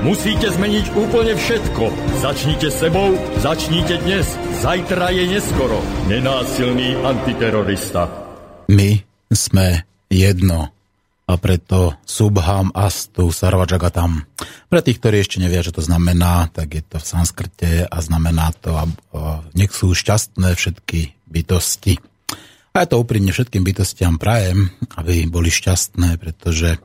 [0.00, 1.84] Musíte zmeniť úplne všetko.
[2.24, 3.12] Začnite sebou,
[3.44, 4.24] začnite dnes.
[4.64, 5.76] Zajtra je neskoro.
[6.08, 8.08] Nenásilný antiterorista.
[8.72, 8.96] My
[9.28, 10.72] sme jedno
[11.28, 14.24] a preto Subham Astu Sarvajagatam.
[14.72, 18.56] Pre tých, ktorí ešte nevia, čo to znamená, tak je to v sanskrte a znamená
[18.56, 18.88] to, a
[19.52, 22.00] nech sú šťastné všetky bytosti.
[22.72, 26.80] A ja to úprimne všetkým bytostiam prajem, aby boli šťastné, pretože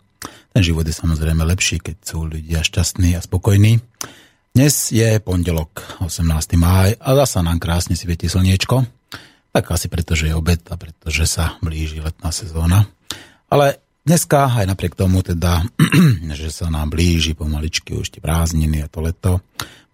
[0.55, 3.83] ten život je samozrejme lepší, keď sú ľudia šťastní a spokojní.
[4.55, 6.23] Dnes je pondelok, 18.
[6.55, 8.87] máj a zasa nám krásne svieti slniečko.
[9.51, 12.87] Tak asi preto, že je obed a pretože sa blíži letná sezóna.
[13.51, 15.59] Ale dneska, aj napriek tomu teda,
[16.39, 19.43] že sa nám blíži pomaličky už tie prázdniny a to leto,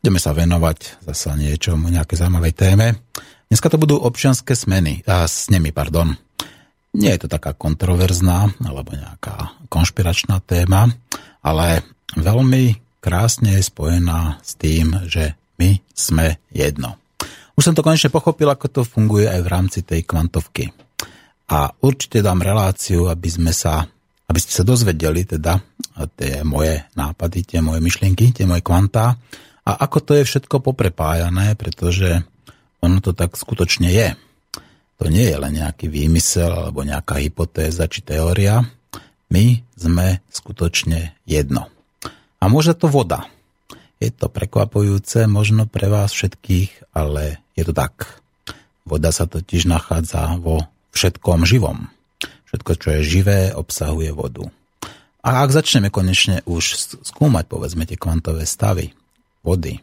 [0.06, 3.02] budeme sa venovať zasa niečomu, nejaké zaujímavej téme.
[3.50, 6.14] Dneska to budú občianské smeny, a s nimi, pardon.
[6.92, 10.92] Nie je to taká kontroverzná alebo nejaká konšpiračná téma,
[11.40, 11.88] ale
[12.20, 17.00] veľmi krásne je spojená s tým, že my sme jedno.
[17.56, 20.68] Už som to konečne pochopil, ako to funguje aj v rámci tej kvantovky.
[21.52, 23.84] A určite dám reláciu, aby sme sa,
[24.28, 25.60] aby ste sa dozvedeli teda
[26.16, 29.20] tie moje nápady, tie moje myšlienky, tie moje kvantá
[29.62, 32.24] a ako to je všetko poprepájané, pretože
[32.82, 34.18] ono to tak skutočne je.
[35.02, 38.62] To nie je len nejaký výmysel alebo nejaká hypotéza či teória.
[39.34, 41.74] My sme skutočne jedno.
[42.38, 43.26] A môže to voda.
[43.98, 48.22] Je to prekvapujúce možno pre vás všetkých, ale je to tak.
[48.86, 51.90] Voda sa totiž nachádza vo všetkom živom.
[52.54, 54.54] Všetko, čo je živé, obsahuje vodu.
[55.26, 58.94] A ak začneme konečne už skúmať, povedzme, tie kvantové stavy
[59.42, 59.82] vody,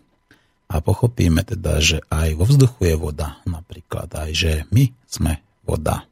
[0.68, 6.04] a pochopíme teda, že aj vo vzduchu je voda, napríklad aj, že my sme voda,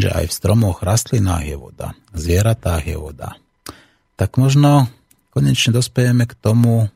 [0.00, 3.36] že aj v stromoch, rastlinách je voda, v zvieratách je voda,
[4.16, 4.88] tak možno
[5.32, 6.88] konečne dospejeme k tomu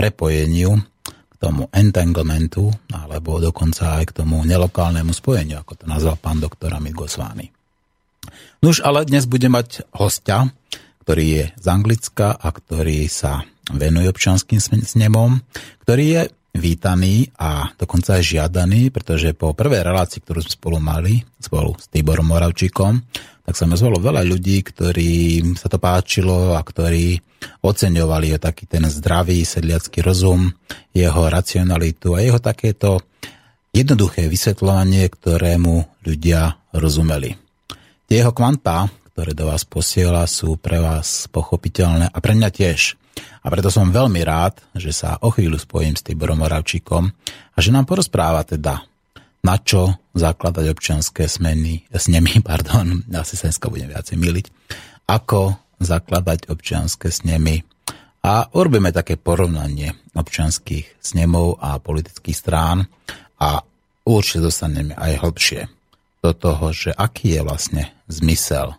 [0.00, 6.40] prepojeniu, k tomu entanglementu, alebo dokonca aj k tomu nelokálnemu spojeniu, ako to nazval pán
[6.40, 7.52] doktor Amit Gosvány.
[8.60, 10.52] Nuž, ale dnes bude mať hostia,
[11.04, 13.44] ktorý je z Anglicka a ktorý sa
[13.76, 15.42] venuje občanským snemom,
[15.84, 21.22] ktorý je vítaný a dokonca aj žiadaný, pretože po prvej relácii, ktorú sme spolu mali,
[21.38, 22.98] spolu s Tiborom Moravčíkom,
[23.46, 27.18] tak sa ozvalo veľa ľudí, ktorí sa to páčilo a ktorí
[27.62, 30.50] oceňovali ho taký ten zdravý sedliacký rozum,
[30.94, 33.02] jeho racionalitu a jeho takéto
[33.70, 37.38] jednoduché vysvetľovanie, ktorému ľudia rozumeli.
[38.10, 42.99] Tie jeho kvantá, ktoré do vás posiela, sú pre vás pochopiteľné a pre mňa tiež.
[43.40, 47.04] A preto som veľmi rád, že sa o chvíľu spojím s Tiborom Moravčíkom
[47.54, 48.84] a že nám porozpráva teda,
[49.40, 54.46] na čo zakladať občianské smeny, snemy, pardon, asi sa dneska budem viacej miliť,
[55.08, 57.64] ako zakladať občianské snemy.
[58.20, 62.84] A urobíme také porovnanie občianských snemov a politických strán
[63.40, 63.64] a
[64.04, 65.60] určite dostaneme aj hlbšie
[66.20, 67.82] do toho, že aký je vlastne
[68.12, 68.76] zmysel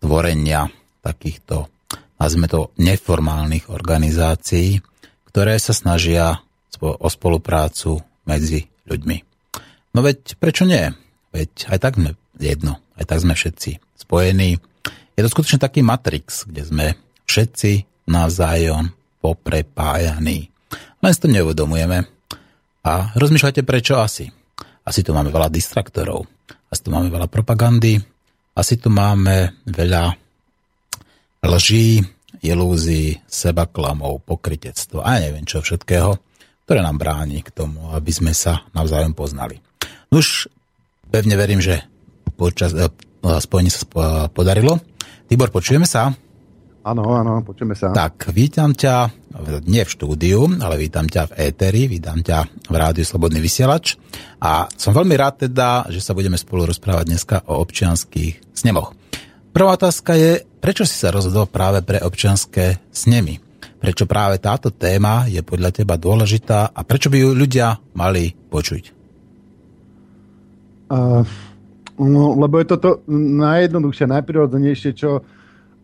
[0.00, 0.72] tvorenia
[1.04, 1.68] takýchto
[2.18, 4.80] nazvime to, neformálnych organizácií,
[5.30, 6.40] ktoré sa snažia
[6.80, 9.16] o spoluprácu medzi ľuďmi.
[9.94, 10.90] No veď prečo nie?
[11.34, 14.58] Veď aj tak sme jedno, aj tak sme všetci spojení.
[15.14, 16.86] Je to skutočne taký matrix, kde sme
[17.26, 18.90] všetci navzájom
[19.22, 20.50] poprepájaní.
[21.00, 22.04] Len si to neuvedomujeme.
[22.84, 24.28] A rozmýšľajte prečo asi.
[24.84, 26.28] Asi tu máme veľa distraktorov,
[26.68, 27.96] asi tu máme veľa propagandy,
[28.52, 30.12] asi tu máme veľa
[31.44, 32.00] lží,
[32.40, 36.16] ilúzií, sebaklamov, pokritectvo a neviem čo všetkého,
[36.64, 39.60] ktoré nám bráni k tomu, aby sme sa navzájom poznali.
[40.08, 40.48] Už
[41.12, 41.84] pevne verím, že
[42.34, 42.88] počas eh,
[43.22, 43.84] spojení sa
[44.32, 44.80] podarilo.
[45.28, 46.12] Tibor, počujeme sa?
[46.84, 47.96] Áno, áno, počujeme sa.
[47.96, 49.08] Tak, vítam ťa,
[49.64, 53.96] nie v štúdiu, ale vítam ťa v éteri, vítam ťa v rádiu Slobodný vysielač
[54.36, 58.92] a som veľmi rád teda, že sa budeme spolu rozprávať dneska o občianských snemoch.
[59.56, 63.36] Prvá otázka je, prečo si sa rozhodol práve pre občianské snemy?
[63.84, 68.96] Prečo práve táto téma je podľa teba dôležitá a prečo by ju ľudia mali počuť?
[70.88, 71.20] Uh,
[72.00, 75.20] no, lebo je to to najjednoduchšie, najprirodzenejšie, čo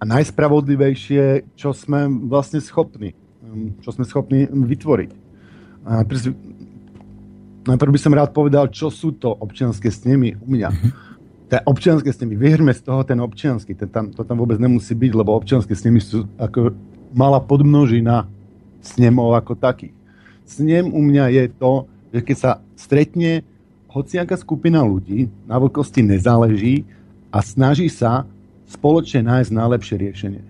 [0.01, 3.13] a najspravodlivejšie, čo sme vlastne schopní,
[3.85, 5.11] čo sme schopní vytvoriť.
[5.85, 6.01] A
[7.69, 10.69] najprv by som rád povedal, čo sú to občianské snemy u mňa.
[10.73, 11.10] Mm-hmm.
[11.51, 15.13] Ten občianské snemy, vyhrme z toho ten občiansky, ten tam, to tam vôbec nemusí byť,
[15.19, 16.71] lebo občianské snemy sú ako
[17.11, 18.31] malá podmnožina
[18.79, 19.91] snemov ako takých.
[20.47, 21.73] Snem u mňa je to,
[22.15, 23.43] že keď sa stretne
[23.91, 26.87] hociaká skupina ľudí, na veľkosti nezáleží
[27.35, 28.23] a snaží sa
[28.71, 30.43] spoločne nájsť najlepšie riešenie.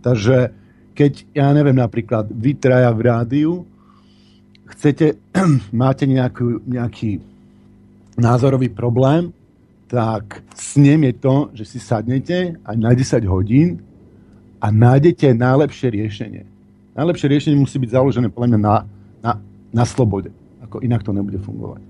[0.00, 0.56] Takže
[0.96, 3.52] keď, ja neviem, napríklad vy traja v rádiu
[4.72, 5.20] chcete,
[5.84, 7.20] máte nejakú, nejaký
[8.18, 9.32] názorový problém,
[9.88, 13.80] tak snem je to, že si sadnete aj na 10 hodín
[14.60, 16.42] a nájdete najlepšie riešenie.
[16.98, 18.74] Najlepšie riešenie musí byť založené podľa mňa na,
[19.22, 19.32] na,
[19.70, 20.34] na slobode.
[20.66, 21.80] Ako inak to nebude fungovať.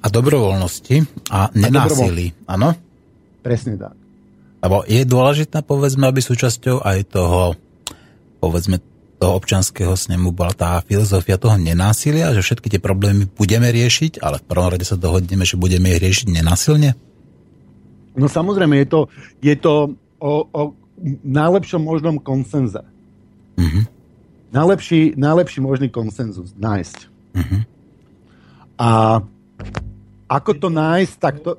[0.00, 2.72] A dobrovoľnosti a nenásilí, áno?
[3.44, 3.94] Presne tak.
[4.64, 7.52] Lebo je dôležité, povedzme, aby súčasťou aj toho,
[8.40, 8.80] povedzme,
[9.24, 14.36] toho občanského snemu bola tá filozofia toho nenásilia, že všetky tie problémy budeme riešiť, ale
[14.36, 16.92] v prvom rade sa dohodneme, že budeme ich riešiť nenásilne?
[18.12, 19.00] No samozrejme, je to,
[19.40, 20.62] je to o, o
[21.24, 22.84] najlepšom možnom konsenze.
[23.56, 23.84] Mm-hmm.
[24.52, 26.98] Najlepší, najlepší možný konsenzus nájsť.
[27.32, 27.60] Mm-hmm.
[28.76, 29.24] A
[30.28, 31.56] ako to nájsť, tak to...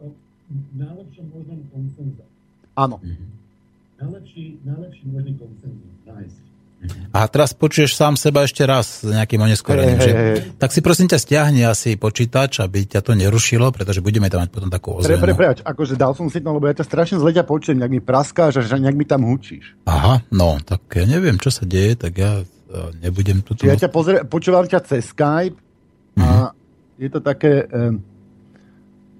[0.78, 2.22] Najlepšom možnom konsenze.
[2.78, 3.02] Áno.
[3.02, 3.30] Mm-hmm.
[4.06, 5.95] Najlepší, najlepší možný konsenzus.
[7.16, 9.98] A teraz počuješ sám seba ešte raz s nejakým oneskorením.
[9.98, 10.60] Hey, hey, hey.
[10.60, 14.52] Tak si prosím ťa stiahni asi počítač, aby ťa to nerušilo, pretože budeme tam mať
[14.52, 15.24] potom takú ozvenu.
[15.24, 17.94] Pre, pre, akože dal som si to, lebo ja ťa strašne zle ťa počujem, nejak
[17.96, 19.80] mi praskáš, že nejak mi tam hučíš.
[19.88, 22.44] Aha, no, tak ja neviem, čo sa deje, tak ja e,
[23.00, 23.56] nebudem tu...
[23.64, 25.56] Ja ťa pozrie, počúvam ťa cez Skype
[26.20, 26.48] a mm-hmm.
[27.00, 27.96] je to také, eh,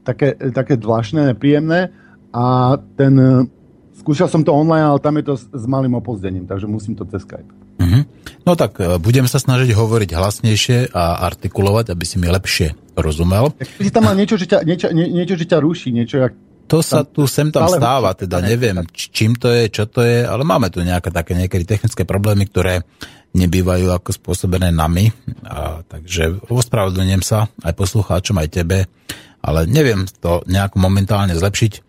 [0.04, 1.96] také, také zvláštne, nepríjemné
[2.36, 3.32] a ten, e,
[4.06, 7.10] skúšal som to online, ale tam je to s, s malým opozdením, takže musím to
[7.10, 7.50] cez Skype.
[7.82, 8.04] Mm-hmm.
[8.46, 13.50] No tak e, budem sa snažiť hovoriť hlasnejšie a artikulovať, aby si mi lepšie rozumel.
[13.58, 16.38] Tak si tam mal niečo, že ťa, niečo, nie, niečo, že ťa ruší, niečo jak
[16.66, 20.42] to sa tu sem tam stáva, teda neviem, čím to je, čo to je, ale
[20.42, 22.82] máme tu nejaké také niekedy technické problémy, ktoré
[23.38, 25.14] nebývajú ako spôsobené nami,
[25.46, 28.90] a, takže ospravedlňujem sa aj poslucháčom, aj tebe,
[29.46, 31.86] ale neviem to nejako momentálne zlepšiť.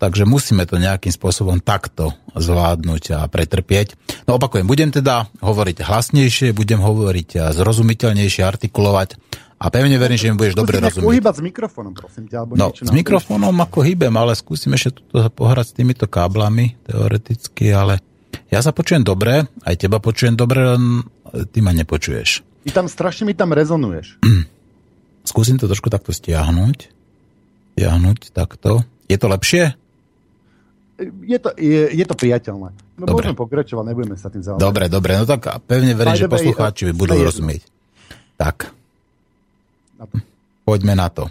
[0.00, 3.98] Takže musíme to nejakým spôsobom takto zvládnuť a pretrpieť.
[4.24, 9.18] No opakujem, budem teda hovoriť hlasnejšie, budem hovoriť zrozumiteľnejšie, artikulovať
[9.60, 11.04] a pevne verím, že mi budeš dobre rozumieť.
[11.04, 12.36] Uhýbať s mikrofónom, prosím ťa.
[12.40, 17.68] Alebo no, s mikrofónom ako hýbem, ale skúsim ešte tuto pohrať s týmito káblami, teoreticky,
[17.68, 18.00] ale
[18.48, 21.04] ja sa počujem dobre, aj teba počujem dobre, len
[21.52, 22.40] ty ma nepočuješ.
[22.64, 24.16] Ty tam strašne mi tam rezonuješ.
[25.30, 26.78] Skúsim to trošku takto stiahnuť.
[27.76, 28.80] Stiahnuť takto.
[29.10, 29.74] Je to lepšie?
[31.26, 32.70] Je to, je, je to priateľné.
[33.00, 33.32] No dobre.
[33.32, 34.62] môžeme pokračovať, nebudeme sa tým zaoberať.
[34.62, 37.26] Dobre, dobre, no tak pevne verím, že poslucháči budú jedno.
[37.32, 37.62] rozumieť.
[38.36, 38.70] Tak.
[39.98, 40.16] Na to.
[40.68, 41.24] Poďme na to.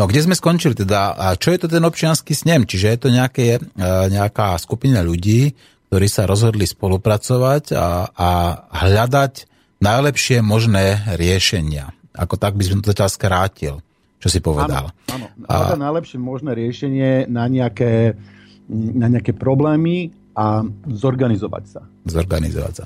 [0.00, 1.12] No, kde sme skončili teda?
[1.12, 2.64] A čo je to ten občianský snem?
[2.64, 5.52] Čiže je to nejaké, e, nejaká skupina ľudí,
[5.92, 8.28] ktorí sa rozhodli spolupracovať a, a
[8.88, 9.44] hľadať
[9.84, 11.92] najlepšie možné riešenia.
[12.16, 13.74] Ako tak by som to zatiaľ skrátil
[14.20, 14.92] čo si povedal.
[15.08, 15.46] Áno, áno.
[15.48, 15.74] A...
[15.74, 18.14] najlepšie možné riešenie na nejaké,
[18.70, 21.80] na nejaké problémy a zorganizovať sa.
[22.04, 22.84] Zorganizovať sa.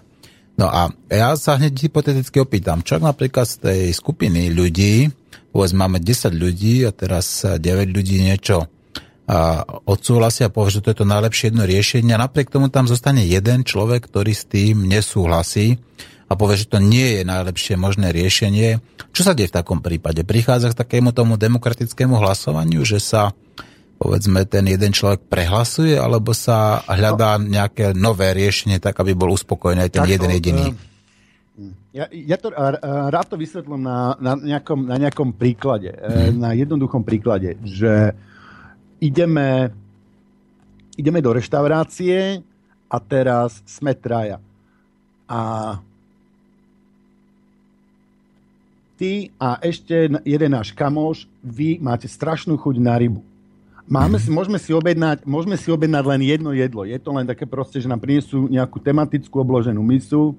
[0.54, 5.10] No a ja sa hneď hypoteticky opýtam, čo napríklad z tej skupiny ľudí,
[5.50, 7.58] povedz, máme 10 ľudí a teraz 9
[7.90, 8.70] ľudí niečo
[9.24, 12.84] a odsúhlasia a povie, že to je to najlepšie jedno riešenie a napriek tomu tam
[12.84, 15.80] zostane jeden človek, ktorý s tým nesúhlasí
[16.24, 18.80] a povie, že to nie je najlepšie možné riešenie.
[19.12, 20.24] Čo sa deje v takom prípade?
[20.24, 23.36] Prichádza k takému tomu demokratickému hlasovaniu, že sa
[23.94, 27.46] povedzme ten jeden človek prehlasuje, alebo sa hľadá no.
[27.48, 30.66] nejaké nové riešenie, tak aby bol uspokojený aj ten tak, jeden jediný?
[31.94, 36.42] Ja, ja to rád to vysvetlím na, na, nejakom, na nejakom príklade, hmm.
[36.42, 38.18] na jednoduchom príklade, že
[38.98, 39.70] ideme,
[40.98, 42.42] ideme do reštaurácie
[42.90, 44.42] a teraz sme traja.
[45.30, 45.40] A
[49.04, 53.20] ty a ešte jeden náš kamoš, vy máte strašnú chuť na rybu.
[53.84, 56.88] Máme si, môžeme, si objednať, môžeme si objednať len jedno jedlo.
[56.88, 60.32] Je to len také proste, že nám prinesú nejakú tematickú obloženú misu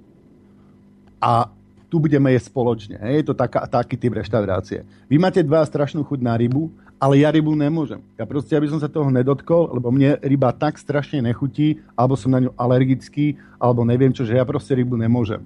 [1.21, 1.45] a
[1.85, 2.97] tu budeme jesť spoločne.
[2.97, 4.81] Je to taká, taký typ reštaurácie.
[5.05, 8.01] Vy máte dva strašnú chuť na rybu, ale ja rybu nemôžem.
[8.17, 12.33] Ja proste, aby som sa toho nedotkol, lebo mne ryba tak strašne nechutí, alebo som
[12.33, 15.45] na ňu alergický, alebo neviem čo, že ja proste rybu nemôžem.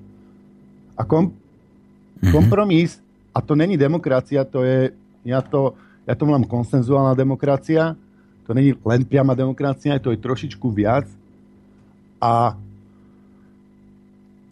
[0.95, 1.35] A kom,
[2.19, 2.35] Mm-hmm.
[2.35, 2.99] Kompromis,
[3.39, 4.91] a to není demokracia, to je,
[5.23, 7.95] ja to, ja to volám konsenzuálna demokracia,
[8.43, 11.07] to není len priama demokracia, to je trošičku viac.
[12.19, 12.59] A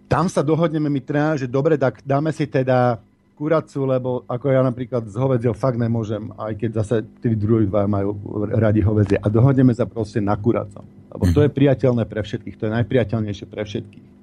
[0.08, 3.04] tam sa dohodneme my teda, že dobre, tak dáme si teda
[3.36, 7.84] kuracu, lebo ako ja napríklad z hovedzieho fakt nemôžem, aj keď zase tí druhí dva
[7.92, 8.16] majú
[8.56, 9.20] radi hovedzie.
[9.20, 10.88] A dohodneme sa proste na kuracom.
[11.12, 14.17] Lebo to je priateľné pre všetkých, to je najpriateľnejšie pre všetkých.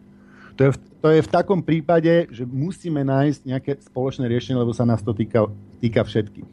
[0.54, 4.70] To je, v, to je v takom prípade, že musíme nájsť nejaké spoločné riešenie, lebo
[4.70, 5.50] sa nás to týka,
[5.82, 6.46] týka všetkých.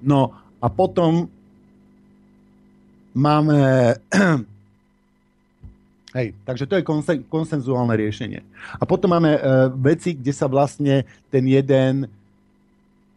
[0.00, 1.28] No a potom
[3.12, 3.60] máme
[6.12, 8.44] Hej, takže to je konsen, konsenzuálne riešenie.
[8.76, 9.40] A potom máme e,
[9.80, 12.04] veci, kde sa vlastne ten jeden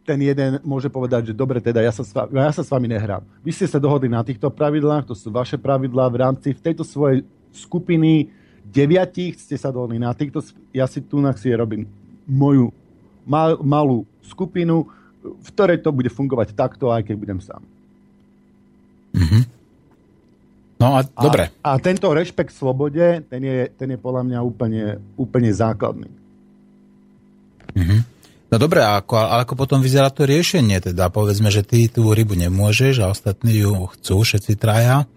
[0.06, 2.86] ten jeden môže povedať, že dobre, teda ja sa, s vami, ja sa s vami
[2.86, 3.26] nehrám.
[3.42, 6.86] Vy ste sa dohodli na týchto pravidlách, to sú vaše pravidlá v rámci v tejto
[6.86, 8.30] svojej skupiny
[8.66, 10.42] deviatich ste sa dohodli na týchto,
[10.74, 11.86] ja si tu si robím
[12.26, 12.74] moju
[13.26, 14.90] mal, malú skupinu,
[15.26, 17.62] v ktorej to bude fungovať takto, aj keď budem sám.
[19.16, 19.44] Mm-hmm.
[20.76, 21.50] No a, a dobre.
[21.64, 24.84] A tento rešpekt slobode, ten je, ten je podľa mňa úplne,
[25.16, 26.12] úplne základný.
[27.74, 28.00] Mm-hmm.
[28.54, 30.78] No dobre, a ako, ale ako potom vyzerá to riešenie?
[30.80, 35.10] Teda povedzme, že ty tú rybu nemôžeš a ostatní ju chcú, všetci traja.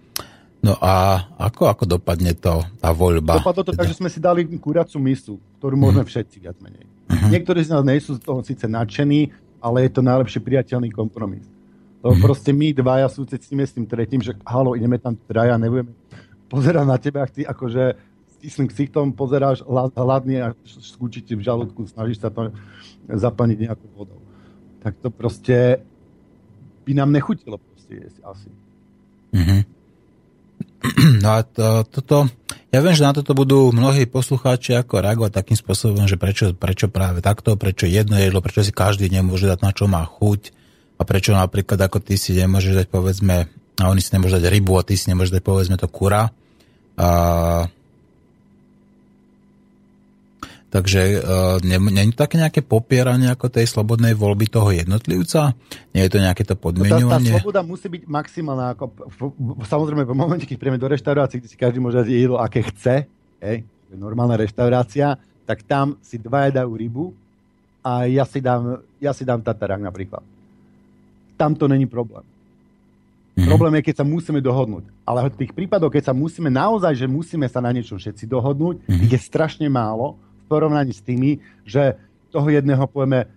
[0.58, 3.38] No a ako, ako dopadne to, tá voľba?
[3.38, 3.86] Dopadlo to teda?
[3.86, 6.10] tak, že sme si dali kuracu misu, ktorú môžeme mm.
[6.10, 6.86] všetci viac menej.
[7.08, 7.30] Mm-hmm.
[7.30, 9.30] Niektorí z nás nie sú z toho síce nadšení,
[9.62, 11.46] ale je to najlepší priateľný kompromis.
[12.02, 12.22] To mm-hmm.
[12.26, 15.94] proste my dvaja súcitíme s tým tretím, že halo, ideme tam traja, nebudeme
[16.50, 17.94] pozerať na teba, ty akože
[18.38, 22.54] stisným ksichtom pozeráš hladný a skúči ti v žalúdku, snažíš sa to
[23.06, 24.22] zaplniť nejakou vodou.
[24.78, 25.82] Tak to proste
[26.86, 28.50] by nám nechutilo proste jesť asi.
[29.34, 29.77] Mm-hmm.
[31.24, 32.30] No a to, toto,
[32.70, 36.86] ja viem, že na toto budú mnohí poslucháči ako reagovať takým spôsobom, že prečo, prečo
[36.86, 40.54] práve takto, prečo jedno jedlo, prečo si každý nemôže dať na čo má chuť,
[40.98, 43.46] a prečo napríklad ako ty si nemôžeš dať povedzme,
[43.78, 46.34] a oni si nemôžu dať rybu a ty si nemôžeš dať povedzme to kura.
[46.98, 47.08] A,
[50.68, 55.56] takže uh, nie je také nejaké popieranie ako tej slobodnej voľby toho jednotlivca?
[55.96, 57.04] Nie je to nejaké to podmienovanie?
[57.04, 58.76] No tá, tá sloboda musí byť maximálna.
[58.76, 58.84] Ako,
[59.64, 63.08] samozrejme, v momente, keď príjeme do reštaurácie, kde si každý môže dať jedlo, aké chce,
[63.40, 65.16] hej, normálna reštaurácia,
[65.48, 67.06] tak tam si dva dajú rybu
[67.80, 70.20] a ja si dám, ja si dám tatarák napríklad
[71.38, 72.26] tam to není problém.
[73.38, 73.46] Mm-hmm.
[73.46, 74.90] Problém je, keď sa musíme dohodnúť.
[75.06, 78.82] Ale v tých prípadoch, keď sa musíme naozaj, že musíme sa na niečo všetci dohodnúť,
[78.82, 79.06] mm-hmm.
[79.06, 80.18] je strašne málo
[80.48, 81.38] porovnaní s tými,
[81.68, 82.00] že
[82.32, 83.28] toho jedného povieme,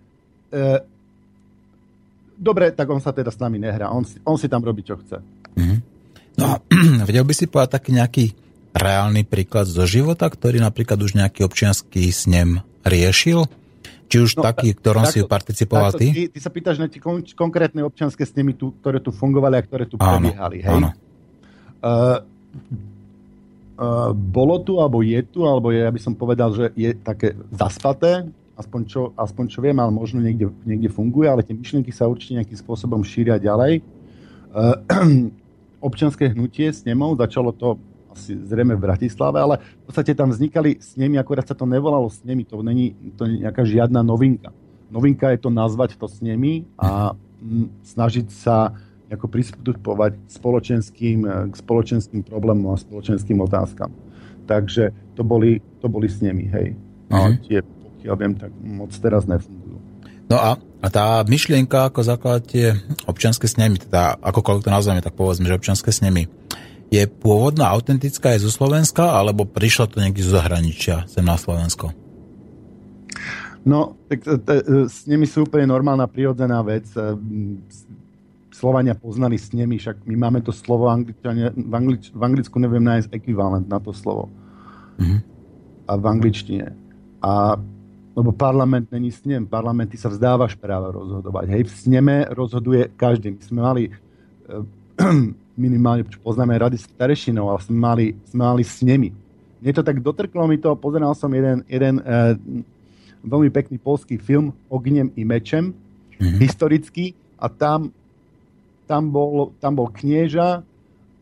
[0.48, 0.62] e,
[2.36, 3.92] dobre, tak on sa teda s nami nehrá.
[3.92, 5.20] On si, on si tam robí, čo chce.
[5.54, 5.78] Mm-hmm.
[6.40, 6.54] No a
[7.08, 8.24] vedel by si povedať taký nejaký
[8.72, 13.44] reálny príklad zo života, ktorý napríklad už nejaký občianský snem riešil?
[14.12, 16.08] Či už no, taký, ktorom takto, si participoval takto, ty?
[16.12, 16.22] ty?
[16.36, 19.88] Ty sa pýtaš na tie kon- konkrétne občianske snemy, tu, ktoré tu fungovali a ktoré
[19.88, 20.58] tu áno, prebiehali.
[20.60, 20.68] Hej?
[20.68, 20.88] Áno.
[21.80, 22.20] Uh,
[24.14, 28.26] bolo tu, alebo je tu, alebo je, ja by som povedal, že je také zaspaté,
[28.54, 32.38] aspoň čo, aspoň čo viem, ale možno niekde, niekde funguje, ale tie myšlienky sa určite
[32.38, 33.82] nejakým spôsobom šíria ďalej.
[34.52, 34.76] Uh,
[35.80, 37.80] občianské hnutie s nemou, začalo to
[38.12, 42.06] asi zrejme v Bratislave, ale v podstate tam vznikali s nimi, akorát sa to nevolalo
[42.12, 44.52] s nimi, to není to nie nejaká žiadna novinka.
[44.92, 48.76] Novinka je to nazvať to s nimi a m, snažiť sa
[49.12, 53.92] ako pristupovať spoločenským, e, k spoločenským problémom a spoločenským otázkam.
[54.48, 56.74] Takže to boli, to boli s nimi, hej.
[57.12, 57.34] A mm-hmm.
[57.46, 59.78] tie, pokiaľ viem, tak moc teraz nefungujú.
[60.32, 62.66] No a, a tá myšlienka, ako zakladať tie
[63.04, 66.24] občianske snemy, teda akokoľvek to nazveme, tak povedzme, že občianske snemy,
[66.92, 71.92] je pôvodná, autentická aj zo Slovenska, alebo prišlo to niekde zo zahraničia sem na Slovensko?
[73.62, 74.26] No, tak
[74.90, 76.90] s nimi sú úplne normálna, prirodzená vec.
[78.52, 82.84] E, Slovania poznali s nimi, však my máme to slovo, v, Anglič, v Anglicku neviem
[82.84, 84.28] nájsť ekvivalent na to slovo.
[85.00, 85.20] Mm-hmm.
[85.88, 86.66] A v angličtine.
[87.24, 87.56] A
[88.12, 89.48] lebo parlament není snem.
[89.48, 91.48] Parlamenty sa vzdávaš práva rozhodovať.
[91.48, 93.32] Hej, v sneme rozhoduje každý.
[93.32, 93.92] My sme mali e,
[95.56, 99.16] minimálne, čo poznáme rady starešinov, ale sme mali, sme mali s nimi.
[99.64, 102.34] Mne to tak dotrklo mi to, pozeral som jeden, jeden uh,
[103.22, 106.40] veľmi pekný polský film Ogniem i mečem, mm-hmm.
[106.42, 107.94] historický, a tam,
[108.92, 110.60] tam, bol, tam bol knieža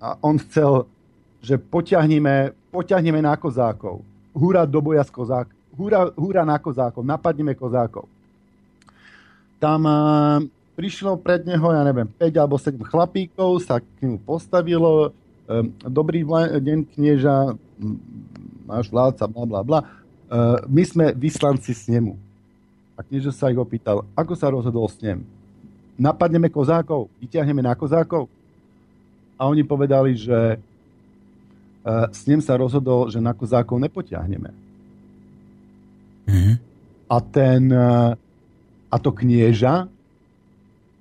[0.03, 0.91] a on chcel,
[1.39, 4.03] že potiahneme, potiahneme na kozákov.
[4.35, 5.47] Húra do boja s kozák.
[5.79, 7.07] Húra, húra na kozákov.
[7.07, 8.11] Napadneme kozákov.
[9.63, 10.43] Tam uh,
[10.75, 15.15] prišlo pred neho, ja neviem, 5 alebo 7 chlapíkov, sa k nemu postavilo,
[15.47, 16.27] um, dobrý
[16.59, 17.55] deň knieža,
[18.67, 19.81] máš vládca, bla bla bla.
[20.27, 22.19] Uh, my sme vyslanci s nemu.
[22.99, 25.23] A knieža sa ich opýtal, ako sa rozhodol s ním.
[26.01, 28.25] Napadneme kozákov, vyťahneme na kozákov.
[29.37, 34.49] A oni povedali, že uh, s ním sa rozhodol, že na kozákov nepotiahneme.
[36.25, 36.57] Mm-hmm.
[37.05, 38.17] A ten uh,
[38.91, 39.87] A to knieža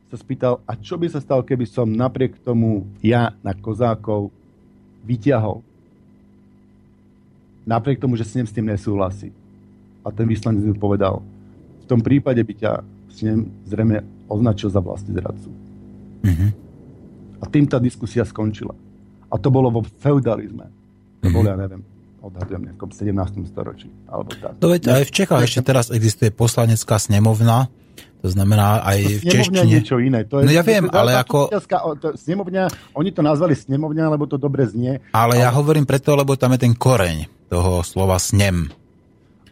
[0.09, 4.29] sa spýtal, a čo by sa stalo, keby som napriek tomu ja na kozákov
[5.05, 5.61] vyťahol.
[7.65, 9.29] Napriek tomu, že ním s tým nesúhlasí.
[10.01, 11.21] A ten vyslanec mi povedal,
[11.81, 12.71] v tom prípade by ťa
[13.25, 15.50] ním zrejme označil za vlastný zradcu.
[16.24, 16.50] Mm-hmm.
[17.41, 18.77] A tým tá diskusia skončila.
[19.29, 20.69] A to bolo vo feudalizme.
[20.69, 21.33] To mm-hmm.
[21.33, 21.81] bolo, ja neviem,
[22.21, 23.50] odhadujem nejakom 17.
[23.50, 23.89] storočí.
[24.05, 24.53] Alebo tak.
[24.62, 27.67] To veď aj v Čechách ešte teraz existuje poslanecká snemovna,
[28.19, 29.63] to znamená aj to v češtine.
[29.63, 30.27] niečo iné.
[30.27, 31.55] To je, no ja viem, ale ako...
[31.55, 35.00] To, snemovňa, oni to nazvali snemovňa, lebo to dobre znie.
[35.15, 38.67] Ale, ale ja hovorím preto, lebo tam je ten koreň toho slova snem.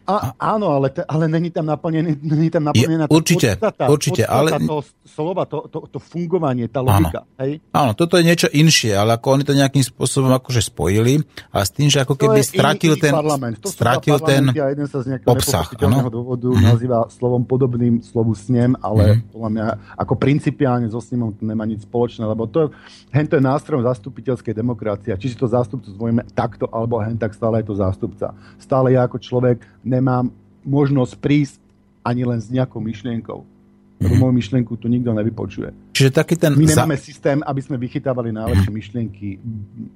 [0.07, 4.55] A, áno, ale, ale není tam naplnený, není tam naplnená je, určite, podstata, určite, podstata
[4.55, 4.63] ale...
[4.63, 7.27] toho slova, to, to, to fungovanie, tá logika.
[7.27, 7.43] Áno.
[7.43, 7.51] Hej?
[7.75, 11.19] áno, toto je niečo inšie, ale ako oni to nejakým spôsobom akože spojili
[11.51, 13.59] a s tým, že ako keby stratil iný, ten, parlament.
[13.59, 15.67] To stratil ten a jeden sa z obsah.
[15.83, 16.07] Áno?
[16.07, 16.67] dôvodu mm-hmm.
[16.71, 19.31] nazýva slovom podobným slovu snem, ale mm-hmm.
[19.35, 19.65] podľa mňa
[19.99, 22.71] ako principiálne so snemom to nemá nič spoločné, lebo to,
[23.11, 25.19] hen to je nástrojom zastupiteľskej demokracie.
[25.19, 28.31] Či si to zástupcu zvojíme takto, alebo hen tak stále je to zástupca.
[28.55, 29.59] Stále ja ako človek
[29.97, 30.29] nemám
[30.61, 31.59] možnosť prísť
[32.05, 33.57] ani len s nejakou myšlienkou.
[33.97, 34.21] Mm-hmm.
[34.21, 35.73] moju myšlienku tu nikto nevypočuje.
[35.97, 36.53] Čiže taký ten...
[36.53, 37.09] My nemáme za...
[37.09, 38.77] systém, aby sme vychytávali najlepšie mm-hmm.
[38.77, 39.27] myšlienky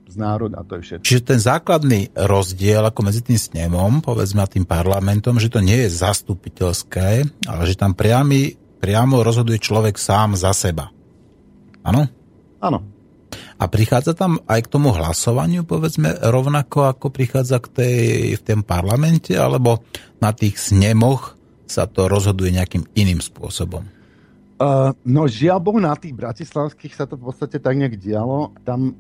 [0.10, 1.06] z národa, a to je všetko.
[1.06, 5.86] Čiže ten základný rozdiel ako medzi tým snemom, povedzme a tým parlamentom, že to nie
[5.86, 10.90] je zastupiteľské, ale že tam priamy, priamo rozhoduje človek sám za seba.
[11.86, 12.10] Áno?
[12.58, 12.82] Áno.
[13.62, 18.00] A prichádza tam aj k tomu hlasovaniu, povedzme, rovnako ako prichádza k tej,
[18.34, 19.86] v tom parlamente, alebo
[20.18, 21.38] na tých snemoch
[21.70, 23.86] sa to rozhoduje nejakým iným spôsobom?
[24.58, 28.50] Uh, no žiaľ Bohu, na tých bratislavských sa to v podstate tak nejak dialo.
[28.66, 28.98] Tam,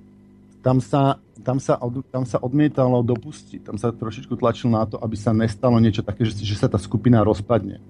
[0.61, 3.65] tam, sa, tam, sa, od, tam sa odmietalo dopustiť.
[3.65, 6.77] Tam sa trošičku tlačilo na to, aby sa nestalo niečo také, že, že sa tá
[6.77, 7.81] skupina rozpadne.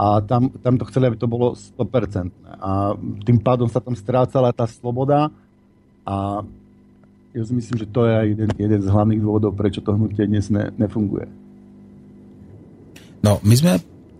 [0.00, 2.32] A tam, tam to chceli, aby to bolo 100%.
[2.56, 5.28] A tým pádom sa tam strácala tá sloboda
[6.08, 6.40] a
[7.36, 10.48] ja si myslím, že to je jeden, jeden z hlavných dôvodov, prečo to hnutie dnes
[10.48, 11.28] ne, nefunguje.
[13.20, 13.72] No, my sme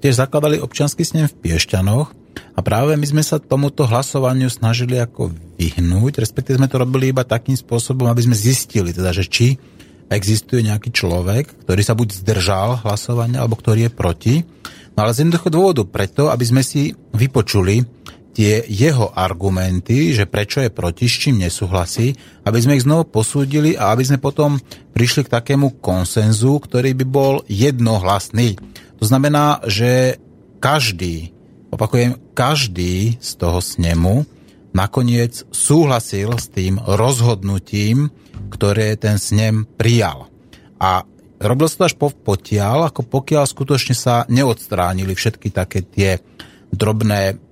[0.04, 2.12] tiež zakladali občanský snem v Piešťanoch
[2.54, 7.24] a práve my sme sa tomuto hlasovaniu snažili ako vyhnúť, respektíve sme to robili iba
[7.24, 9.56] takým spôsobom, aby sme zistili, teda, že či
[10.12, 14.34] existuje nejaký človek, ktorý sa buď zdržal hlasovania, alebo ktorý je proti.
[14.96, 17.84] No ale z jednoduchého dôvodu preto, aby sme si vypočuli
[18.38, 22.14] tie jeho argumenty, že prečo je proti, s čím nesúhlasí,
[22.46, 24.62] aby sme ich znovu posúdili a aby sme potom
[24.94, 28.54] prišli k takému konsenzu, ktorý by bol jednohlasný.
[29.02, 30.22] To znamená, že
[30.62, 31.34] každý,
[31.74, 34.22] opakujem, každý z toho snemu
[34.70, 38.14] nakoniec súhlasil s tým rozhodnutím,
[38.54, 40.30] ktoré ten snem prijal.
[40.78, 41.02] A
[41.42, 46.22] robil sa to až potiaľ, ako pokiaľ skutočne sa neodstránili všetky také tie
[46.70, 47.47] drobné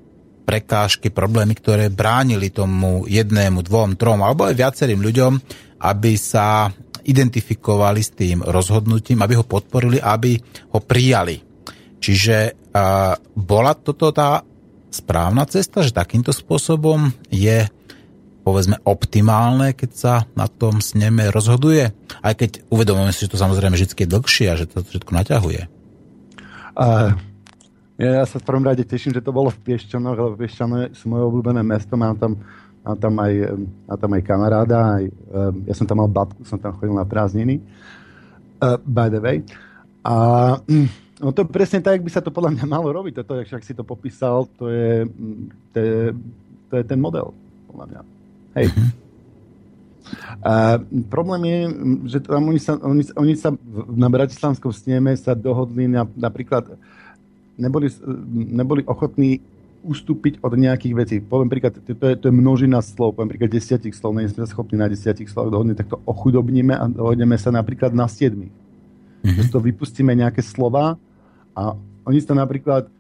[0.47, 5.33] prekážky, problémy, ktoré bránili tomu jednému, dvom, trom alebo aj viacerým ľuďom,
[5.83, 6.71] aby sa
[7.03, 10.39] identifikovali s tým rozhodnutím, aby ho podporili, aby
[10.71, 11.43] ho prijali.
[11.99, 12.71] Čiže
[13.35, 14.43] bola toto tá
[14.95, 17.67] správna cesta, že takýmto spôsobom je
[18.47, 21.91] povedzme optimálne, keď sa na tom sneme rozhoduje?
[22.23, 25.67] Aj keď uvedomujeme si, že to samozrejme vždy je dlhšie a že to všetko naťahuje.
[26.79, 27.19] Uh,
[27.97, 31.09] ja, ja sa v prvom rade teším, že to bolo v Piešťanoch, lebo Piešťano sú
[31.09, 32.37] moje obľúbené mesto, mám tam,
[32.85, 33.33] mám tam, aj,
[33.89, 35.05] mám tam aj kamaráda, aj,
[35.65, 37.65] ja som tam mal babku, som tam chodil na prázdniny,
[38.61, 39.41] uh, by the way.
[40.05, 40.15] A
[40.61, 43.73] um, no to presne tak, by sa to podľa mňa malo robiť, toto, ak si
[43.73, 45.09] to popísal, to je,
[45.73, 46.01] to je,
[46.69, 47.33] to je ten model,
[47.73, 48.01] podľa mňa.
[48.61, 48.67] Hej.
[50.45, 50.79] A
[51.11, 51.59] problém je,
[52.15, 53.51] že tam oni sa, oni, oni sa
[53.91, 56.79] na Bratislavskom sneme sa dohodli na, napríklad
[57.59, 57.89] neboli,
[58.33, 59.41] neboli ochotní
[59.87, 61.17] ustúpiť od nejakých vecí.
[61.23, 64.77] Poviem príklad, to je, to je množina slov, poviem príklad desiatich slov, nie sme schopní
[64.81, 68.51] na desiatich slov dohodnúť, tak to ochudobníme a dohodneme sa napríklad na siedmi.
[69.23, 69.51] Mm-hmm.
[69.55, 70.99] To vypustíme nejaké slova
[71.55, 71.63] a
[72.07, 72.91] oni sa napríklad e,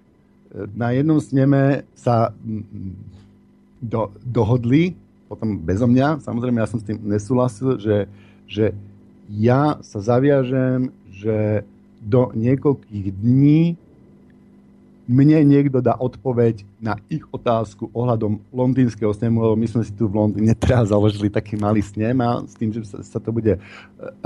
[0.75, 2.31] na jednom sneme sa
[3.83, 4.95] do, dohodli,
[5.27, 8.07] potom bezo mňa, samozrejme ja som s tým nesúhlasil, že,
[8.47, 8.71] že
[9.27, 11.67] ja sa zaviažem, že
[11.99, 13.75] do niekoľkých dní
[15.07, 20.11] mne niekto dá odpoveď na ich otázku ohľadom londýnskeho snemu, lebo my sme si tu
[20.11, 23.55] v Londýne teraz založili taký malý snem a s tým, že sa, sa to bude
[23.55, 23.61] e,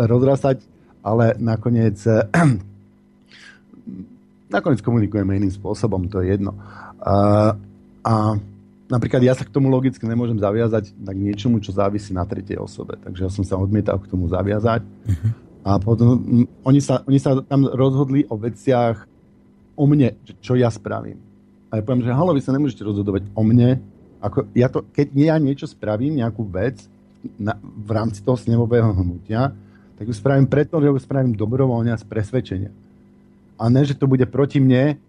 [0.01, 0.65] rozrasať,
[1.05, 2.25] ale nakoniec e,
[4.57, 6.57] nakoniec komunikujeme iným spôsobom, to je jedno.
[7.05, 7.53] A,
[8.01, 8.41] a
[8.89, 12.97] napríklad ja sa k tomu logicky nemôžem zaviazať na niečomu, čo závisí na tretej osobe.
[12.99, 14.83] Takže ja som sa odmietal k tomu zaviazať.
[14.83, 15.31] Uh-huh.
[15.61, 16.25] A potom
[16.65, 19.07] oni sa, oni sa tam rozhodli o veciach,
[19.81, 20.13] o mne,
[20.45, 21.17] čo ja spravím.
[21.73, 23.81] A ja poviem, že halo, vy sa nemôžete rozhodovať o mne.
[24.21, 26.85] Ako, ja to, keď ja niečo spravím, nejakú vec
[27.41, 29.57] na, v rámci toho snemového hnutia,
[29.97, 32.73] tak ju spravím preto, že ju spravím dobrovoľne a z presvedčenia.
[33.57, 35.01] A ne, že to bude proti mne,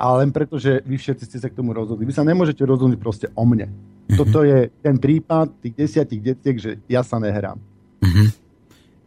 [0.00, 2.08] ale len preto, že vy všetci ste sa k tomu rozhodli.
[2.08, 3.68] Vy sa nemôžete rozhodnúť proste o mne.
[3.68, 4.16] Mm-hmm.
[4.20, 7.56] Toto je ten prípad tých desiatich detiek, že ja sa nehrám.
[8.04, 8.26] Mm-hmm.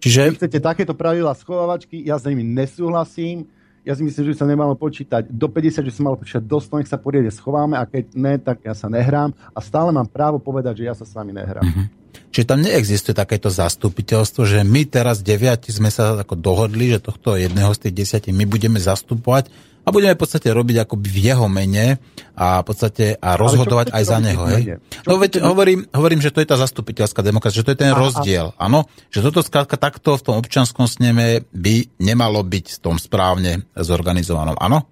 [0.01, 0.21] Čiže...
[0.34, 3.45] Vy chcete takéto pravidla schovávačky, ja s nimi nesúhlasím,
[3.88, 6.60] ja si myslím, že by sa nemalo počítať do 50, že sa malo počítať do
[6.60, 10.12] 100, nech sa poriadne schováme a keď ne, tak ja sa nehrám a stále mám
[10.12, 11.63] právo povedať, že ja sa s vami nehrám.
[11.63, 11.88] Mm-hmm.
[12.28, 17.39] Čiže tam neexistuje takéto zastupiteľstvo, že my teraz deviati sme sa ako dohodli, že tohto
[17.39, 19.47] jedného z tých desiatich my budeme zastupovať
[19.88, 21.95] a budeme v podstate robiť akoby v jeho mene
[22.36, 24.43] a v podstate a rozhodovať aj za neho.
[24.52, 24.84] Hej?
[25.08, 27.97] No veď hovorím, hovorím, že to je tá zastupiteľská demokracia, že to je ten a,
[27.97, 28.52] rozdiel.
[28.60, 33.63] Áno, že toto skrátka takto v tom občanskom sneme by nemalo byť v tom správne
[33.80, 34.60] zorganizovanom.
[34.60, 34.84] Áno?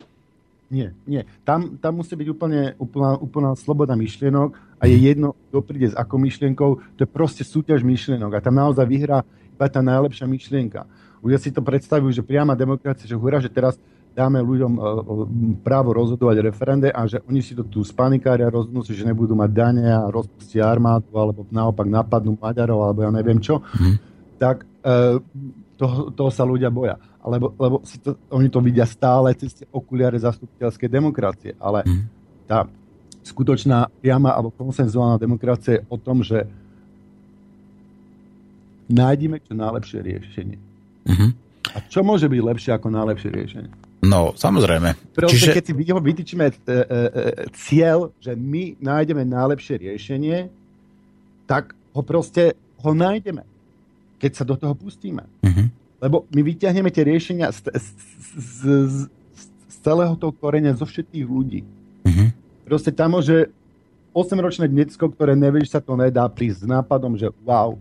[0.72, 1.28] Nie, nie.
[1.44, 5.96] Tam, tam musí byť úplne, úplná, úplná sloboda myšlienok a je jedno, kto príde s
[6.00, 6.82] akou myšlienkou.
[6.96, 10.88] To je proste súťaž myšlienok a tam naozaj vyhrá iba tá najlepšia myšlienka.
[11.20, 13.78] Ľudia si to predstavujú, že priama demokracia, že hurá, že teraz
[14.16, 14.82] dáme ľuďom e,
[15.60, 19.52] právo rozhodovať referende a že oni si to tu spanikária rozhodnú si, že nebudú mať
[19.52, 23.96] dane a rozpustia armádu alebo naopak napadnú Maďarov alebo ja neviem čo, mm.
[24.40, 25.20] tak e,
[25.76, 26.96] toho, toho sa ľudia boja.
[27.26, 31.52] Lebo, lebo si to, oni to vidia stále cez tie okuliare zastupiteľskej demokracie.
[31.60, 32.04] Ale mm.
[32.48, 32.64] tá
[33.26, 36.46] skutočná priama alebo konsenzuálna demokracia je o tom, že
[38.86, 40.58] nájdeme čo najlepšie riešenie.
[41.10, 41.30] Mm-hmm.
[41.74, 43.72] A čo môže byť lepšie ako najlepšie riešenie?
[44.06, 44.94] No, samozrejme.
[45.18, 45.52] Proste, Čiže...
[45.58, 46.82] keď si vytýčime e, e, e,
[47.58, 50.54] cieľ, že my nájdeme najlepšie riešenie,
[51.50, 52.54] tak ho proste
[52.86, 53.42] ho nájdeme,
[54.22, 55.26] keď sa do toho pustíme.
[55.42, 55.66] Uh-huh.
[55.98, 57.88] Lebo my vyťahneme tie riešenia z, z,
[58.38, 58.60] z,
[59.10, 61.66] z celého toho korenia, zo všetkých ľudí.
[62.06, 62.30] Uh-huh.
[62.70, 63.50] Proste tam môže
[64.14, 67.76] 8-ročné detsko, ktoré nevie, že sa to nedá, prísť s nápadom, že wow.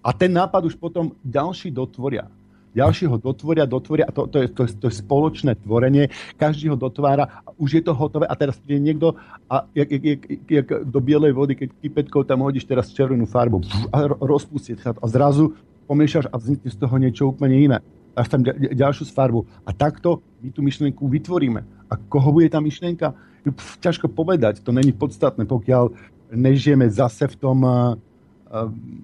[0.00, 2.28] A ten nápad už potom ďalší dotvoria
[2.74, 6.76] ďalší ho dotvoria, dotvoria a to, to, je, to, to je spoločné tvorenie, každý ho
[6.78, 9.18] dotvára a už je to hotové a teraz príde niekto
[9.50, 13.62] a jak, jak, jak, jak do bielej vody, keď pipetkou tam hodíš teraz červenú farbu
[13.90, 15.54] a rozpustie a zrazu
[15.90, 17.78] pomiešaš a vznikne z toho niečo úplne iné.
[18.14, 19.42] Až tam ďalšiu farbu.
[19.66, 21.66] A takto my tú myšlienku vytvoríme.
[21.90, 23.10] A koho bude tá myšlienka?
[23.42, 24.62] Pff, ťažko povedať.
[24.62, 25.90] To není podstatné, pokiaľ
[26.30, 27.58] nežijeme zase v tom,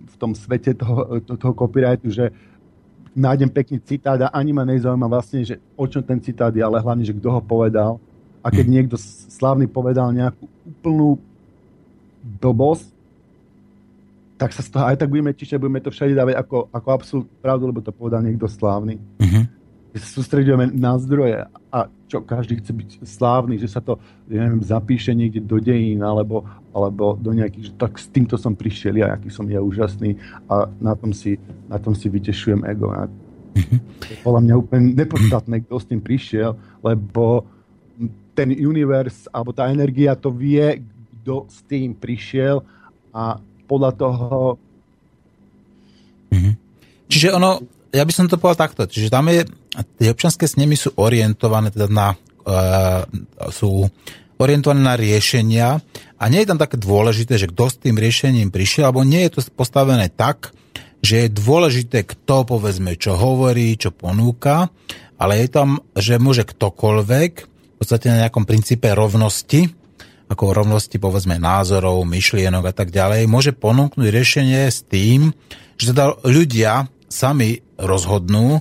[0.07, 2.31] v tom svete toho, toho copyrightu, že
[3.17, 6.85] nájdem pekný citát a ani ma nezaujíma vlastne, že o čom ten citát je, ale
[6.85, 7.97] hlavne, že kto ho povedal.
[8.45, 8.73] A keď hm.
[8.77, 8.97] niekto
[9.33, 11.17] slávny povedal nejakú úplnú
[12.39, 12.93] blbosť,
[14.37, 17.27] tak sa z toho aj tak budeme čiže budeme to všade dávať ako, ako absolút
[17.41, 19.01] pravdu, lebo to povedal niekto slávny.
[19.17, 19.56] Sa
[20.01, 23.99] sústredujeme na zdroje a čo každý chce byť slávny, že sa to
[24.31, 28.55] ja neviem, zapíše niekde do dejín alebo, alebo do nejakých, že tak s týmto som
[28.55, 30.19] prišiel ja, aký som ja úžasný
[30.51, 32.91] a na tom si, na tom si vytešujem ego.
[32.91, 33.07] A
[34.25, 36.55] podľa mňa úplne nepodstatné, kto s tým prišiel,
[36.85, 37.47] lebo
[38.37, 40.85] ten univerz alebo tá energia to vie,
[41.25, 42.61] kto s tým prišiel
[43.11, 44.61] a podľa toho
[46.31, 46.53] mhm.
[47.07, 47.63] Čiže ono,
[47.95, 49.47] ja by som to povedal takto, čiže tam je,
[49.83, 53.05] tie občanské snemy sú orientované teda na, uh,
[53.53, 53.85] sú
[54.41, 55.81] orientované na riešenia
[56.17, 59.37] a nie je tam také dôležité, že kto s tým riešením prišiel, alebo nie je
[59.37, 60.53] to postavené tak,
[61.05, 64.73] že je dôležité, kto povedzme, čo hovorí, čo ponúka,
[65.17, 69.69] ale je tam, že môže ktokoľvek, v podstate na nejakom princípe rovnosti,
[70.27, 75.31] ako rovnosti povedzme názorov, myšlienok a tak ďalej, môže ponúknuť riešenie s tým,
[75.79, 78.61] že teda ľudia sami rozhodnú, e,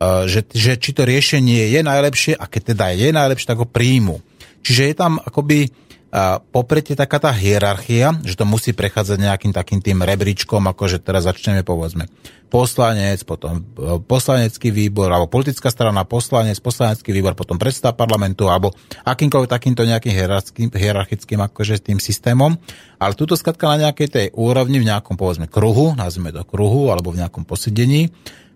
[0.00, 4.22] že, že či to riešenie je najlepšie a keď teda je najlepšie, tak ho príjmu.
[4.62, 5.70] Čiže je tam akoby
[6.08, 10.88] a e, popretie taká tá hierarchia, že to musí prechádzať nejakým takým tým rebríčkom, ako
[10.88, 12.08] že teraz začneme povedzme
[12.48, 18.72] poslanec, potom e, poslanecký výbor, alebo politická strana, poslanec, poslanecký výbor, potom predstav parlamentu, alebo
[19.04, 22.56] akýmkoľvek takýmto nejakým hierarchickým, hierarchickým akože tým systémom.
[22.96, 27.12] Ale túto skratka na nejakej tej úrovni, v nejakom povedzme kruhu, nazvime to kruhu, alebo
[27.12, 28.08] v nejakom posedení,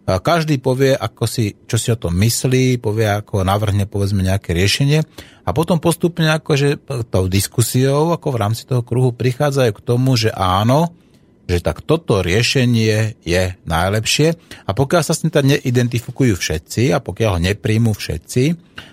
[0.02, 5.06] každý povie, ako si, čo si o tom myslí, povie, ako navrhne povedzme nejaké riešenie.
[5.46, 10.34] A potom postupne akože tou diskusiou, ako v rámci toho kruhu prichádzajú k tomu, že
[10.34, 10.90] áno,
[11.46, 14.34] že tak toto riešenie je najlepšie.
[14.66, 18.44] A pokiaľ sa s tým teda neidentifikujú všetci a pokiaľ ho nepríjmú všetci,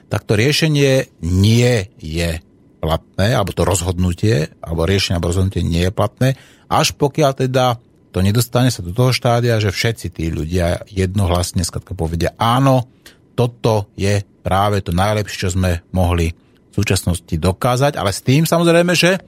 [0.10, 2.42] tak to riešenie nie je
[2.80, 6.30] platné, alebo to rozhodnutie, alebo riešenie alebo rozhodnutie nie je platné,
[6.70, 11.94] až pokiaľ teda to nedostane sa do toho štádia, že všetci tí ľudia jednohlasne skratka
[11.94, 12.90] povedia áno,
[13.38, 16.34] toto je práve to najlepšie, čo sme mohli
[16.70, 19.22] v súčasnosti dokázať, ale s tým samozrejme, že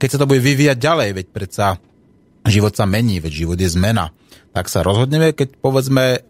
[0.00, 1.78] keď sa to bude vyvíjať ďalej, veď predsa
[2.48, 4.10] život sa mení, veď život je zmena,
[4.50, 6.20] tak sa rozhodneme, keď povedzme e,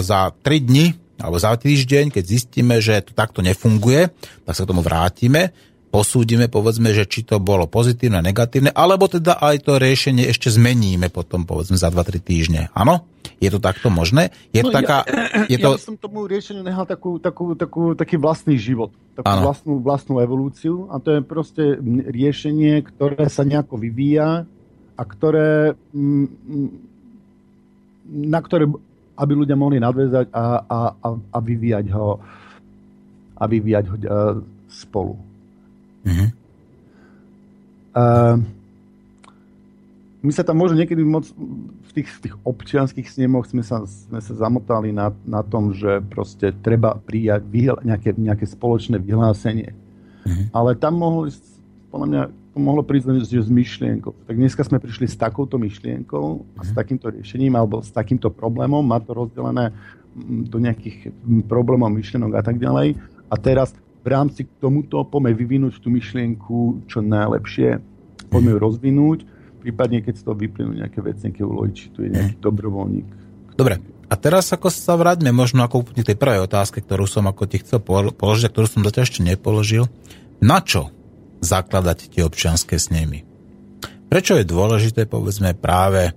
[0.00, 0.86] za 3 dni
[1.18, 4.06] alebo za týždeň, keď zistíme, že to takto nefunguje,
[4.46, 5.50] tak sa k tomu vrátime
[5.88, 11.08] posúdime, povedzme, že či to bolo pozitívne, negatívne, alebo teda aj to riešenie ešte zmeníme
[11.08, 12.60] potom, povedzme, za 2-3 týždne.
[12.76, 13.08] Áno?
[13.38, 14.34] Je to takto možné?
[14.50, 15.06] Je to no, taká...
[15.06, 15.68] Ja, je to...
[15.74, 20.14] ja by som tomu riešeniu nehal takú, takú, takú, taký vlastný život, takú vlastnú, vlastnú
[20.18, 21.62] evolúciu a to je proste
[22.10, 24.42] riešenie, ktoré sa nejako vyvíja
[24.98, 25.78] a ktoré
[28.08, 28.66] na ktoré
[29.18, 32.22] aby ľudia mohli nadväzať a, a, a, a vyvíjať ho
[33.38, 33.96] a vyvíjať ho
[34.70, 35.14] spolu.
[36.08, 36.28] Mm-hmm.
[37.92, 38.36] Uh,
[40.18, 41.30] my sa tam možno niekedy moc
[41.88, 46.02] v tých, v tých občianských snemoch sme sa, sme sa zamotali na, na tom, že
[46.02, 49.70] proste treba prijať vyhla, nejaké, nejaké spoločné vyhlásenie.
[50.26, 50.46] Mm-hmm.
[50.50, 51.30] Ale tam mohlo,
[51.94, 54.10] podľa mňa, to mohlo prísť že s myšlienkou.
[54.26, 56.76] Tak dneska sme prišli s takouto myšlienkou a s mhm.
[56.76, 59.70] takýmto riešením alebo s takýmto problémom, má to rozdelené
[60.50, 61.14] do nejakých
[61.46, 62.98] problémov, myšlienok a tak ďalej.
[63.30, 63.70] A teraz
[64.08, 67.76] v rámci k tomuto poďme vyvinúť tú myšlienku čo najlepšie,
[68.32, 69.18] poďme ju rozvinúť,
[69.60, 72.44] prípadne keď z toho vyplynú nejaké veci, nejaké uložiť, či tu je nejaký mhm.
[72.48, 73.08] dobrovoľník.
[73.52, 77.44] Dobre, a teraz ako sa vráťme možno ako úplne tej prvej otázke, ktorú som ako
[77.44, 79.84] ti chcel položiť, a ktorú som zatiaľ ešte nepoložil.
[80.40, 80.88] Na čo
[81.44, 83.28] zakladať tie občianské snemy?
[84.08, 86.16] Prečo je dôležité, povedzme, práve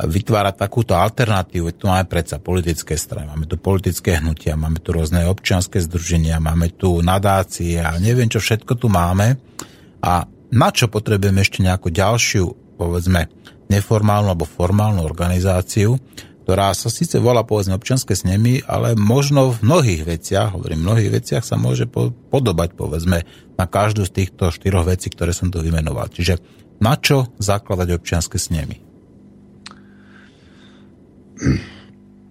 [0.00, 1.76] vytvárať takúto alternatívu.
[1.76, 6.72] Tu máme predsa politické strany, máme tu politické hnutia, máme tu rôzne občianské združenia, máme
[6.72, 9.36] tu nadácie a neviem, čo všetko tu máme.
[10.00, 13.28] A na čo potrebujeme ešte nejakú ďalšiu, povedzme,
[13.70, 16.00] neformálnu alebo formálnu organizáciu,
[16.42, 21.10] ktorá sa síce volá povedzme občianske snemy, ale možno v mnohých veciach, hovorím, v mnohých
[21.22, 23.22] veciach sa môže podobať povedzme
[23.54, 26.10] na každú z týchto štyroch vecí, ktoré som tu vymenoval.
[26.10, 26.42] Čiže
[26.82, 28.89] na čo zakladať občianske snemy?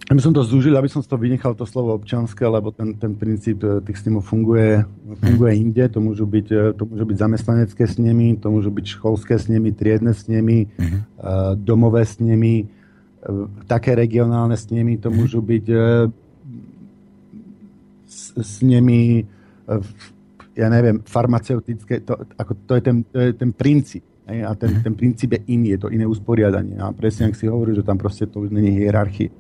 [0.10, 3.13] Aby som to zúžil, aby som z toho vynechal to slovo občanské, lebo ten, ten
[3.13, 4.82] princíp eh, tých snemov funguje,
[5.22, 5.62] funguje mhm.
[5.62, 5.84] inde.
[5.93, 10.17] To môžu, byť, eh, to môžu byť zamestnanecké snemy, to môžu byť školské snemy, triedne
[10.17, 11.54] snemy, uh-huh.
[11.56, 12.65] domové snemy,
[13.69, 15.19] také regionálne snemy, to uh-huh.
[15.22, 15.65] môžu byť
[18.41, 19.22] snemy,
[20.58, 24.04] ja neviem, farmaceutické, to, ako, to, je ten, to je ten princíp.
[24.29, 26.77] A ten, ten princíp je iný, je to iné usporiadanie.
[26.77, 29.33] A presne, ak si hovorí, že tam proste to už není hierarchie.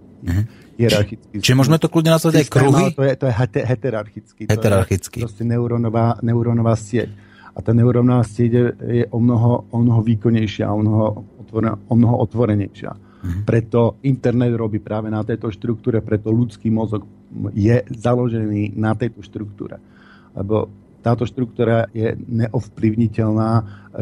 [0.79, 1.39] Hierarchický.
[1.39, 2.85] Čiže môžeme to kľudne nazvať aj kruhy?
[2.95, 4.41] To je, to je heterarchický.
[4.47, 5.19] Heterarchický.
[5.19, 7.11] To je proste neurónová, neurónová sieť.
[7.55, 8.63] A tá neurónová sieť je,
[9.03, 11.05] je o, mnoho, o mnoho výkonnejšia, o mnoho,
[11.43, 12.91] otvoren, o mnoho otvorenejšia.
[12.95, 13.43] Uh-huh.
[13.43, 17.03] Preto internet robí práve na tejto štruktúre, preto ľudský mozog
[17.51, 19.75] je založený na tejto štruktúre.
[20.31, 23.49] Lebo táto štruktúra je neovplyvniteľná.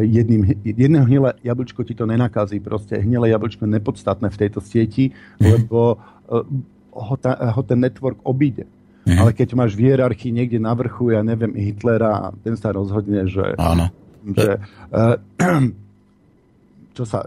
[0.02, 2.58] Jedným, jedného hnilé jablčko ti to nenakazí.
[2.58, 5.46] Proste hnilé jablčko je nepodstatné v tejto sieti, mm.
[5.46, 6.42] lebo eh,
[6.98, 8.66] ho, ta, ho ten network obíde.
[9.08, 9.24] Mm.
[9.24, 13.56] Ale keď máš v hierarchii niekde na vrchu, ja neviem, Hitlera, ten sa rozhodne, že...
[13.56, 13.88] Áno.
[14.28, 14.60] Že,
[14.92, 15.16] uh,
[16.98, 17.24] čo sa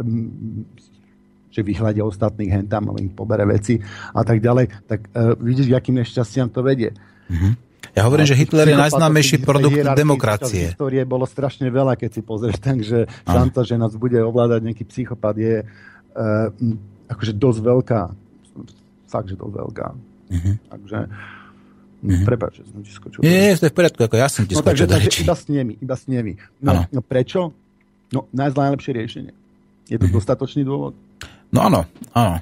[1.50, 3.80] že vyhľadia ostatných hentam, ale im pobere veci
[4.12, 6.94] a tak ďalej, tak uh, vidíš, akým nešťastiam to vedie.
[7.32, 7.69] Mm-hmm.
[8.00, 10.72] Ja hovorím, že Hitler je najznámejší produkt demokracie.
[10.72, 15.36] Histórie bolo strašne veľa, keď si pozrieš, takže šanca, že nás bude ovládať nejaký psychopat
[15.36, 16.48] je uh,
[17.12, 18.00] akože dosť veľká.
[19.04, 19.88] Fakt, že dosť veľká.
[19.92, 20.54] Uh-huh.
[20.72, 22.24] Takže uh-huh.
[22.24, 23.20] prepáč, že som ti skočil.
[23.20, 25.36] Nie, nie, to je v poriadku, ako ja som ti no, skočil takže, takže iba
[25.36, 26.32] s nimi, iba s nimi.
[26.64, 27.52] No, no prečo?
[28.16, 29.32] No, najlepšie riešenie.
[29.92, 30.16] Je to uh-huh.
[30.16, 30.96] dostatočný dôvod?
[31.52, 31.84] No áno,
[32.16, 32.40] áno.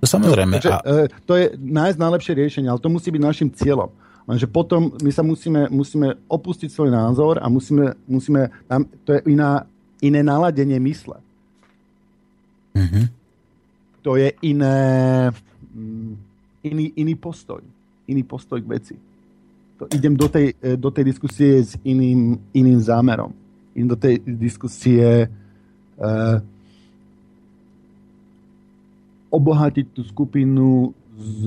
[0.00, 0.56] To samozrejme.
[0.56, 0.80] No, takže, a...
[0.80, 3.92] uh, to je nájsť najlepšie riešenie, ale to musí byť našim cieľom.
[4.28, 9.20] Lenže potom my sa musíme, musíme opustiť svoj názor a musíme, musíme tam, to je
[9.32, 9.64] iná,
[10.04, 11.16] iné naladenie mysle.
[12.76, 13.04] Mm-hmm.
[14.04, 14.78] To je iné,
[15.74, 16.12] mm,
[16.62, 17.64] iný, iný postoj.
[18.04, 18.94] Iný postoj k veci.
[19.80, 23.32] To idem do tej, e, do tej diskusie s iným, iným zámerom.
[23.72, 25.30] Idem do tej diskusie
[26.02, 26.42] uh,
[29.30, 31.46] obohatiť tú skupinu z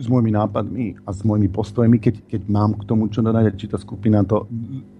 [0.00, 3.68] s mojimi nápadmi a s mojimi postojmi, keď, keď mám k tomu čo dodať, či
[3.68, 4.48] tá skupina to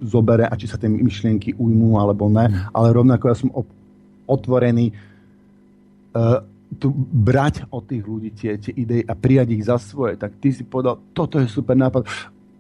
[0.05, 2.53] zobere a či sa tie myšlienky ujmú alebo ne.
[2.53, 2.69] Mm.
[2.77, 3.49] Ale rovnako ja som
[4.29, 4.93] otvorený
[6.13, 6.45] uh,
[6.77, 10.21] tu brať od tých ľudí tie, tie idei a prijať ich za svoje.
[10.21, 12.05] Tak ty si povedal, toto je super nápad.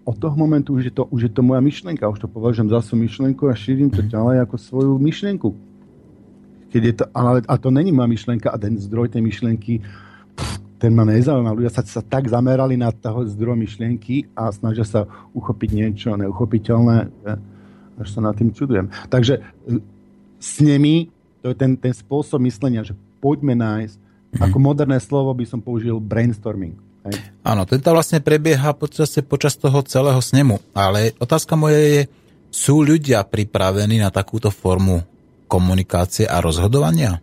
[0.08, 2.08] Od toho momentu už je to, už je to moja myšlienka.
[2.08, 5.52] Už to považujem za svoju myšlienku a šírim to ďalej ako svoju myšlienku.
[6.72, 9.84] Keď je to, ale, a to není moja myšlienka a ten zdroj tej myšlienky
[10.34, 11.52] pff, ten ma nezaujíma.
[11.52, 15.04] Ľudia sa, sa tak zamerali na toho zdroj myšlienky a snažia sa
[15.36, 17.32] uchopiť niečo neuchopiteľné, že
[18.00, 18.88] až sa nad tým čudujem.
[19.12, 19.40] Takže e,
[20.40, 21.12] s nimi,
[21.44, 24.40] to je ten, ten spôsob myslenia, že poďme nájsť, mm.
[24.40, 26.80] ako moderné slovo by som použil brainstorming.
[27.04, 27.20] Hej.
[27.44, 32.00] Áno, tento vlastne prebieha počas, počas toho celého snemu, ale otázka moja je,
[32.50, 35.04] sú ľudia pripravení na takúto formu
[35.46, 37.20] komunikácie a rozhodovania?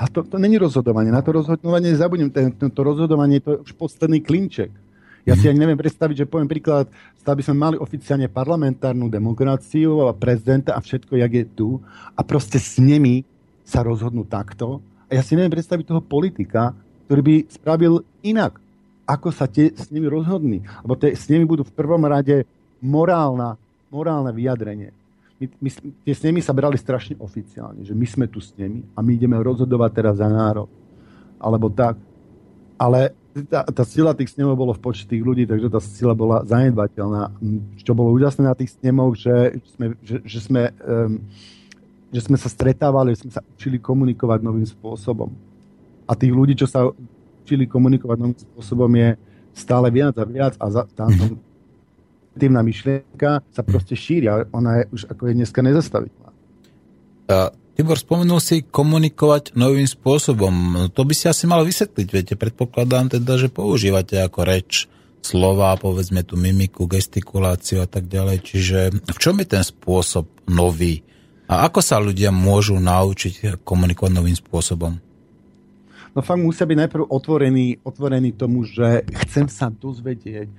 [0.00, 1.12] A to, to není rozhodovanie.
[1.12, 2.32] Na to rozhodovanie zabudnem.
[2.56, 4.72] To rozhodovanie to je už posledný klinček.
[5.28, 5.50] Ja si mhm.
[5.52, 6.88] ani neviem predstaviť, že poviem príklad,
[7.20, 11.68] stále by sme mali oficiálne parlamentárnu demokraciu a prezidenta a všetko, jak je tu
[12.16, 13.28] a proste s nimi
[13.60, 14.80] sa rozhodnú takto.
[15.12, 16.72] A ja si neviem predstaviť toho politika,
[17.04, 18.56] ktorý by spravil inak,
[19.04, 20.64] ako sa tie s nimi rozhodní.
[20.80, 22.48] Lebo tie, s nimi budú v prvom rade
[22.80, 23.60] morálna,
[23.92, 24.96] morálne vyjadrenie
[25.40, 25.70] my, my,
[26.04, 29.40] tie snemy sa brali strašne oficiálne, že my sme tu s nimi a my ideme
[29.40, 30.68] rozhodovať teraz za národ.
[31.40, 31.96] Alebo tak.
[32.76, 33.16] Ale
[33.48, 37.32] tá, tá sila tých snemov bolo v počte tých ľudí, takže tá sila bola zanedbateľná.
[37.80, 41.24] Čo bolo úžasné na tých snemoch, že sme, že, že sme, um,
[42.12, 45.32] že sme sa stretávali, že sme sa učili komunikovať novým spôsobom.
[46.04, 46.92] A tých ľudí, čo sa
[47.48, 49.16] učili komunikovať novým spôsobom, je
[49.56, 51.08] stále viac a viac a za, tam,
[52.40, 56.30] negatívna myšlienka sa proste šíri a ona je už ako je dneska nezastaviteľná.
[57.28, 60.88] Uh, Tibor, spomenul si komunikovať novým spôsobom.
[60.96, 64.88] To by si asi mal vysvetliť, viete, predpokladám teda, že používate ako reč
[65.20, 68.36] slova, povedzme tú mimiku, gestikuláciu a tak ďalej.
[68.40, 71.04] Čiže v čom je ten spôsob nový?
[71.44, 74.96] A ako sa ľudia môžu naučiť komunikovať novým spôsobom?
[76.10, 80.50] No fakt musia byť najprv otvorení, otvorení tomu, že chcem sa dozvedieť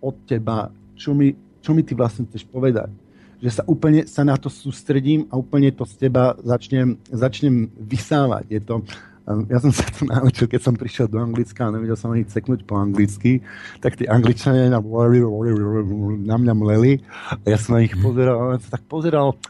[0.00, 1.32] od teba čo mi,
[1.64, 2.92] čo mi ty vlastne chceš povedať.
[3.40, 8.44] Že sa úplne sa na to sústredím a úplne to z teba začnem, začnem vysávať.
[8.52, 8.84] Je to,
[9.24, 12.28] um, ja som sa to naučil, keď som prišiel do Anglicka a nevedel som ani
[12.28, 13.40] ceknúť po anglicky,
[13.80, 17.00] tak tí angličania na, na mňa mleli
[17.32, 19.40] a ja som na nich pozeral a som tak pozeral,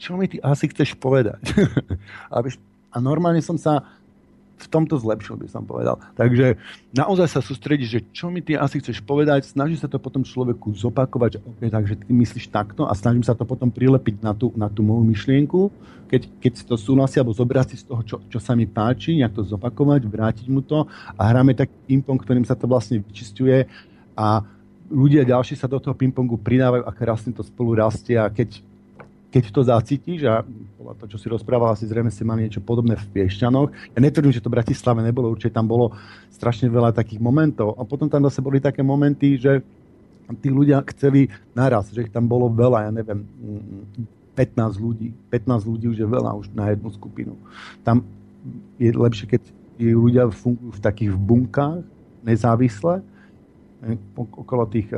[0.00, 1.44] čo mi ty asi chceš povedať.
[2.94, 3.84] a normálne som sa
[4.54, 5.98] v tomto zlepšil, by som povedal.
[6.14, 6.54] Takže
[6.94, 10.70] naozaj sa sústredí, že čo mi ty asi chceš povedať, snaží sa to potom človeku
[10.78, 14.54] zopakovať, že okay, takže ty myslíš takto a snažím sa to potom prilepiť na tú,
[14.54, 15.74] na tú moju myšlienku,
[16.06, 19.18] keď, keď si to súhlasí, alebo zobrať si z toho, čo, čo sa mi páči,
[19.18, 20.86] nejak to zopakovať, vrátiť mu to
[21.18, 23.66] a hráme taký ping-pong, ktorým sa to vlastne vyčistuje
[24.14, 24.46] a
[24.86, 28.62] ľudia ďalší sa do toho ping-pongu pridávajú a krásne to spolu rastie a keď
[29.34, 30.46] keď to zacítiš a
[30.78, 33.74] podľa čo si rozprával, asi zrejme ste mali niečo podobné v Piešťanoch.
[33.90, 35.90] Ja netvrdím, že to v Bratislave nebolo, určite tam bolo
[36.30, 37.74] strašne veľa takých momentov.
[37.74, 39.58] A potom tam zase boli také momenty, že
[40.38, 43.26] tí ľudia chceli naraz, že ich tam bolo veľa, ja neviem,
[44.38, 45.10] 15 ľudí.
[45.34, 47.34] 15 ľudí už je veľa už na jednu skupinu.
[47.82, 48.06] Tam
[48.78, 49.42] je lepšie, keď
[49.82, 51.82] ľudia fungujú v takých bunkách,
[52.22, 53.02] nezávisle,
[53.82, 54.94] eh, okolo tých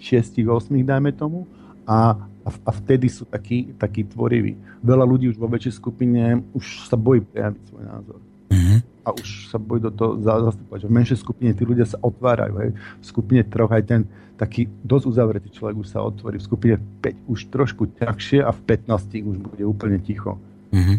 [0.00, 1.44] 6-8, eh, dajme tomu,
[1.84, 4.54] a a, a vtedy sú takí, takí tvoriví.
[4.84, 8.20] Veľa ľudí už vo väčšej skupine už sa bojí prejaviť svoj názor.
[8.52, 8.78] Mm-hmm.
[9.04, 10.80] A už sa bojí do toho zastupovať.
[10.84, 12.54] V menšej skupine tí ľudia sa otvárajú.
[12.60, 12.70] Hej.
[12.76, 14.00] V skupine troch aj ten
[14.36, 16.36] taký dosť uzavretý človek už sa otvorí.
[16.36, 20.36] V skupine 5 už trošku ťažšie a v 15 už bude úplne ticho.
[20.72, 20.98] Mm-hmm.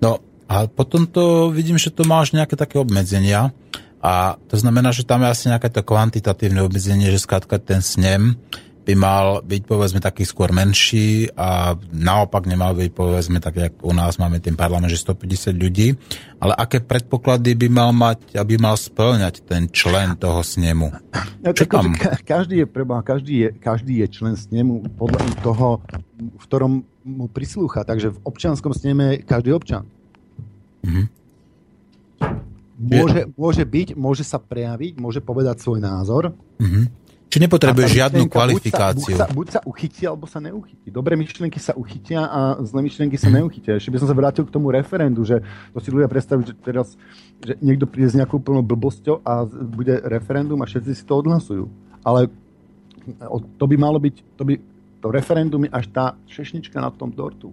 [0.00, 3.52] No a potom to vidím, že to máš nejaké také obmedzenia.
[4.02, 8.34] A to znamená, že tam je asi nejaké to kvantitatívne obmedzenie, že skrátka ten snem
[8.82, 13.94] by mal byť povedzme taký skôr menší a naopak nemal byť povedzme tak, jak u
[13.94, 15.94] nás máme ten parlament, že 150 ľudí.
[16.42, 20.90] Ale aké predpoklady by mal mať, aby mal splňať ten člen toho snemu?
[21.38, 21.94] No, Čo tam?
[22.26, 25.78] Každý je, preba, každý, je, každý je člen snemu podľa toho,
[26.18, 27.86] v ktorom mu prislúcha.
[27.86, 29.86] Takže v občianskom sneme je každý občan.
[30.82, 31.06] Mm-hmm.
[32.82, 36.34] Môže, môže byť, môže sa prejaviť, môže povedať svoj názor.
[36.58, 37.01] Mm-hmm
[37.32, 39.16] či nepotrebuje žiadnu kvalifikáciu.
[39.16, 40.92] Buď sa, buď, sa, buď sa uchytí, alebo sa neuchytí.
[40.92, 43.80] Dobré myšlienky sa uchytia a zlé myšlienky sa neuchytia.
[43.80, 45.40] Ešte by som sa vrátil k tomu referendu, že
[45.72, 46.92] to si ľudia predstavujú, že teraz
[47.40, 51.72] že niekto príde s nejakou plnou blbosťou a bude referendum a všetci si to odhlasujú.
[52.04, 52.28] Ale
[53.56, 54.60] to by malo byť, to, by,
[55.00, 57.48] to referendum je až tá šešnička na tom dortu.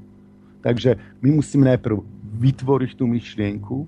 [0.59, 2.03] Takže my musíme najprv
[2.35, 3.87] vytvoriť tú myšlienku,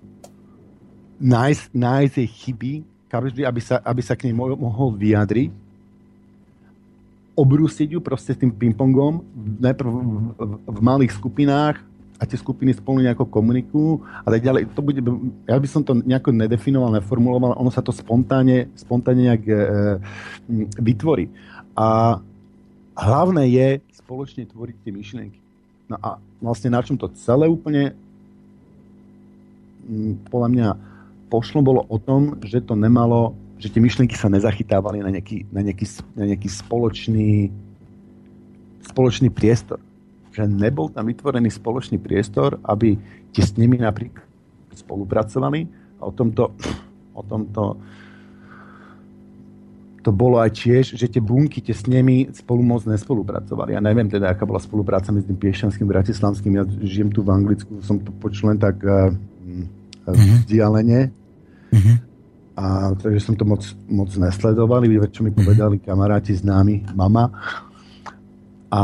[1.19, 2.73] nájsť, nájsť jej chyby,
[3.11, 5.70] každý, aby sa, aby sa k nej mohol vyjadriť
[7.35, 9.23] obrúsiť ju proste tým pingpongom,
[9.59, 11.79] najprv v, v, v malých skupinách
[12.21, 14.61] a tie skupiny spolu nejako komunikujú a tak ďalej.
[14.77, 15.01] To bude,
[15.49, 19.55] ja by som to nejako nedefinoval, neformuloval, ono sa to spontánne, spontánne nejak e,
[20.77, 21.33] vytvorí.
[21.73, 22.19] A
[22.93, 25.39] hlavné je spoločne tvoriť tie myšlienky.
[25.89, 27.97] No a vlastne na čom to celé úplne
[30.29, 30.67] podľa mňa
[31.31, 35.61] pošlo, bolo o tom, že to nemalo, že tie myšlienky sa nezachytávali na nejaký, na
[35.61, 35.85] nejaký,
[36.17, 37.53] na nejaký spoločný,
[38.89, 39.77] spoločný priestor.
[40.33, 42.97] Že nebol tam vytvorený spoločný priestor, aby
[43.29, 44.25] tie s nimi napríklad
[44.73, 45.69] spolupracovali
[46.01, 46.49] a o tomto,
[47.13, 47.77] o tomto
[50.01, 53.77] to bolo aj tiež, že tie bunky, tie s nimi spolu moc nespolupracovali.
[53.77, 56.57] Ja neviem teda, aká bola spolupráca medzi tým Piešťanským, Bratislavským.
[56.57, 60.41] Ja žijem tu v Anglicku, som to počul len tak uh, uh-huh.
[60.41, 61.13] vzdialene.
[61.69, 61.95] Uh-huh.
[62.55, 64.83] A takže som to moc, moc nesledoval.
[65.07, 67.31] Čo mi povedali kamaráti, známi, mama.
[68.71, 68.83] A,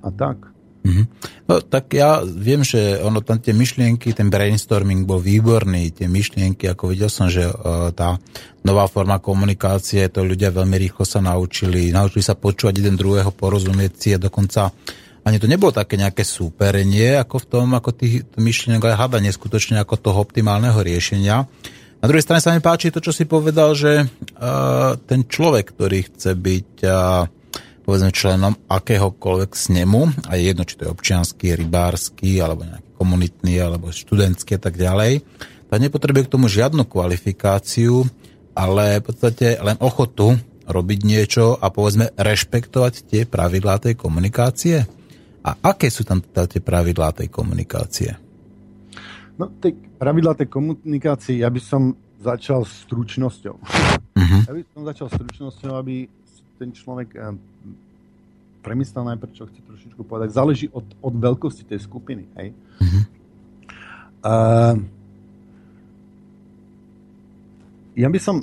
[0.00, 0.56] a tak.
[0.86, 1.06] Mm-hmm.
[1.50, 6.70] No tak ja viem, že ono tam tie myšlienky, ten brainstorming bol výborný, tie myšlienky,
[6.70, 8.14] ako videl som, že uh, tá
[8.62, 13.92] nová forma komunikácie, to ľudia veľmi rýchlo sa naučili, naučili sa počúvať jeden druhého, porozumieť
[13.98, 14.70] si a dokonca
[15.26, 19.82] ani to nebolo také nejaké súperenie, ako v tom, ako tých myšlienok, ale hádanie skutočne
[19.82, 21.50] ako toho optimálneho riešenia.
[22.06, 26.06] Na druhej strane sa mi páči to, čo si povedal, že uh, ten človek, ktorý
[26.06, 27.26] chce byť uh,
[27.82, 33.58] povedzme členom akéhokoľvek snemu, a je jedno, či to je občianský, rybársky, alebo nejaký komunitný,
[33.58, 35.26] alebo študentský a tak ďalej,
[35.66, 38.06] tak nepotrebuje k tomu žiadnu kvalifikáciu,
[38.54, 44.78] ale v podstate len ochotu robiť niečo a povedzme rešpektovať tie pravidlá tej komunikácie.
[45.42, 48.25] A aké sú tam teda tie pravidlá tej komunikácie?
[49.36, 53.54] No, tie pravidlá tej komunikácie, ja by som začal stručnosťou.
[53.60, 54.40] Uh-huh.
[54.48, 56.08] Ja by som začal stručnosťou, aby
[56.56, 57.36] ten človek eh,
[58.64, 60.34] premyslel najprv, čo chce trošičku povedať.
[60.34, 62.26] Záleží od, od veľkosti tej skupiny.
[62.34, 62.50] Hej?
[62.82, 63.02] Mm-hmm.
[64.26, 64.74] Uh,
[67.94, 68.42] ja by som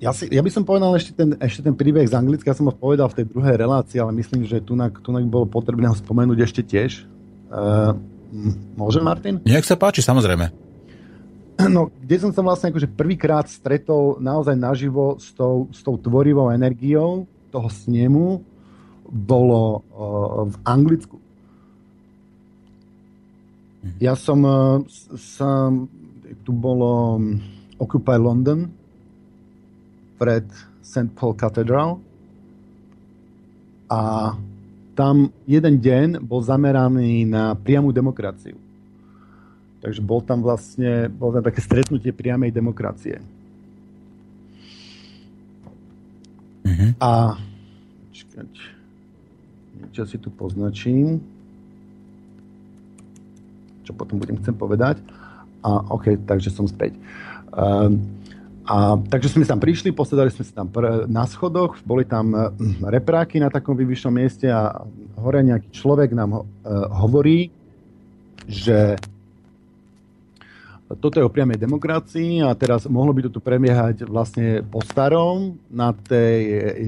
[0.00, 2.70] ja, si, ja by som povedal ešte ten, ešte ten príbeh z Anglicka, ja som
[2.70, 6.38] ho povedal v tej druhej relácii, ale myslím, že tu tunak bolo potrebné ho spomenúť
[6.40, 7.04] ešte tiež.
[7.50, 7.98] Uh,
[8.76, 9.40] môže, Martin?
[9.44, 10.52] Nech sa páči, samozrejme.
[11.74, 16.54] No, kde som sa vlastne akože prvýkrát stretol naozaj naživo s tou, s tou tvorivou
[16.54, 18.46] energiou toho snemu,
[19.10, 21.18] bolo uh, v Anglicku.
[23.82, 23.98] Mhm.
[23.98, 24.86] Ja som, uh,
[25.18, 25.90] som
[26.46, 27.18] tu bolo
[27.82, 28.70] Occupy London
[30.18, 30.46] pred
[30.82, 31.10] St.
[31.14, 31.98] Paul Cathedral
[33.88, 34.34] a
[34.98, 38.58] tam jeden deň bol zameraný na priamu demokraciu.
[39.78, 43.22] Takže bol tam vlastne bol tam také stretnutie priamej demokracie.
[46.66, 46.90] Mm-hmm.
[46.98, 47.38] A
[48.10, 48.50] čakať,
[49.78, 51.22] niečo si tu poznačím,
[53.86, 54.98] čo potom budem chcem povedať.
[55.62, 56.98] A OK, takže som späť.
[57.54, 58.02] Um,
[58.68, 62.52] a, takže sme tam prišli, posedali sme sa tam pr- na schodoch, boli tam uh,
[62.84, 64.84] repráky na takom vyššom mieste a
[65.16, 67.48] hore nejaký človek nám ho, uh, hovorí,
[68.44, 69.00] že
[70.96, 75.60] toto je o priamej demokracii a teraz mohlo by to tu premiehať vlastne po starom
[75.68, 76.40] na tej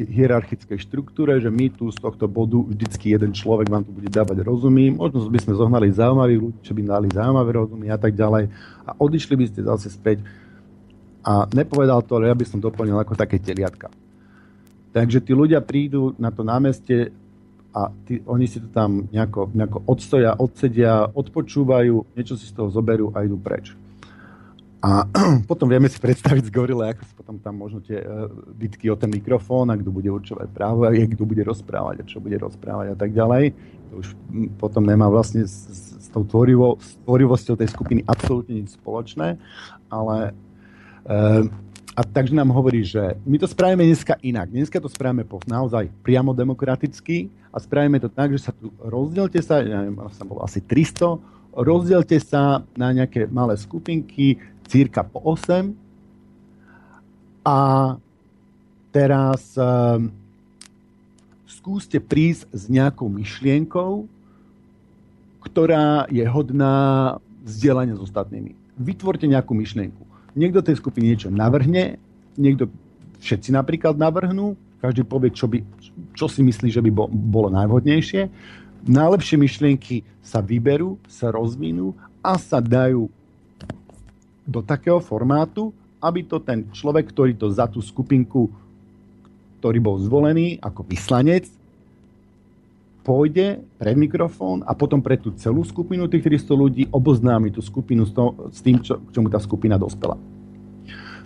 [0.08, 4.40] hierarchickej štruktúre, že my tu z tohto bodu vždycky jeden človek vám tu bude dávať
[4.40, 8.48] rozumy, možno by sme zohnali zaujímavých ľudí, čo by dali zaujímavé rozumy a tak ďalej.
[8.88, 10.24] A odišli by ste zase späť
[11.20, 13.92] a nepovedal to, ale ja by som doplnil ako také teliatka.
[14.90, 17.14] Takže tí ľudia prídu na to námestie
[17.70, 22.66] a tí, oni si to tam nejako, nejako odstoja, odsedia, odpočúvajú, niečo si z toho
[22.74, 23.70] zoberú a idú preč.
[24.80, 25.04] A
[25.50, 28.00] potom vieme si predstaviť z Gorille, ako sú potom tam možno tie
[28.56, 32.18] bitky o ten mikrofón a kto bude určovať právo a kto bude rozprávať a čo
[32.18, 33.54] bude rozprávať a tak ďalej.
[33.92, 34.08] To už
[34.56, 36.74] potom nemá vlastne s, s, tou tvorivo,
[37.06, 39.38] tvorivosťou tej skupiny absolútne nič spoločné,
[39.86, 40.34] ale
[41.96, 44.48] a takže nám hovorí, že my to spravíme dneska inak.
[44.48, 49.42] Dneska to spravíme po, naozaj priamo demokraticky a spravíme to tak, že sa tu rozdielte
[49.42, 51.18] sa, ja neviem, sa bolo asi 300,
[51.52, 54.38] rozdielte sa na nejaké malé skupinky,
[54.70, 55.74] círka po 8
[57.42, 57.58] a
[58.94, 60.14] teraz um,
[61.50, 64.06] skúste prísť s nejakou myšlienkou,
[65.42, 68.54] ktorá je hodná vzdielania s ostatnými.
[68.78, 70.09] Vytvorte nejakú myšlienku.
[70.38, 71.98] Niekto tej skupiny niečo navrhne,
[72.38, 72.70] niekto,
[73.20, 75.60] všetci napríklad navrhnú, každý povie, čo, by,
[76.16, 78.32] čo si myslí, že by bolo najvhodnejšie.
[78.88, 81.92] Najlepšie myšlienky sa vyberú, sa rozvinú
[82.24, 83.12] a sa dajú
[84.48, 85.68] do takého formátu,
[86.00, 88.48] aby to ten človek, ktorý to za tú skupinku,
[89.60, 91.44] ktorý bol zvolený ako vyslanec,
[93.00, 98.04] pôjde pred mikrofón a potom pre tú celú skupinu tých 300 ľudí oboznámi tú skupinu
[98.04, 100.20] s, to, s tým, čo, k čomu tá skupina dospela.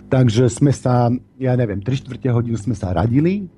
[0.07, 3.51] Takže sme sa, ja neviem, 3 čtvrte hodinu sme sa radili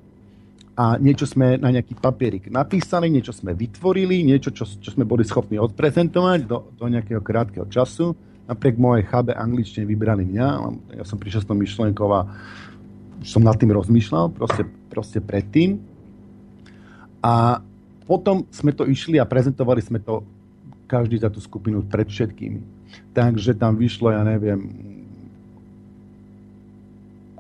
[0.78, 5.22] a niečo sme na nejaký papierik napísali, niečo sme vytvorili, niečo, čo, čo sme boli
[5.26, 10.47] schopní odprezentovať do, do nejakého krátkeho času napriek mojej chábe angličtine vybrali mňa.
[10.95, 12.32] Ja som prišiel s tou myšlienkou a
[13.28, 15.84] som nad tým rozmýšľal proste, proste predtým.
[17.20, 17.59] A
[18.07, 20.23] potom sme to išli a prezentovali sme to
[20.87, 22.63] každý za tú skupinu pred všetkými.
[23.11, 24.71] Takže tam vyšlo, ja neviem,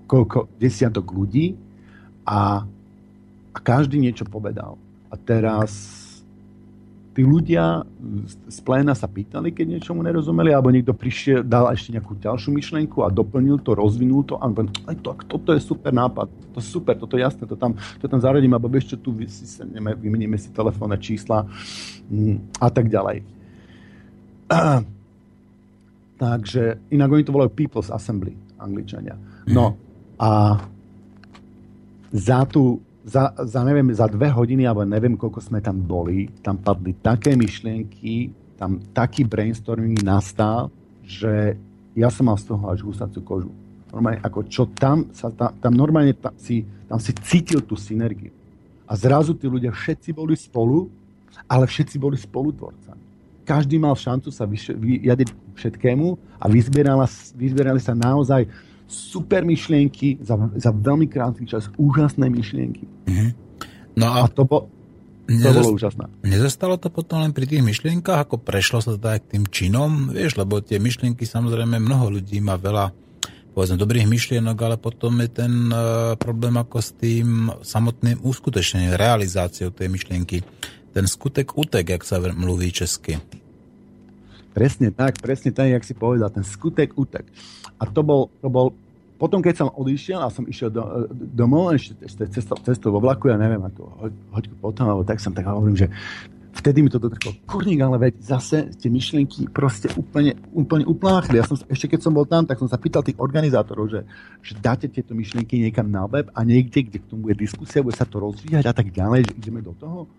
[0.07, 1.55] koľko, desiatok ľudí
[2.27, 2.67] a,
[3.55, 4.75] a každý niečo povedal.
[5.07, 6.03] A teraz
[7.17, 7.81] tí ľudia
[8.45, 13.01] z pléna sa pýtali, keď niečomu nerozumeli, alebo niekto prišiel, dal ešte nejakú ďalšiu myšlienku
[13.01, 14.69] a doplnil to, rozvinul to a povedal,
[15.01, 18.21] to, toto je super nápad, to je super, toto je jasné, to tam, to tam
[18.21, 21.41] zaradím, alebo ešte tu vymeníme, vymeníme si telefónne čísla
[22.05, 23.25] mm, a tak ďalej.
[26.21, 26.63] Takže,
[26.93, 29.17] inak oni to volajú People's Assembly, angličania.
[29.49, 29.73] No
[30.21, 30.61] a
[32.13, 32.77] za tú
[33.07, 37.39] za, za, neviem, za dve hodiny, alebo neviem, koľko sme tam boli, tam padli také
[37.39, 40.67] myšlienky, tam taký brainstorming nastal,
[41.07, 41.55] že
[41.95, 43.51] ja som mal z toho až husacú kožu.
[43.95, 48.35] Normálne, ako čo tam, sa, tam, tam normálne tam si, tam si cítil tú synergiu.
[48.83, 50.91] A zrazu tí ľudia všetci boli spolu,
[51.47, 53.07] ale všetci boli spolutvorcami.
[53.47, 56.07] Každý mal šancu sa vyjadriť všetkému
[56.43, 58.43] a vyzbierali sa naozaj
[58.87, 62.87] super myšlienky za, za veľmi krátky čas, úžasné myšlienky.
[63.07, 63.29] Mm-hmm.
[63.99, 64.71] No a, a to, bo,
[65.27, 65.55] to Nezast...
[65.59, 66.05] bolo úžasné.
[66.23, 70.39] Nezostalo to potom len pri tých myšlienkach, ako prešlo sa tak k tým činom, vieš,
[70.39, 72.95] lebo tie myšlienky samozrejme mnoho ľudí má veľa
[73.57, 79.73] povedzme dobrých myšlienok, ale potom je ten uh, problém ako s tým samotným uskutečnením, realizáciou
[79.73, 80.45] tej myšlienky.
[80.93, 83.17] Ten skutek utek, jak sa mluví česky.
[84.57, 87.29] Presne tak, presne tak, jak si povedal, ten skutek utek.
[87.77, 88.73] A to bol, to bol
[89.21, 90.81] potom, keď som odišiel a som išiel do,
[91.13, 95.21] domov, ešte, ešte cestou, cestou vo vlaku, ja neviem, ako hoď, hoďku potom, alebo tak
[95.21, 95.93] som tak hovorím, že
[96.57, 101.37] vtedy mi to dotrklo, kurník, ale veď zase tie myšlienky proste úplne, úplne upláchli.
[101.37, 104.09] Ja som, ešte keď som bol tam, tak som sa pýtal tých organizátorov, že,
[104.41, 107.93] že dáte tieto myšlienky niekam na web a niekde, kde k tomu bude diskusia, bude
[107.93, 110.09] sa to rozvíjať a tak ďalej, že ideme do toho.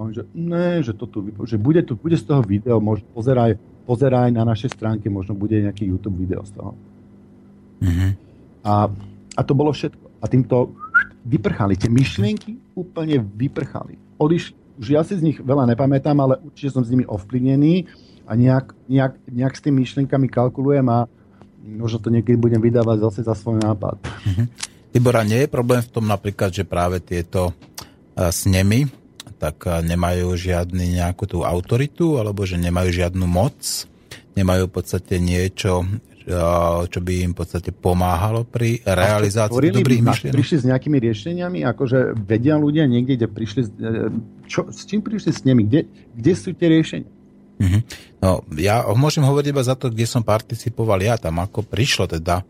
[0.00, 3.60] On že ne, že to tu, že bude, tu, bude z toho video, možno pozeraj,
[3.84, 6.72] pozeraj na našej stránke, možno bude nejaký YouTube video z toho.
[7.84, 8.10] Mm-hmm.
[8.64, 8.88] A,
[9.36, 10.00] a to bolo všetko.
[10.20, 10.72] A týmto
[11.28, 11.76] vyprchali.
[11.76, 14.00] Tie myšlienky úplne vyprchali.
[14.16, 14.56] Odišli.
[14.80, 17.84] Už ja si z nich veľa nepamätám, ale určite som s nimi ovplyvnený
[18.24, 21.04] a nejak, nejak, nejak s tými myšlienkami kalkulujem a
[21.60, 24.00] možno to niekedy budem vydávať zase za svoj nápad.
[24.00, 24.46] Mm-hmm.
[24.96, 28.88] Tibora, nie je problém v tom napríklad, že práve tieto uh, snemy,
[29.40, 33.88] tak nemajú žiadny nejakú tú autoritu, alebo že nemajú žiadnu moc,
[34.36, 35.88] nemajú v podstate niečo,
[36.86, 40.36] čo by im v podstate pomáhalo pri realizácii Tvorili dobrých myšlienok.
[40.36, 43.70] Prišli s nejakými riešeniami, akože vedia ľudia niekde, kde prišli, e,
[44.46, 47.10] čo, s čím prišli s nimi, kde, kde sú tie riešenia?
[47.60, 47.82] Mm-hmm.
[48.24, 52.40] No, ja môžem hovoriť iba za to, kde som participoval ja, tam ako prišlo teda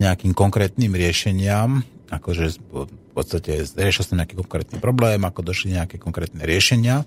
[0.00, 1.84] nejakým konkrétnym riešeniam,
[2.18, 7.02] akože v podstate riešil som nejaký konkrétny problém, ako došli nejaké konkrétne riešenia.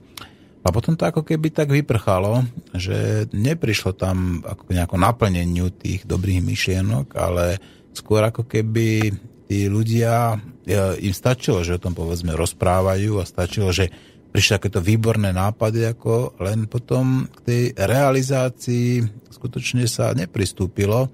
[0.65, 2.43] A potom to ako keby tak vyprchalo,
[2.75, 7.61] že neprišlo tam ako nejako naplneniu tých dobrých myšlienok, ale
[7.95, 9.15] skôr ako keby
[9.47, 10.35] tí ľudia,
[10.99, 13.87] im stačilo, že o tom povedzme rozprávajú a stačilo, že
[14.35, 21.07] prišli takéto výborné nápady, ako len potom k tej realizácii skutočne sa nepristúpilo.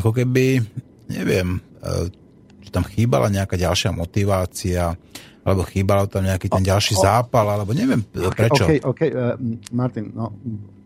[0.00, 0.64] Ako keby,
[1.12, 1.60] neviem,
[2.74, 4.98] tam chýbala nejaká ďalšia motivácia,
[5.46, 8.66] alebo chýbalo tam nejaký ten ďalší zápal, alebo neviem prečo.
[8.66, 9.38] OK, OK, uh,
[9.70, 10.34] Martin, no,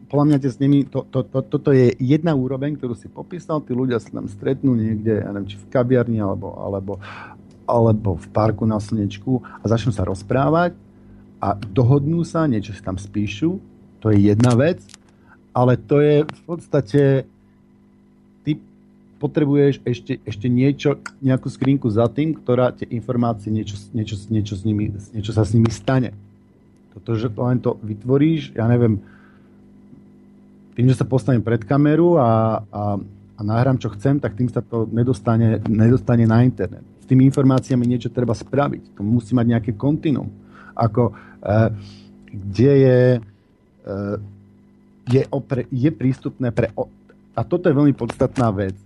[0.09, 3.76] podľa mňa s nimi, to, to, to, toto je jedna úroveň, ktorú si popísal, tí
[3.76, 6.93] ľudia sa tam stretnú niekde, ja neviem, či v kaviarni, alebo, alebo,
[7.68, 10.74] alebo v parku na slnečku a začnú sa rozprávať
[11.39, 13.61] a dohodnú sa, niečo si tam spíšu,
[14.01, 14.80] to je jedna vec,
[15.53, 17.03] ale to je v podstate
[19.18, 24.62] potrebuješ ešte, ešte niečo, nejakú skrinku za tým, ktorá tie informácie, niečo, niečo, niečo, s
[24.62, 26.14] nimi, niečo sa s nimi stane.
[26.94, 29.02] Toto, že len to vytvoríš, ja neviem,
[30.78, 32.82] tým, že sa postavím pred kameru a, a,
[33.34, 36.86] a nahrám, čo chcem, tak tým sa to nedostane, nedostane na internet.
[37.02, 38.94] S tými informáciami niečo treba spraviť.
[38.94, 40.30] To musí mať nejaké kontinuum.
[40.78, 41.52] Ako, e,
[42.30, 43.98] kde je, e,
[45.10, 46.70] je, opre, je prístupné pre...
[47.34, 48.78] A toto je veľmi podstatná vec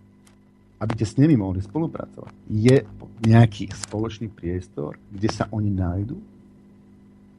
[0.83, 2.83] aby ste s nimi mohli spolupracovať, je
[3.23, 6.19] nejaký spoločný priestor, kde sa oni nájdu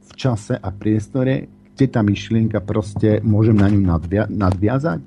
[0.08, 1.44] v čase a priestore,
[1.76, 5.04] kde tá myšlienka proste môžem na ňu nadvia- nadviazať.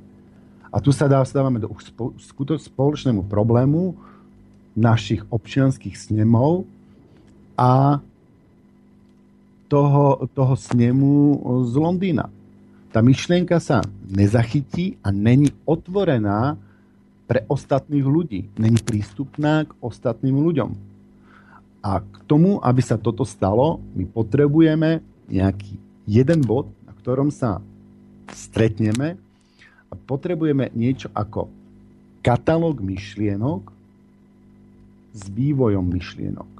[0.69, 1.73] A tu sa dávame do
[2.61, 3.97] spoločnému problému
[4.77, 6.69] našich občianských snemov
[7.57, 7.97] a
[9.65, 12.29] toho, toho snemu z Londýna.
[12.93, 16.55] tá myšlienka sa nezachytí a není otvorená
[17.28, 18.47] pre ostatných ľudí.
[18.55, 20.71] Není prístupná k ostatným ľuďom.
[21.84, 25.75] A k tomu, aby sa toto stalo, my potrebujeme nejaký
[26.07, 27.59] jeden bod, na ktorom sa
[28.32, 29.19] stretneme
[29.88, 31.51] a potrebujeme niečo ako
[32.23, 33.61] katalóg myšlienok
[35.15, 36.51] s vývojom myšlienok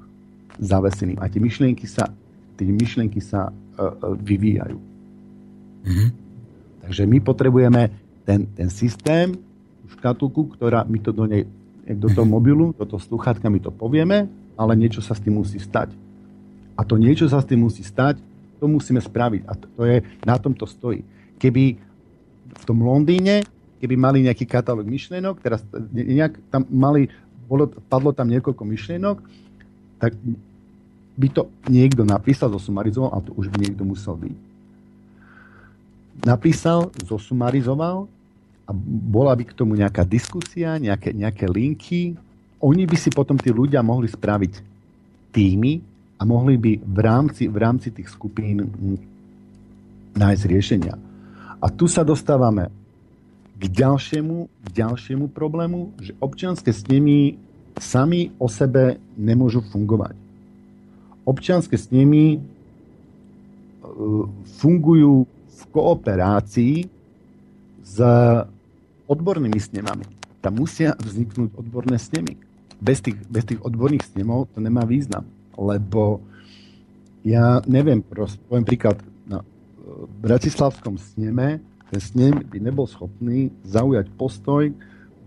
[0.59, 1.20] zaveseným.
[1.20, 2.11] A tie myšlienky sa,
[2.55, 4.80] tie myšlienky sa uh, uh, vyvíjajú.
[5.88, 6.09] Mm-hmm.
[6.88, 7.82] Takže my potrebujeme
[8.24, 9.36] ten, ten systém,
[9.95, 11.47] škatulku, ktorá my to do nej,
[11.88, 14.27] do toho mobilu, do toho sluchátka my to povieme,
[14.59, 15.95] ale niečo sa s tým musí stať.
[16.77, 18.19] A to niečo sa s tým musí stať,
[18.59, 19.41] to musíme spraviť.
[19.47, 21.01] A to, to je, na tom to stojí.
[21.38, 21.77] Keby
[22.57, 23.45] v tom Londýne,
[23.79, 25.61] keby mali nejaký katalóg myšlienok, teraz
[25.93, 27.07] nejak tam mali,
[27.45, 29.17] bolo, padlo tam niekoľko myšlienok,
[30.01, 30.17] tak
[31.17, 34.38] by to niekto napísal, zosumarizoval, a to už by niekto musel byť.
[36.25, 38.09] Napísal, zosumarizoval
[38.68, 42.20] a bola by k tomu nejaká diskusia, nejaké, nejaké linky.
[42.59, 44.53] Oni by si potom tí ľudia mohli spraviť
[45.32, 45.74] týmy
[46.20, 48.68] a mohli by v rámci, v rámci tých skupín
[50.18, 50.95] nájsť riešenia.
[51.63, 52.68] A tu sa dostávame
[53.57, 57.39] k ďalšiemu, k ďalšiemu problému, že občianske snemy
[57.78, 60.18] sami o sebe nemôžu fungovať.
[61.26, 62.39] Občianske snemy e,
[64.61, 66.76] fungujú v kooperácii
[67.86, 67.97] s
[69.08, 70.05] odbornými snemami.
[70.43, 72.38] Tam musia vzniknúť odborné snemy.
[72.78, 75.26] Bez tých, bez tých odborných snemov to nemá význam,
[75.58, 76.22] lebo
[77.26, 79.41] ja neviem, prost, poviem príklad, na
[80.22, 84.68] Bratislavskom sneme ten snem by nebol schopný zaujať postoj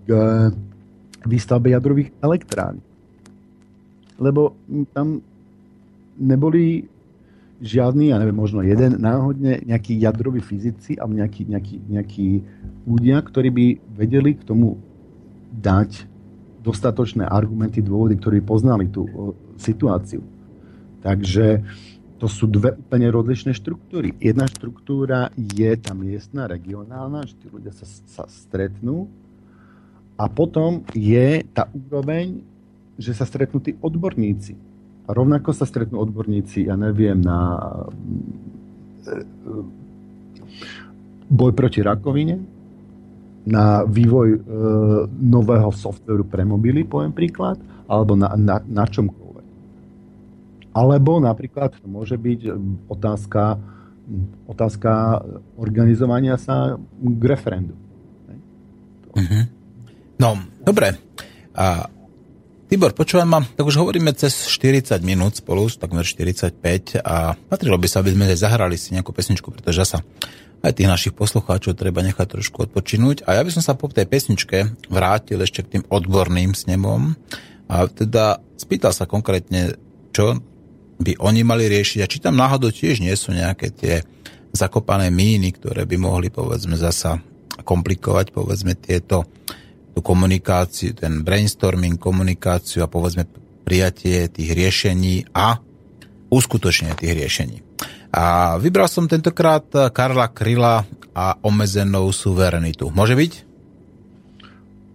[0.05, 0.11] k
[1.25, 2.85] výstavbe jadrových elektrární.
[4.21, 4.53] Lebo
[4.93, 5.25] tam
[6.21, 6.85] neboli
[7.61, 12.29] žiadny, ja neviem, možno jeden náhodne nejaký jadroví fyzici alebo nejaký, nejaký, nejaký
[12.89, 14.81] ľudia, ktorí by vedeli k tomu
[15.53, 16.09] dať
[16.65, 20.25] dostatočné argumenty, dôvody, ktorí poznali tú o, situáciu.
[21.01, 21.65] Takže
[22.21, 24.13] to sú dve úplne rozličné štruktúry.
[24.21, 29.09] Jedna štruktúra je tá miestna, regionálna, že tí ľudia sa, sa stretnú
[30.21, 32.45] a potom je tá úroveň,
[33.01, 34.70] že sa stretnú tí odborníci
[35.07, 37.59] a rovnako sa stretnú odborníci, ja neviem, na
[39.07, 39.25] e, e,
[41.31, 42.37] boj proti rakovine,
[43.49, 44.39] na vývoj e,
[45.11, 47.59] nového softveru pre mobily, poviem príklad,
[47.91, 49.47] alebo na, na, na čomkoľvek.
[50.71, 52.41] Alebo napríklad to môže byť
[52.87, 53.59] otázka,
[54.47, 55.27] otázka
[55.59, 57.75] organizovania sa k referendu.
[59.11, 59.43] Mm-hmm.
[60.23, 60.95] No, dobre.
[61.57, 61.91] A
[62.71, 67.91] Tibor, počúvam ma, tak už hovoríme cez 40 minút spolu, takmer 45 a patrilo by
[67.91, 69.99] sa, aby sme zahrali si nejakú pesničku, pretože sa
[70.63, 73.27] aj tých našich poslucháčov treba nechať trošku odpočinúť.
[73.27, 77.19] A ja by som sa po tej pesničke vrátil ešte k tým odborným snemom
[77.67, 79.75] a teda spýtal sa konkrétne,
[80.15, 80.39] čo
[81.03, 84.07] by oni mali riešiť a či tam náhodou tiež nie sú nejaké tie
[84.55, 87.19] zakopané míny, ktoré by mohli povedzme zasa
[87.67, 89.27] komplikovať povedzme tieto
[90.01, 93.29] tú komunikáciu, ten brainstorming, komunikáciu a povedzme
[93.69, 95.61] prijatie tých riešení a
[96.33, 97.61] uskutočnenie tých riešení.
[98.17, 102.89] A vybral som tentokrát Karla Kryla a omezenú suverenitu.
[102.89, 103.50] Môže byť?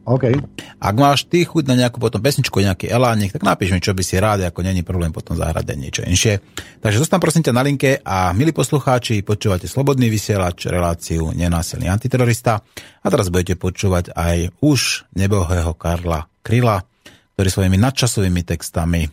[0.05, 0.37] OK.
[0.77, 4.05] Ak máš ty chuť na nejakú potom pesničku, nejaký elánik, tak napíš mi, čo by
[4.05, 6.45] si rád, ako není problém potom zahrať aj niečo inšie.
[6.77, 12.61] Takže zostan prosím ťa na linke a milí poslucháči, počúvate Slobodný vysielač, reláciu Nenásilný antiterorista
[13.01, 16.85] a teraz budete počúvať aj už nebohého Karla Kryla,
[17.33, 19.09] ktorý svojimi nadčasovými textami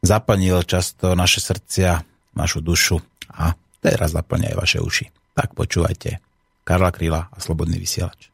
[0.00, 2.00] zaplnil často naše srdcia,
[2.32, 2.96] našu dušu
[3.36, 3.52] a
[3.84, 5.36] teraz zaplňa aj vaše uši.
[5.36, 6.24] Tak počúvajte
[6.64, 8.29] Karla Kryla a Slobodný vysielač.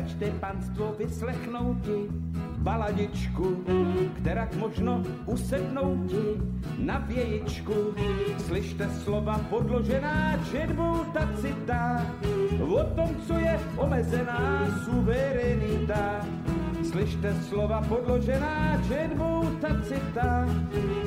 [0.00, 2.08] Račte panstvo ti
[2.64, 3.64] baladičku,
[4.16, 6.40] kterak možno usednouti
[6.80, 7.92] na vějičku.
[8.48, 12.00] Slyšte slova podložená četbou tacita,
[12.64, 16.24] o tom, co je omezená suverenita.
[16.80, 20.48] Slyšte slova podložená četbou tacita,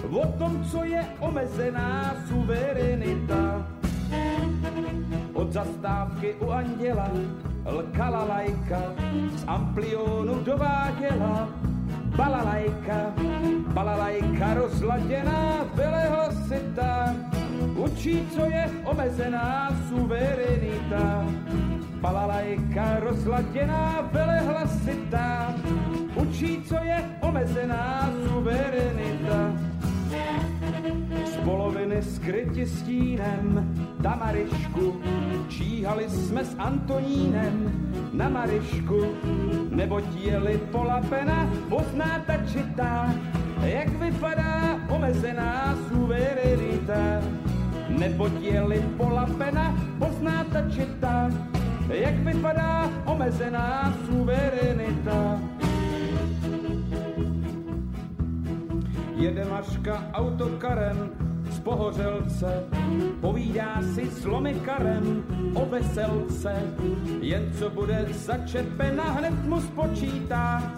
[0.05, 3.65] o tom, co je omezená suverenita.
[5.33, 7.09] Od zastávky u anděla
[7.65, 8.81] lkala lajka,
[9.35, 11.49] z amplionu dováděla
[12.15, 13.13] balalajka,
[13.73, 17.15] balalajka rozladěná, velehlasitá,
[17.75, 21.25] učí, co je omezená suverenita.
[22.01, 25.55] Balalajka rozladěná, velehlasitá,
[26.15, 29.51] učí, co je omezená suverenita.
[31.25, 33.73] Spolo skryti stínem
[34.03, 34.99] Tamarišku,
[35.47, 37.71] číhali jsme s Antonínem
[38.13, 38.99] na Marišku,
[39.71, 43.07] neboť jeli polapena, pozná ta čitá,
[43.63, 47.23] jak vypadá omezená suverenita.
[47.95, 51.31] Neboť jeli polapena, pozná ta čitá,
[51.87, 55.39] jak vypadá omezená suverenita.
[59.15, 61.32] Jede Maška autokarem
[61.63, 62.63] Pohořelce,
[63.21, 66.55] povídá si s lomikarem o veselce,
[67.21, 70.73] jen co bude začepena, hned mu spočítá,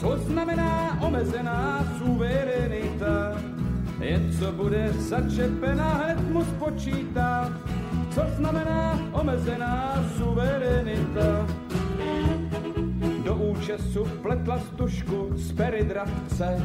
[0.00, 3.42] co znamená omezená suverenita.
[4.00, 7.50] Jen co bude začepena, hned mu spočítá,
[8.10, 11.46] co znamená omezená suverenita.
[13.40, 16.62] Účesu pletla stužku z peridravce,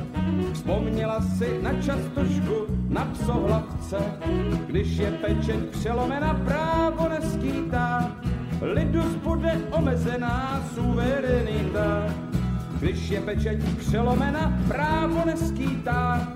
[0.53, 3.97] vzpomněla si na častušku na psohlavce,
[4.67, 8.15] když je pečeť přelomena, právo neskýtá,
[8.61, 12.13] lidus bude omezená suverenita.
[12.79, 16.27] Když je pečeť přelomena, právo neskýtá,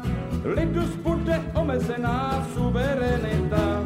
[0.43, 3.83] lidus bude omezená suverenita.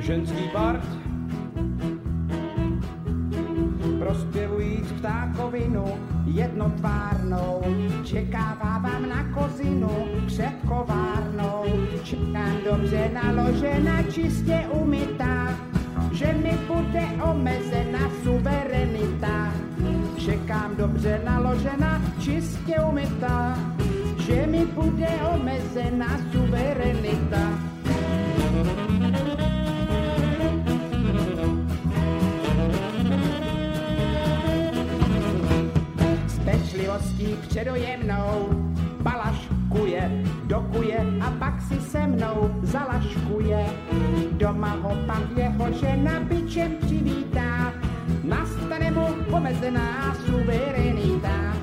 [0.00, 1.07] Ženský part
[4.08, 5.84] prospěvujíc ptákovinu
[6.24, 7.62] jednotvárnou,
[8.04, 9.90] čekává vám na kozinu
[10.26, 11.64] před kovárnou.
[12.02, 15.58] Čekám dobře naložena, čistě umytá,
[16.12, 19.52] že mi bude omezena suverenita.
[20.16, 23.58] Čekám dobře naložena, čistě umytá,
[24.18, 27.77] že mi bude omezena suverenita.
[36.78, 38.48] S pečlivostí předojemnou
[39.00, 43.66] balaškuje, dokuje a pak si se mnou zalaškuje.
[44.32, 47.72] Doma ho pak jeho žena bičem přivítá,
[48.24, 51.56] nastane mu omezená suverenita.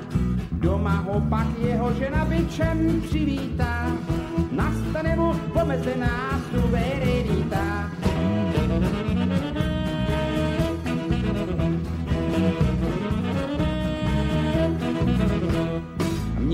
[0.52, 3.92] Doma ho pak jeho žena bičem přivítá,
[4.52, 8.05] nastane mu omezená suverenita.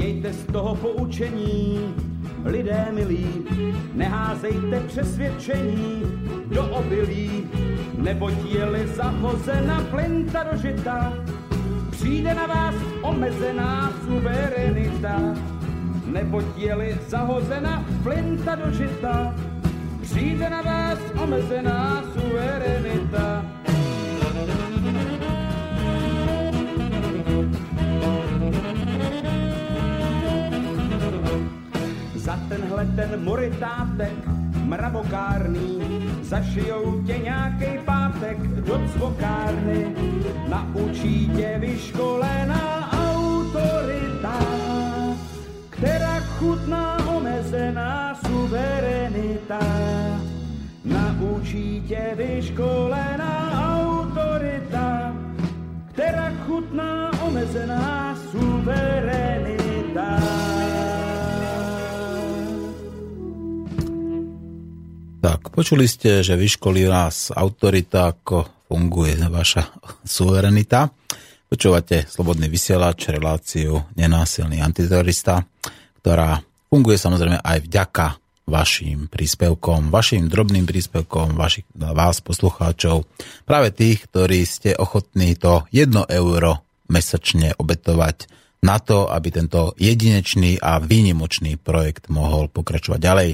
[0.02, 1.94] Mějte z toho poučení,
[2.44, 3.44] lidé milí,
[3.94, 6.02] neházejte přesvědčení
[6.46, 7.46] do obilí,
[7.98, 11.12] neboť je-li zahozena plinta do žita,
[11.90, 15.20] přijde na vás omezená suverenita.
[16.06, 19.34] Neboť je-li zahozena plinta do žita,
[20.02, 23.61] přijde na vás omezená suverenita.
[33.22, 34.26] Moritátek
[34.64, 35.82] mravokárný
[36.22, 39.94] zašijou tě nějakej pátek do cvokárny.
[40.48, 44.38] Naučí tě vyškolená autorita,
[45.70, 49.60] která chutná omezená suverenita.
[50.84, 53.34] Naučí tě vyškolená
[53.76, 55.16] autorita,
[55.92, 59.51] která chutná omezená suverenita.
[65.52, 69.68] Počuli ste, že vyškolí nás autorita, ako funguje vaša
[70.16, 70.88] suverenita.
[71.52, 75.44] Počúvate Slobodný vysielač, reláciu Nenásilný antiterorista,
[76.00, 76.40] ktorá
[76.72, 78.06] funguje samozrejme aj vďaka
[78.48, 83.04] vašim príspevkom, vašim drobným príspevkom, vašich, vás poslucháčov,
[83.44, 88.26] práve tých, ktorí ste ochotní to 1 euro mesačne obetovať
[88.64, 93.30] na to, aby tento jedinečný a výnimočný projekt mohol pokračovať ďalej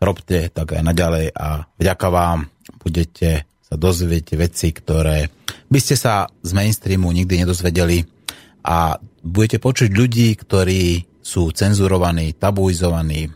[0.00, 2.48] robte tak aj naďalej a vďaka vám
[2.82, 5.32] budete sa dozvedieť veci, ktoré
[5.72, 8.04] by ste sa z mainstreamu nikdy nedozvedeli
[8.64, 13.28] a budete počuť ľudí, ktorí sú cenzurovaní, tabuizovaní.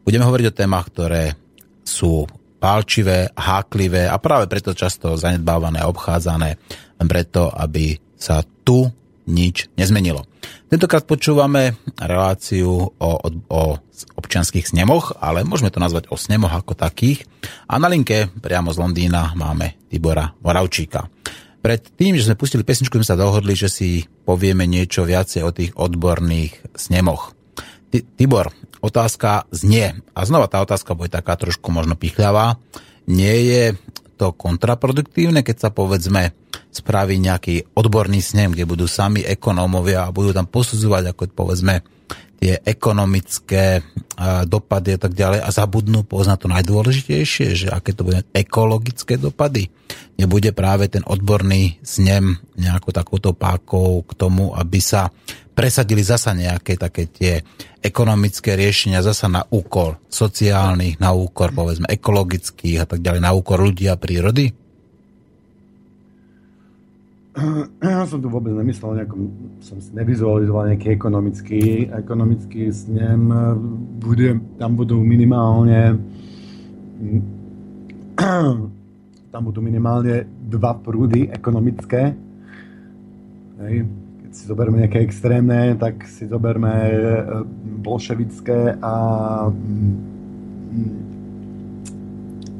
[0.00, 1.36] Budeme hovoriť o témach, ktoré
[1.84, 2.24] sú
[2.56, 6.50] pálčivé, háklivé a práve preto často zanedbávané obchádzané,
[6.96, 8.88] len preto, aby sa tu
[9.26, 10.24] nič nezmenilo.
[10.66, 13.62] Tentokrát počúvame reláciu o, o, o
[14.18, 17.26] občianských snemoch, ale môžeme to nazvať o snemoch ako takých.
[17.70, 21.06] A na linke priamo z Londýna máme Tibora Moravčíka.
[21.62, 25.50] Pred tým, že sme pustili pesničku, sme sa dohodli, že si povieme niečo viacej o
[25.50, 27.34] tých odborných snemoch.
[27.90, 32.58] Tibor, otázka znie, a znova tá otázka bude taká trošku možno pichľavá,
[33.06, 33.62] nie je
[34.16, 36.32] to kontraproduktívne, keď sa povedzme
[36.72, 41.84] spraví nejaký odborný snem, kde budú sami ekonómovia a budú tam posudzovať, ako povedzme,
[42.36, 43.80] tie ekonomické
[44.48, 49.68] dopady a tak ďalej a zabudnú poznať to najdôležitejšie, že aké to bude ekologické dopady.
[50.16, 55.12] Nebude práve ten odborný snem nejakou takouto pákou k tomu, aby sa
[55.56, 57.40] presadili zasa nejaké také tie
[57.80, 63.60] ekonomické riešenia zasa na úkor sociálnych, na úkor povedzme ekologických a tak ďalej, na úkor
[63.60, 64.52] ľudí a prírody?
[68.10, 69.28] Som tu vôbec nemyslel nejakom,
[69.60, 73.28] som si nevizualizoval nejaký ekonomický, ekonomický snem.
[74.00, 76.00] Bude, tam budú minimálne
[79.32, 82.16] tam budú minimálne dva prúdy ekonomické.
[83.60, 83.84] Hej.
[84.24, 86.96] Keď si zoberme nejaké extrémne, tak si zoberme e,
[87.84, 88.94] bolševické a
[89.52, 89.94] mm,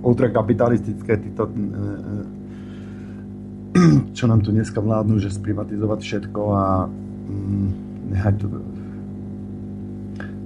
[0.05, 2.36] ultrakapitalistické títo e, e,
[4.19, 7.69] čo nám tu dneska vládnu, že sprivatizovať všetko a mm,
[8.13, 8.37] nehať,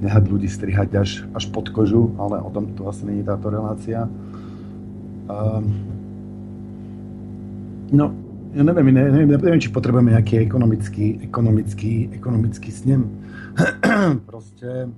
[0.02, 4.08] nehať ľudí strihať až, až pod kožu, ale o tom tu asi není táto relácia.
[5.30, 5.64] Um,
[7.94, 8.10] no,
[8.50, 13.06] ja neviem, ne, neviem, neviem, či potrebujeme nejaký ekonomický, ekonomický, ekonomický snem.
[14.30, 14.90] Proste...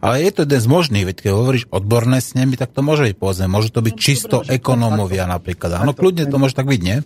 [0.00, 3.16] Ale je to jeden z možných, veď keď hovoríš odborné snemy, tak to môže byť
[3.16, 5.76] povedzme, môže to byť no, čisto dobre, ekonómovia napríklad.
[5.76, 7.04] Áno, kľudne to môže tak byť, nie?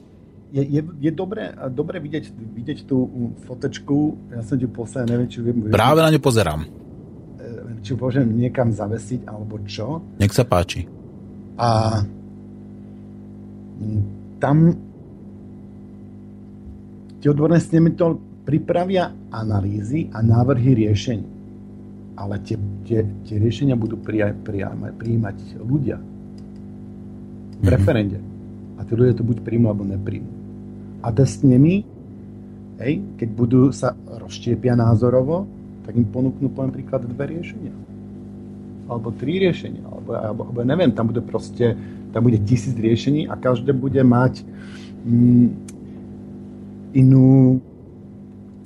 [0.55, 3.11] Je, je, je dobré, dobré vidieť, vidieť tú
[3.43, 5.67] fotečku, ja som ti poslal, neviem, či viem...
[5.75, 6.63] Práve na ňu pozerám.
[6.63, 6.69] E,
[7.83, 9.99] či môžem niekam zavesiť, alebo čo.
[10.23, 10.87] Nech sa páči.
[11.59, 11.99] A
[14.39, 14.57] tam
[17.19, 21.27] tie odborné snemy to pripravia analýzy a návrhy riešení.
[22.15, 22.55] Ale tie,
[22.87, 26.07] tie, tie riešenia budú prijímať ľudia v
[27.59, 27.75] mm-hmm.
[27.75, 28.23] referende.
[28.79, 30.34] A tí ľudia to buď príjmu, alebo nepríjmu
[31.05, 31.13] a
[31.45, 31.85] nimi,
[32.81, 35.45] hej, keď budú sa rozštiepia názorovo,
[35.85, 37.77] tak im ponúknú poviem príklad dve riešenia.
[38.89, 39.85] Alebo tri riešenia.
[39.85, 41.77] Alebo, alebo, alebo neviem, tam bude proste,
[42.17, 44.49] tam bude tisíc riešení a každé bude mať
[45.05, 45.47] mm,
[46.97, 47.61] inú,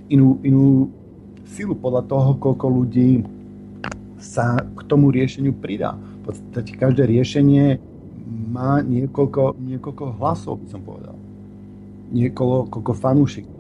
[0.07, 0.95] inú, inú
[1.51, 3.26] silu podľa toho, koľko ľudí
[4.22, 5.99] sa k tomu riešeniu pridá.
[6.22, 7.82] V podstate každé riešenie
[8.47, 11.17] má niekoľko, niekoľko hlasov, by som povedal
[12.12, 13.59] koľko fanúšikov.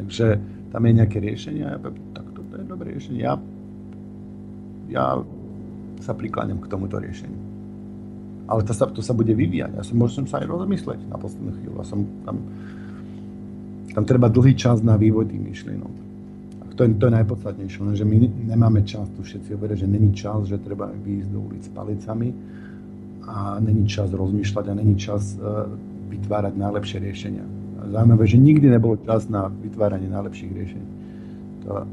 [0.00, 0.26] Takže
[0.72, 1.78] tam je nejaké riešenie a ja
[2.16, 3.20] tak toto je dobré riešenie.
[3.20, 3.36] Ja,
[4.88, 5.20] ja
[6.00, 7.52] sa prikláňam k tomuto riešeniu.
[8.48, 9.78] Ale to sa, to sa bude vyvíjať.
[9.78, 11.76] Ja som môžem sa aj rozmysleť na poslednú chvíľu.
[11.78, 12.36] Ja som, tam,
[13.94, 15.94] tam treba dlhý čas na vývoj tých myšlienok.
[16.58, 18.16] A to je, to je najpodstatnejšie, že my
[18.50, 22.28] nemáme čas, tu všetci hovoria, že není čas, že treba výjsť do ulic s palicami
[23.28, 25.68] a není čas rozmýšľať a není čas uh,
[26.10, 30.88] vytvárať najlepšie riešenia zaujímavé, že nikdy nebol čas na vytváranie najlepších riešení.
[31.66, 31.86] To,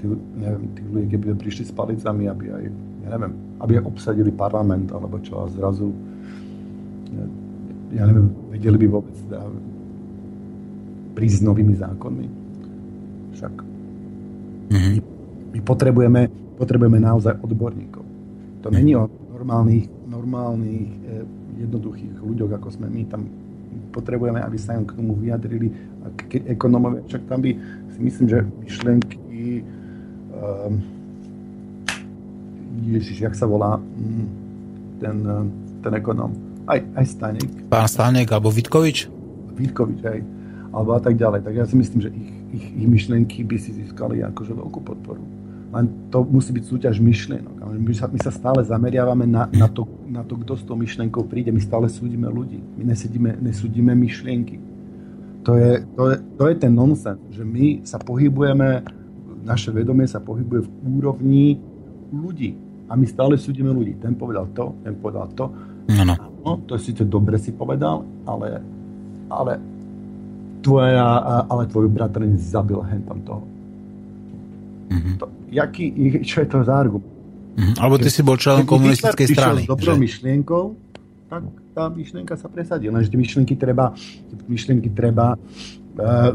[0.00, 0.04] tí,
[0.38, 2.64] neviem, tí ľudia, keby prišli s palicami, aby aj,
[3.04, 5.92] ja neviem, aby aj obsadili parlament, alebo čo, a zrazu,
[7.10, 7.24] ja,
[8.00, 9.44] ja neviem, vedeli by vôbec da,
[11.14, 12.26] prísť s novými zákonmi.
[13.36, 13.54] Však
[14.72, 14.92] mm-hmm.
[14.94, 14.98] my,
[15.54, 16.22] my potrebujeme,
[16.56, 18.04] potrebujeme naozaj odborníkov.
[18.60, 21.24] To není o normálnych, normálnych, eh,
[21.60, 23.02] jednoduchých ľuďoch, ako sme my.
[23.08, 23.22] Tam
[23.90, 25.70] potrebujeme, aby sa k tomu vyjadrili
[26.46, 27.02] ekonomové.
[27.10, 27.50] Však tam by
[27.92, 29.66] si myslím, že myšlenky
[30.34, 30.80] um,
[32.86, 34.26] Ježiš, jak sa volá mm,
[35.02, 35.44] ten, eh,
[35.84, 36.30] ten ekonom?
[36.64, 37.50] Aj, aj Stanek.
[37.66, 39.10] Pán Stanek alebo Vitkovič?
[39.58, 40.20] Vitkovič, aj.
[40.70, 41.42] Alebo a tak ďalej.
[41.42, 45.22] Tak ja si myslím, že ich, ich, ich myšlenky by si získali akože veľkú podporu.
[45.70, 47.62] Len to musí byť súťaž myšlienok.
[47.78, 51.30] My sa, my sa stále zameriavame na, na, to, na to, kto s tou myšlienkou
[51.30, 51.54] príde.
[51.54, 52.58] My stále súdime ľudí.
[52.74, 54.58] My nesedíme, nesúdime myšlienky.
[55.46, 58.82] To je, to, je, to je ten nonsens, že my sa pohybujeme,
[59.46, 61.56] naše vedomie sa pohybuje v úrovni
[62.10, 62.58] ľudí.
[62.90, 63.94] A my stále súdime ľudí.
[64.02, 65.54] Ten povedal to, ten povedal to.
[65.86, 66.02] No,
[66.42, 68.58] no to je síce dobre si povedal, ale,
[69.30, 69.52] ale,
[70.60, 73.42] tvoja, ale tvoj bratranec zabil hen tam toho.
[74.90, 75.14] Mm-hmm.
[75.22, 75.24] To,
[75.54, 75.84] jaký,
[76.28, 77.06] čo je to za argument?
[77.50, 77.76] Mm-hmm.
[77.78, 79.62] Alebo ty si bol členom komunistickej strany.
[79.66, 80.02] s dobrou že?
[80.02, 80.64] myšlienkou,
[81.30, 81.42] tak
[81.74, 82.90] tá myšlienka sa presadí.
[82.90, 83.94] Lenže tie myšlienky treba,
[84.50, 86.32] myšlienky treba uh,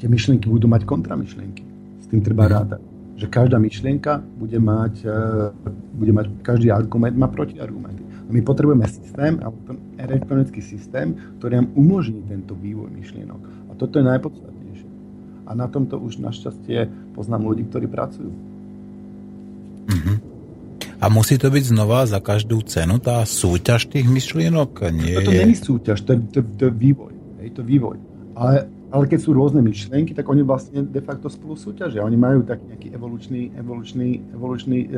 [0.00, 1.64] tie myšlienky budú mať kontramyšlienky.
[2.00, 2.56] S tým treba mm-hmm.
[2.60, 2.80] rátať.
[3.14, 5.52] Že každá myšlienka bude mať, uh,
[5.96, 8.04] bude mať, každý argument má protiargumenty.
[8.24, 9.36] A my potrebujeme systém,
[10.00, 13.40] elektronický systém, ktorý nám umožní tento vývoj myšlienok.
[13.68, 14.53] A toto je najpodstatnejšie.
[15.44, 18.32] A na tomto už našťastie poznám ľudí, ktorí pracujú.
[19.84, 20.16] Mm-hmm.
[21.04, 24.88] A musí to byť znova za každú cenu tá súťaž tých myšlienok?
[24.88, 27.12] Nie to, to není súťaž, to je, to, to je vývoj.
[27.44, 28.00] Je to vývoj.
[28.32, 32.00] Ale, ale keď sú rôzne myšlienky, tak oni vlastne de facto spolu súťažia.
[32.00, 34.88] Oni majú taký nejaký evolučný, evolučný, evolučný e,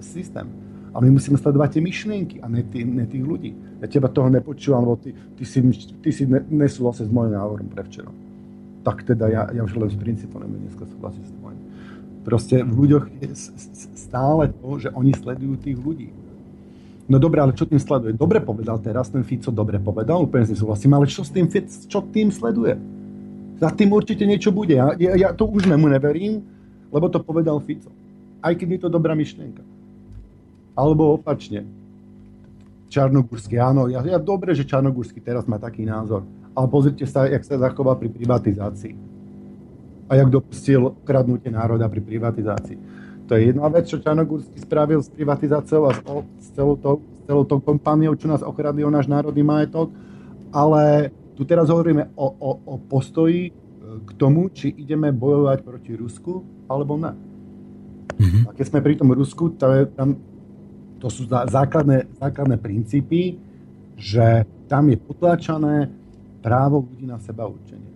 [0.00, 0.48] systém.
[0.90, 3.52] A my musíme sledovať tie myšlienky a ne, tý, ne tých ľudí.
[3.84, 5.60] Ja teba toho nepočúvam, lebo ty, ty si,
[6.00, 8.08] ty si ne, nesúhlasil s môjim návorom pre včera.
[8.80, 11.60] Tak teda ja, ja už len z princípu nebudem dneska súhlasiť s tvojim.
[12.24, 13.28] Proste v ľuďoch je
[13.96, 16.08] stále to, že oni sledujú tých ľudí.
[17.10, 18.14] No dobre, ale čo tým sleduje?
[18.14, 21.50] Dobre povedal teraz, ten Fico dobre povedal, úplne s súhlasím, ale čo s tým,
[21.90, 22.78] čo tým sleduje?
[23.58, 24.78] Za tým určite niečo bude.
[24.78, 26.40] Ja, ja, ja to už nemu neverím,
[26.94, 27.90] lebo to povedal Fico.
[28.40, 29.60] Aj keď je to dobrá myšlienka.
[30.72, 31.66] Alebo opačne.
[32.88, 36.24] Čarnogórsky, áno, ja, ja dobre, že Čarnogórsky teraz má taký názor.
[36.54, 38.94] Ale pozrite sa, jak sa zachoval pri privatizácii.
[40.10, 42.78] A jak dopustil kradnutie národa pri privatizácii.
[43.30, 45.94] To je jedna vec, čo Čarnogórsky spravil s privatizáciou a
[46.42, 46.98] s celou tou,
[47.30, 49.94] celou tou kompániou, čo nás okradli o náš národný majetok.
[50.50, 53.52] Ale tu teraz hovoríme o, o, o postoji e,
[54.02, 57.14] k tomu, či ideme bojovať proti Rusku, alebo ne.
[58.18, 58.42] Mm-hmm.
[58.44, 60.18] A keď sme pri tom Rusku, to, je, tam,
[60.98, 63.38] to sú základné, základné princípy,
[63.94, 65.88] že tam je potláčané
[66.40, 67.92] právo ľudí na seba určenie.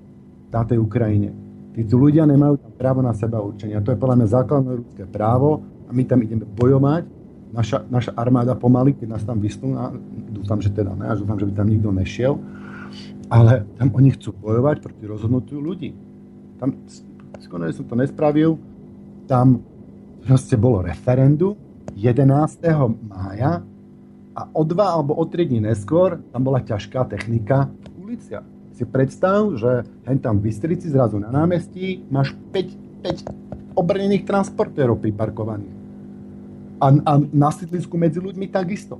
[0.53, 1.35] Na tej Ukrajine.
[1.75, 3.75] Títo ľudia nemajú tam právo na seba určenie.
[3.75, 7.03] A to je podľa mňa základné ľudské právo a my tam ideme bojovať.
[7.51, 9.75] Naša, naša armáda pomaly, keď nás tam vyslú,
[10.31, 12.35] dúfam, že teda ne, až dúfam, že by tam nikto nešiel,
[13.31, 15.95] ale tam oni chcú bojovať proti rozhodnutiu ľudí.
[16.59, 16.75] Tam,
[17.39, 18.59] skoro som to nespravil,
[19.31, 19.63] tam
[20.27, 21.55] proste bolo referendum
[21.95, 22.27] 11.
[23.07, 23.63] mája
[24.35, 27.71] a o dva alebo o tri dní neskôr tam bola ťažká technika
[28.15, 28.41] v ulicia.
[28.75, 33.03] Si predstav, že hen tam v Bystrici zrazu na námestí máš 5,
[33.75, 35.75] 5 obrnených transportérov priparkovaných.
[36.83, 38.99] A, a na sídlisku medzi ľuďmi takisto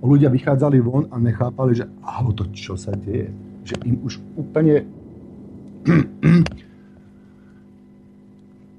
[0.00, 3.28] ľudia vychádzali von a nechápali, že aho, to čo sa deje.
[3.68, 4.88] Že im už úplne...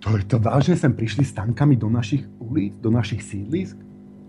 [0.02, 3.78] to je to vážne, sem prišli s tankami do našich ulic, do našich sídlisk?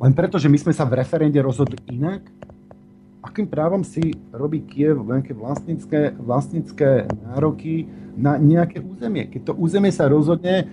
[0.05, 2.29] Len preto, že my sme sa v referende rozhodli inak?
[3.23, 7.87] Akým právom si robí Kiev nejaké vlastnícke, vlastnícke nároky
[8.19, 9.31] na nejaké územie?
[9.31, 10.67] Keď to územie sa rozhodne,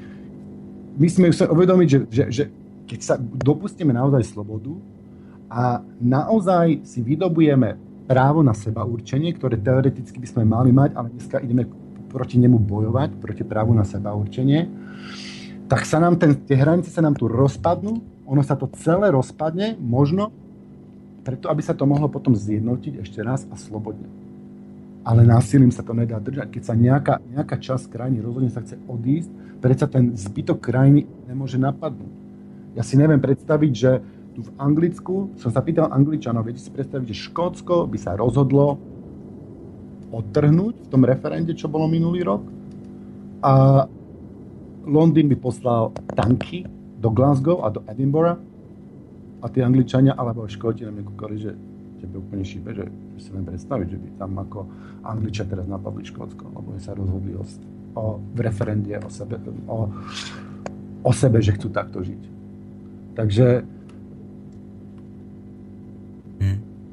[0.98, 2.44] my sme sa uvedomiť, že, že, že
[2.90, 4.74] keď sa dopustíme naozaj slobodu,
[5.50, 7.74] a naozaj si vydobujeme
[8.06, 11.66] právo na seba určenie, ktoré teoreticky by sme mali mať, ale dneska ideme
[12.10, 14.70] proti nemu bojovať, proti právu na seba určenie,
[15.70, 19.78] tak sa nám ten, tie hranice sa nám tu rozpadnú, ono sa to celé rozpadne,
[19.78, 20.34] možno
[21.30, 24.10] preto, aby sa to mohlo potom zjednotiť ešte raz a slobodne.
[25.06, 26.50] Ale násilím sa to nedá držať.
[26.50, 29.30] Keď sa nejaká, nejaká časť krajiny rozhodne sa chce odísť,
[29.62, 32.10] predsa ten zbytok krajiny nemôže napadnúť.
[32.74, 34.02] Ja si neviem predstaviť, že
[34.34, 38.82] tu v Anglicku, som sa pýtal Angličanov, viete si predstaviť, že Škótsko by sa rozhodlo
[40.10, 42.42] odtrhnúť v tom referende, čo bolo minulý rok
[43.46, 43.86] a
[44.90, 46.66] Londýn by poslal tanky
[46.98, 48.49] do Glasgow a do Edinburgh
[49.40, 51.52] a tí Angličania alebo Škóti nám kúkali, že
[52.00, 54.60] tebe úplne šíbe, že, že si len predstaviť, že by tam ako
[55.04, 57.44] Angličia teraz napadli Škótsko, lebo sa rozhodli o,
[57.96, 59.36] o, v referende o sebe,
[59.68, 59.92] o,
[61.04, 62.22] o sebe, že chcú takto žiť.
[63.20, 63.48] Takže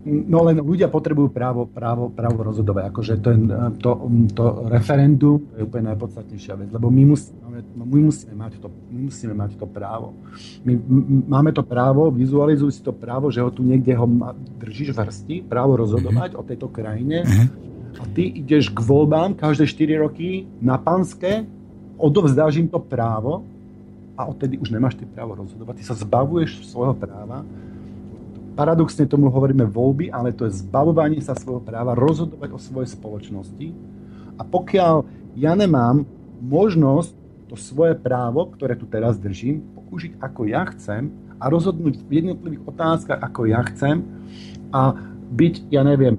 [0.06, 2.94] No len ľudia potrebujú právo, právo, právo rozhodovať.
[2.94, 3.38] Akože to, je,
[3.82, 3.90] to,
[4.38, 9.34] to referendum je úplne najpodstatnejšia vec, lebo my musíme, my musíme, mať, to, my musíme
[9.34, 10.14] mať to právo.
[10.62, 10.78] My
[11.26, 14.06] máme to právo, vizualizuj si to právo, že ho tu niekde ho
[14.62, 16.46] držíš v hrsti, právo rozhodovať mm-hmm.
[16.46, 17.98] o tejto krajine mm-hmm.
[17.98, 21.42] a ty ideš k voľbám každé 4 roky na panské,
[21.98, 23.42] odovzdáš im to právo
[24.14, 25.82] a odtedy už nemáš ty právo rozhodovať.
[25.82, 27.42] Ty sa zbavuješ svojho práva
[28.56, 33.66] paradoxne tomu hovoríme voľby, ale to je zbavovanie sa svojho práva rozhodovať o svojej spoločnosti.
[34.40, 35.04] A pokiaľ
[35.36, 36.08] ja nemám
[36.40, 37.12] možnosť
[37.46, 42.64] to svoje právo, ktoré tu teraz držím, použiť ako ja chcem a rozhodnúť v jednotlivých
[42.66, 44.02] otázkach ako ja chcem
[44.74, 44.96] a
[45.30, 46.18] byť, ja neviem,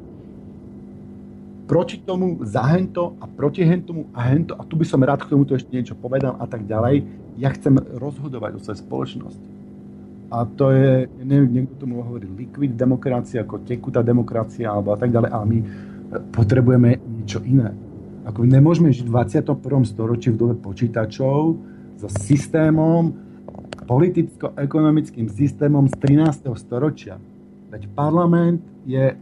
[1.68, 5.36] proti tomu, za hento a proti hentomu a hento a tu by som rád k
[5.36, 7.04] tomuto ešte niečo povedal a tak ďalej.
[7.36, 9.57] Ja chcem rozhodovať o svojej spoločnosti.
[10.28, 15.16] A to je, neviem, niekto tomu hovorí liquid demokracia, ako tekutá demokracia, alebo a tak
[15.16, 15.60] ďalej, ale my
[16.36, 17.72] potrebujeme niečo iné.
[18.28, 19.88] Ako my nemôžeme žiť v 21.
[19.88, 21.40] storočí v dobe počítačov
[21.96, 23.16] so systémom,
[23.88, 26.52] politicko-ekonomickým systémom z 13.
[26.60, 27.16] storočia.
[27.72, 29.16] Veď parlament je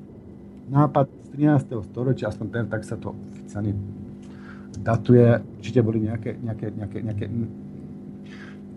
[0.73, 1.85] nápad z 13.
[1.85, 3.77] storočia, aspoň ten, tak sa to oficiálne
[4.81, 5.37] datuje.
[5.61, 7.25] Určite boli nejaké, nejaké, nejaké, nejaké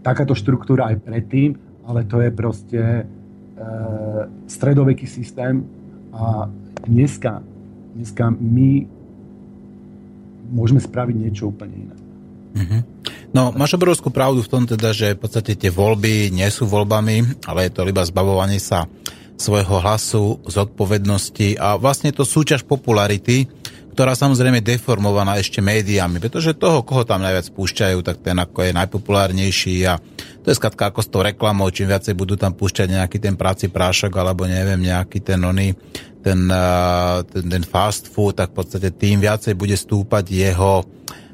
[0.05, 1.57] takáto štruktúra aj predtým,
[1.89, 3.03] ale to je proste e,
[4.45, 5.64] stredoveký systém
[6.12, 6.45] a
[6.84, 7.41] dneska,
[7.97, 8.84] dneska my
[10.53, 11.97] môžeme spraviť niečo úplne iné.
[12.59, 12.80] Mm-hmm.
[13.32, 17.45] No, máš obrovskú pravdu v tom teda, že v podstate tie voľby nie sú voľbami,
[17.45, 18.89] ale je to iba zbavovanie sa
[19.39, 23.47] svojho hlasu, zodpovednosti a vlastne to súťaž popularity,
[23.99, 28.78] ktorá samozrejme deformovaná ešte médiami, pretože toho, koho tam najviac púšťajú, tak ten ako je
[28.78, 29.99] najpopulárnejší a
[30.38, 33.66] to je skratka ako s tou reklamou, čím viacej budú tam púšťať nejaký ten práci
[33.66, 35.74] prášok alebo neviem, nejaký ten oný,
[36.22, 36.46] ten,
[37.26, 40.86] ten, ten fast food, tak v podstate tým viacej bude stúpať jeho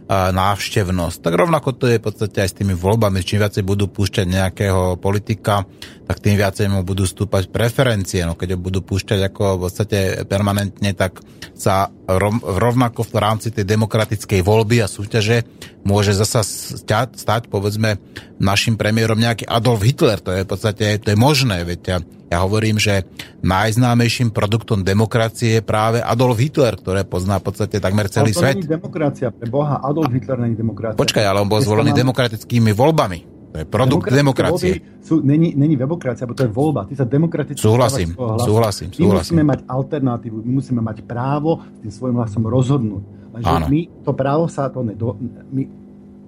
[0.08, 1.24] návštevnosť.
[1.24, 3.24] Tak rovnako to je v podstate aj s tými voľbami.
[3.24, 5.64] Čím viacej budú púšťať nejakého politika,
[6.04, 8.20] tak tým viacej mu budú stúpať preferencie.
[8.28, 9.98] No keď ho budú púšťať ako v podstate
[10.28, 11.24] permanentne, tak
[11.56, 15.44] sa rovnako v rámci tej demokratickej voľby a súťaže
[15.88, 17.96] môže zasa stať, stať povedzme
[18.36, 20.20] našim premiérom nejaký Adolf Hitler.
[20.20, 21.64] To je v podstate to je možné.
[21.64, 23.09] Veď ja hovorím, že
[23.40, 28.40] najznámejším produktom demokracie je práve Adolf Hitler, ktoré pozná v podstate takmer celý ale to
[28.40, 28.55] svet.
[28.61, 30.98] není demokracia, pre Boha, Adolf Hitler není demokracia.
[30.98, 33.34] Počkaj, ale on bol zvolený demokratickými voľbami.
[33.55, 34.82] To je produkt demokracie.
[34.98, 36.90] Sú, není, není demokracia, bo to je voľba.
[36.90, 39.14] Ty sa demokraticky súhlasím, súhlasím, súhlasím.
[39.14, 43.02] My musíme mať alternatívu, my musíme mať právo s tým svojim hlasom rozhodnúť.
[43.38, 45.14] Lenže my to právo sa to nedo,
[45.55, 45.70] my,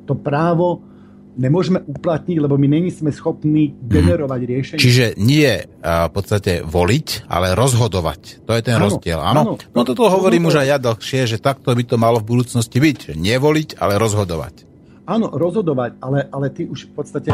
[0.06, 0.86] to právo
[1.34, 4.50] nemôžeme uplatniť, lebo my není sme schopní generovať hmm.
[4.54, 4.80] riešenie.
[4.80, 8.46] Čiže nie v podstate voliť, ale rozhodovať.
[8.46, 9.18] To je ten áno, rozdiel.
[9.18, 9.58] Áno?
[9.74, 13.18] No toto hovorím už aj ja dlhšie, že takto by to malo v budúcnosti byť.
[13.18, 14.75] Nevoliť, ale rozhodovať.
[15.06, 17.30] Áno, rozhodovať, ale, ale ty už v podstate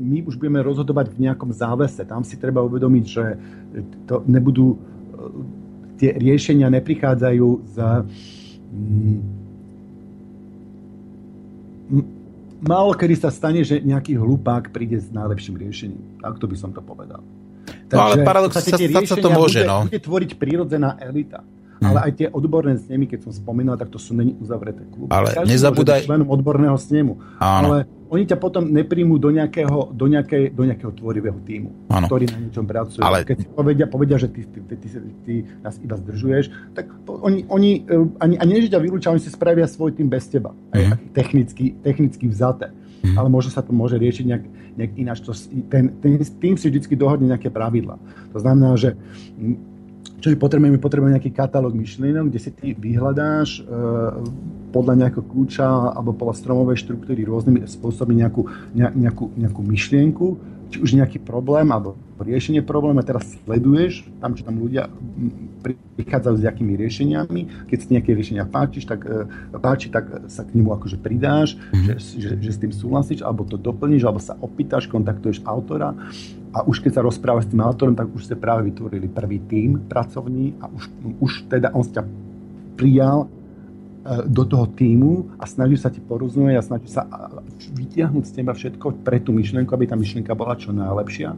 [0.00, 2.00] my už budeme rozhodovať v nejakom závese.
[2.08, 3.24] Tam si treba uvedomiť, že
[4.08, 4.78] to nebudú e,
[6.00, 7.76] tie riešenia neprichádzajú z
[12.60, 16.22] málo kedy sa stane, že nejaký hlupák príde s najlepším riešením.
[16.22, 17.20] to by som to povedal.
[17.90, 19.78] Takže, no ale paradox sa, sa to môže, bude, no.
[19.90, 21.42] Bude tvoriť prírodzená elita.
[21.80, 21.96] Hmm.
[21.96, 25.08] Ale aj tie odborné snemy, keď som spomínal, tak to sú není uzavreté kluby.
[25.08, 26.04] Ale Každý nezabúdaj...
[26.04, 27.16] členom odborného snemu.
[27.40, 27.66] Áno.
[27.72, 27.78] Ale
[28.10, 32.04] oni ťa potom nepríjmú do nejakého, do nejakej, do nejakého tvorivého týmu, Áno.
[32.10, 33.00] ktorý na niečom pracuje.
[33.00, 33.24] Ale...
[33.24, 34.88] Keď si povedia, povedia že ty, ty, ty, ty,
[35.24, 39.32] ty nás iba zdržuješ, tak oni, oni eh, ani, ani než ťa vylúčia, oni si
[39.32, 40.50] spravia svoj tým bez teba.
[40.74, 41.16] Mm.
[41.16, 42.74] Technicky, technicky vzaté.
[43.00, 43.16] Mm.
[43.16, 44.44] Ale možno sa to môže riešiť nejak,
[44.76, 45.18] nejak ináč.
[45.24, 45.32] To,
[45.72, 47.96] ten, ten tým si vždy dohodne nejaké pravidla.
[48.34, 48.98] To znamená, že
[50.20, 53.72] čo my potrebujeme, my potrebujeme nejaký katalóg myšlienok, kde si ty vyhľadáš e,
[54.70, 58.44] podľa nejakého kľúča alebo podľa stromovej štruktúry rôznymi spôsobmi nejakú,
[58.76, 60.26] ne, nejakú, nejakú myšlienku,
[60.70, 64.86] či už nejaký problém alebo riešenie problému a teraz sleduješ tam, čo tam ľudia
[65.98, 67.40] prichádzajú s nejakými riešeniami.
[67.66, 71.84] Keď si nejaké riešenia páčiš, tak, e, páči, tak sa k nemu akože pridáš, mm-hmm.
[71.84, 75.96] že, že, že s tým súhlasíš, alebo to doplníš, alebo sa opýtaš, kontaktuješ autora
[76.50, 79.86] a už keď sa rozprávaš s tým autorom, tak už ste práve vytvorili prvý tím
[79.86, 80.90] pracovní a už,
[81.22, 82.02] už teda on ťa
[82.74, 83.30] prijal
[84.00, 87.04] E, do toho týmu a snaží sa ti porozumieť a snaží sa
[87.76, 91.36] vytiahnuť z teba všetko pre tú myšlienku, aby tá myšlienka bola čo najlepšia.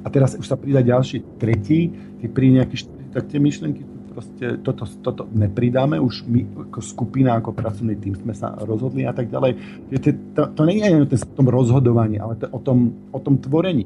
[0.00, 1.90] A teraz už sa pridá ďalší, tretí,
[2.22, 7.34] keď príde nejaký štvrtý, tak tie myšlienky proste toto, toto nepridáme, už my ako skupina,
[7.34, 9.58] ako pracovný tým sme sa rozhodli a tak ďalej.
[10.38, 13.82] To, to nie je o tom rozhodovaní, ale to o tom, o tom tvorení.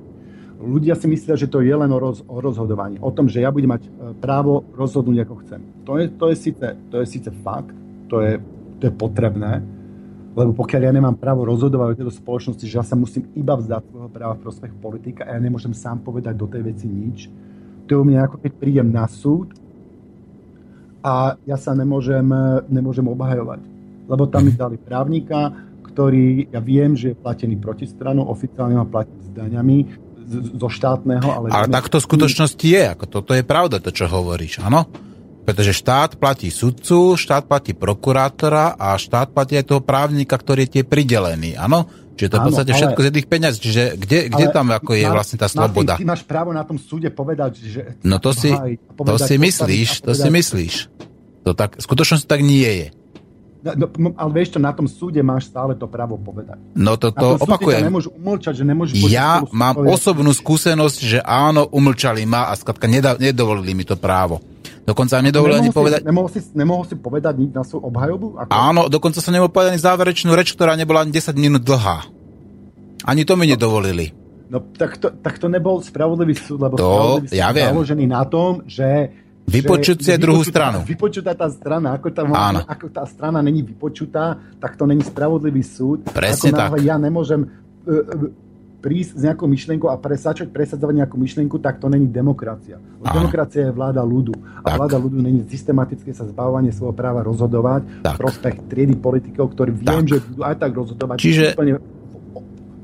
[0.64, 2.96] Ľudia si myslia, že to je len o, roz, o rozhodovaní.
[3.04, 5.60] O tom, že ja budem mať e, právo rozhodnúť, ako chcem.
[5.84, 7.76] To je, to je, síce, to je síce fakt,
[8.08, 8.40] to je,
[8.80, 9.60] to je potrebné,
[10.34, 13.86] lebo pokiaľ ja nemám právo rozhodovať o tejto spoločnosti, že ja sa musím iba vzdať
[13.86, 17.30] svojho práva v prospech politika a ja nemôžem sám povedať do tej veci nič,
[17.86, 19.54] to je u mňa ako keď prídem na súd
[21.04, 22.24] a ja sa nemôžem,
[22.66, 23.60] nemôžem obhajovať.
[24.08, 25.52] Lebo tam mi dali právnika,
[25.84, 31.46] ktorý, ja viem, že je platený protistranou, oficiálne ma platí s daňami, zo štátneho, ale...
[31.52, 34.88] Ale tak to v skutočnosti je, ako toto je pravda, to, čo hovoríš, áno?
[35.44, 40.80] Pretože štát platí sudcu, štát platí prokurátora a štát platí aj toho právnika, ktorý je
[40.80, 41.84] tie pridelený, áno?
[42.14, 43.58] Čiže to je v podstate ale, všetko z jedných peňazí.
[43.58, 45.98] Čiže kde, kde tam ako je vlastne tá sloboda?
[45.98, 47.82] Ty máš právo na tom súde povedať, že...
[48.06, 48.54] No to si,
[48.96, 50.74] to si myslíš, to si myslíš.
[51.44, 52.88] To tak, v skutočnosti tak nie je.
[53.64, 56.60] No, no, ale vieš to, na tom súde máš stále to právo povedať.
[56.76, 57.88] No to, to opakujem.
[57.88, 59.96] Nemôžu umlčať, že nemôžu ja mám povedať.
[59.96, 62.84] osobnú skúsenosť, že áno, umlčali ma a skratka
[63.16, 64.44] nedovolili mi to právo.
[64.84, 66.04] Dokonca nedovolil ani povedať...
[66.04, 68.26] Nemohol si, nemohol si povedať nič na svoju obhajobu?
[68.44, 68.50] Ako...
[68.52, 72.04] Áno, dokonca som nemohol povedať ani záverečnú reč, ktorá nebola ani 10 minút dlhá.
[73.08, 74.12] Ani to mi no, nedovolili.
[74.52, 77.68] No tak to, tak to nebol spravodlivý súd, lebo to, spravodlivý ja súd viem.
[77.72, 78.88] založený na tom, že
[79.44, 80.82] Vypočuť si druhú stranu.
[80.88, 82.64] Vypočutá tá strana, ako tá, Áno.
[82.64, 86.08] ako tá strana není vypočutá, tak to není spravodlivý súd.
[86.08, 86.86] Presne ako tak.
[86.86, 88.32] Ja nemôžem uh,
[88.84, 92.76] prísť s nejakou myšlienkou a presadzovať, presadzovať nejakú myšlienku, tak to není demokracia.
[92.76, 93.24] Áno.
[93.24, 94.36] Demokracia je vláda ľudu.
[94.60, 94.76] A tak.
[94.76, 98.16] vláda ľudu není systematické sa zbavovanie svojho práva rozhodovať tak.
[98.16, 100.08] v prospech triedy politikov, ktorí viem, tak.
[100.08, 101.44] že budú aj tak rozhodovať Čiže...
[101.56, 101.80] úplne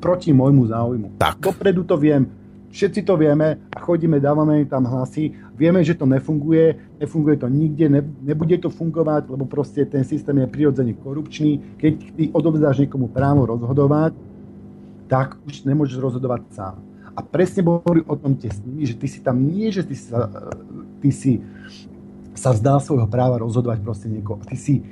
[0.01, 1.09] proti môjmu záujmu.
[1.21, 1.45] Tak.
[1.45, 2.25] Dopredu to viem,
[2.71, 5.35] všetci to vieme a chodíme, dávame tam hlasy.
[5.59, 10.39] Vieme, že to nefunguje, nefunguje to nikde, ne, nebude to fungovať, lebo proste ten systém
[10.39, 11.77] je prirodzene korupčný.
[11.77, 14.15] Keď ty odovzdáš niekomu právo rozhodovať,
[15.11, 16.79] tak už nemôžeš rozhodovať sám.
[17.19, 20.31] A presne boli o tom tie nimi, že ty si tam nie, že ty, sa,
[21.03, 21.43] ty si
[22.39, 24.39] sa vzdal svojho práva rozhodovať proste niekoho.
[24.47, 24.87] Ty si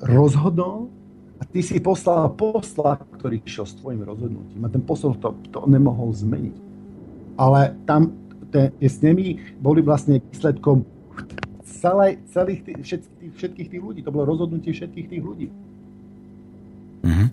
[0.00, 0.88] rozhodol
[1.36, 4.64] a ty si poslal posla, ktorý išiel s tvojim rozhodnutím.
[4.64, 6.69] A ten posol to, to nemohol zmeniť.
[7.40, 8.12] Ale tam
[8.52, 10.84] tie, tie snemy boli vlastne výsledkom
[11.64, 14.00] celej, celých tých, všetkých, všetkých tých ľudí.
[14.04, 15.48] To bolo rozhodnutie všetkých tých ľudí.
[17.00, 17.28] Mm-hmm.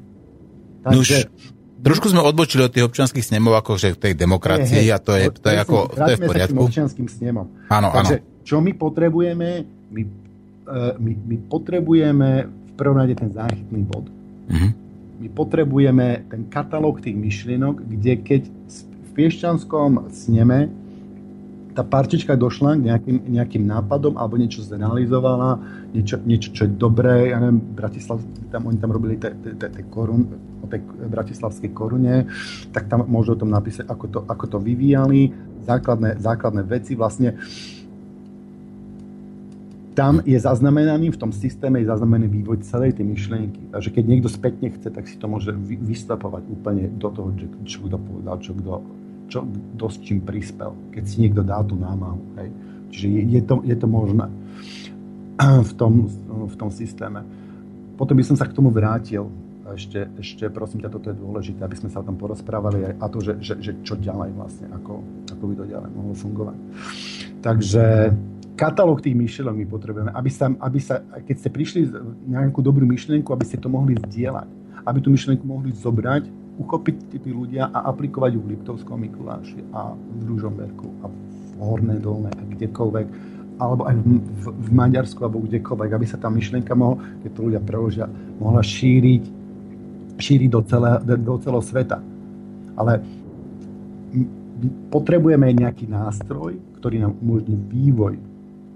[0.88, 5.00] Takže, Nož, Trošku sme odbočili od tých občianských snemov, akože tej demokracii hey, hey, a
[5.00, 6.62] to je, to je, ako, to je v poriadku.
[6.66, 7.46] Sa občianským snemom.
[7.70, 8.42] Áno, Takže, áno.
[8.42, 9.50] čo my potrebujeme?
[9.94, 14.10] My, uh, my, my potrebujeme v prvom rade ten záchytný bod.
[14.10, 14.72] Uh-huh.
[15.22, 18.42] My potrebujeme ten katalóg tých myšlienok, kde keď
[19.18, 20.70] piešťanskom sneme
[21.78, 25.62] tá partička došla k nejakým, nejakým nápadom alebo niečo zrealizovala,
[25.94, 28.18] niečo, niečo čo je dobré, ja neviem, Bratislav,
[28.50, 30.26] tam, oni tam robili tie korun,
[30.58, 32.26] o tej bratislavskej korune,
[32.74, 35.30] tak tam môžu o tom napísať, ako to, ako to vyvíjali,
[35.70, 37.38] základné, základné veci vlastne.
[39.94, 43.74] Tam je zaznamenaný, v tom systéme je zaznamenaný vývoj celej tej myšlienky.
[43.74, 47.34] Takže keď niekto spätne chce, tak si to môže vystapovať úplne do toho,
[47.66, 48.82] čo kto povedal, čo kto
[49.28, 49.44] čo,
[49.88, 52.20] s čím prispel, keď si niekto dá tú námahu.
[52.40, 52.50] Hej.
[52.92, 54.26] Čiže je, je, to, je to možné
[55.70, 56.08] v tom,
[56.48, 57.22] v tom systéme.
[58.00, 59.28] Potom by som sa k tomu vrátil.
[59.68, 63.20] Ešte, ešte prosím ťa, toto je dôležité, aby sme sa o tom porozprávali a to,
[63.20, 66.58] že, že, že čo ďalej vlastne, ako, ako by to ďalej mohlo fungovať.
[67.44, 67.84] Takže
[68.56, 71.82] katalóg tých myšlienok my potrebujeme, aby sa, aby sa, keď ste prišli
[72.32, 74.48] nejakú dobrú myšlienku, aby ste to mohli zdieľať,
[74.88, 79.94] aby tú myšlienku mohli zobrať uchopiť tí ľudia a aplikovať ju v Liptovskom Mikuláši a
[79.94, 81.18] v Ružomberku a v
[81.62, 83.08] Hornej Dolnej a kdekoľvek
[83.58, 87.42] alebo aj v, v, v Maďarsku alebo kdekoľvek, aby sa tá myšlienka mohla, keď to
[87.42, 88.06] ľudia preložia,
[88.38, 89.24] mohla šíriť,
[90.22, 91.98] šíriť do, celé, do celého sveta.
[92.78, 93.02] Ale
[94.94, 98.22] potrebujeme nejaký nástroj, ktorý nám umožní vývoj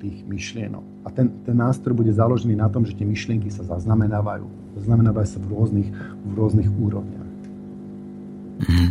[0.02, 0.86] tých myšlienok.
[1.06, 4.46] A ten, ten nástroj bude založený na tom, že tie myšlienky sa zaznamenávajú.
[4.82, 5.90] Zaznamenávajú sa v rôznych,
[6.26, 7.31] v rôznych úrovniach.
[8.62, 8.90] Mm-hmm.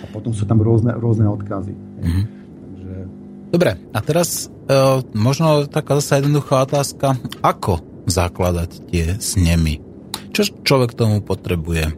[0.00, 1.74] A potom sú tam rôzne, rôzne odkazy.
[1.74, 2.24] Mm-hmm.
[2.58, 2.94] Takže...
[3.54, 4.74] Dobre, a teraz e,
[5.14, 7.14] možno taká zase jednoduchá otázka,
[7.44, 9.80] ako zakladať tie snemy?
[10.34, 11.94] Čo človek tomu potrebuje?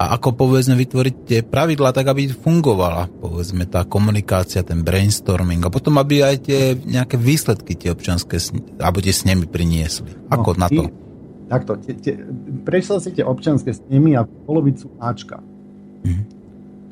[0.00, 5.72] A ako povedzme vytvoriť tie pravidlá tak, aby fungovala povedzme tá komunikácia, ten brainstorming a
[5.72, 8.40] potom aby aj tie nejaké výsledky tie občanské
[8.80, 10.08] alebo tie snemy priniesli.
[10.32, 10.88] Ako no, na to?
[11.52, 12.14] Takto, tie, tie,
[12.64, 15.44] prešiel si tie občanské snemy a polovicu Ačka.
[16.00, 16.39] Mm-hmm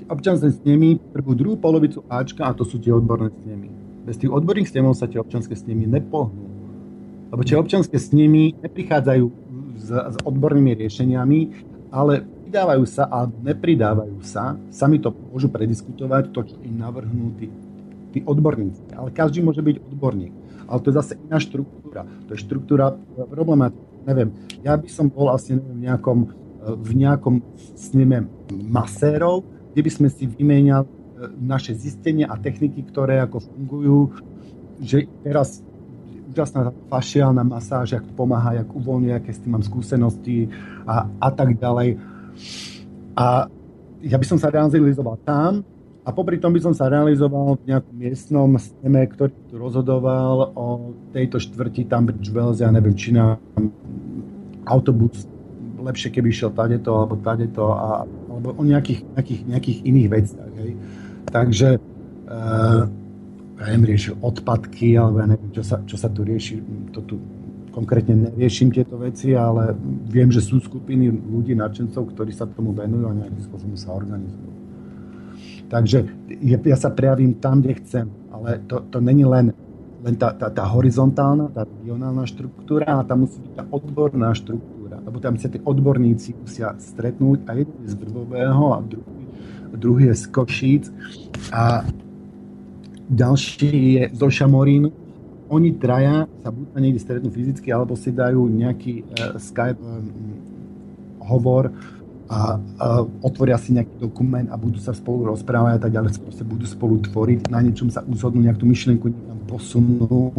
[0.08, 3.68] občanské snemy prvú druhú polovicu Ačka a to sú tie odborné snemy.
[4.08, 6.48] Bez tých odborných snemov sa tie občanské snemy nepohnú.
[7.28, 9.24] Lebo tie občanské snemy neprichádzajú
[9.76, 11.40] s, s odbornými riešeniami,
[11.92, 14.56] ale pridávajú sa a nepridávajú sa.
[14.72, 17.52] Sami to môžu prediskutovať, to, čo im navrhnú tí,
[18.16, 18.96] tí odborníci.
[18.96, 20.32] Ale každý môže byť odborník.
[20.68, 22.08] Ale to je zase iná štruktúra.
[22.28, 22.96] To je štruktúra
[23.28, 24.08] problematiky.
[24.08, 24.32] Neviem,
[24.64, 26.18] ja by som bol asi neviem, v nejakom,
[26.64, 27.34] v nejakom
[27.76, 29.44] sneme masérov,
[29.78, 30.92] kde by sme si vymeniali e,
[31.38, 34.10] naše zistenia a techniky, ktoré ako fungujú,
[34.82, 35.62] že teraz
[36.34, 40.50] úžasná fašiálna masáž, jak pomáha, jak uvoľňuje, aké s tým mám skúsenosti
[40.82, 41.94] a, a tak ďalej.
[43.14, 43.46] A
[44.02, 45.62] ja by som sa realizoval tam
[46.02, 50.90] a popri tom by som sa realizoval v nejakom miestnom steme, ktorý tu rozhodoval o
[51.14, 53.38] tejto štvrti Tunbridge Wells, ja neviem, či na
[54.66, 55.22] autobus
[55.78, 58.02] lepšie, keby išiel tadeto alebo tadeto a
[58.38, 60.50] alebo o nejakých, nejakých, nejakých iných veciach.
[60.62, 60.72] Hej.
[61.34, 61.68] Takže
[62.30, 62.82] uh,
[63.58, 66.62] ja riešil odpadky, alebo ja neviem, čo sa, čo sa tu rieši.
[66.94, 67.18] To tu
[67.74, 69.74] konkrétne neriešim tieto veci, ale
[70.06, 74.50] viem, že sú skupiny ľudí, nadšencov, ktorí sa tomu venujú a nejakým spôsobom sa organizujú.
[75.68, 75.98] Takže
[76.64, 79.52] ja sa prejavím tam, kde chcem, ale to, to není len,
[80.00, 84.77] len tá, tá, tá horizontálna, tá regionálna štruktúra, ale tam musí byť tá odborná štruktúra
[85.08, 89.24] lebo tam sa tí odborníci musia stretnúť a jeden je z Vrbového a druhý,
[89.72, 90.84] druhý je z Košíc
[91.48, 91.80] a
[93.08, 94.92] ďalší je zo Šamorínu.
[95.48, 100.04] Oni traja sa buď na niekde stretnú fyzicky, alebo si dajú nejaký uh, Skype um,
[101.24, 101.72] hovor
[102.28, 106.44] a, a otvoria si nejaký dokument a budú sa spolu rozprávať a tak ďalej, proste
[106.44, 110.36] budú spolu tvoriť, na niečom sa uzhodnú, nejakú myšlienku niekam posunú,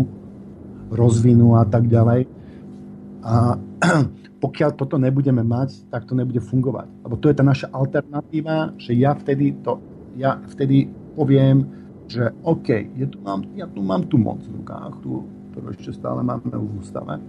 [0.93, 2.29] rozvinú a tak ďalej.
[3.25, 3.57] A
[4.39, 6.87] pokiaľ toto nebudeme mať, tak to nebude fungovať.
[7.03, 9.79] Lebo to je tá naša alternatíva, že ja vtedy, to,
[10.15, 11.67] ja vtedy poviem,
[12.09, 15.91] že OK, je tu, mám, ja tu mám tú moc v rukách, tú, ktorú ešte
[15.93, 17.19] stále máme v ústave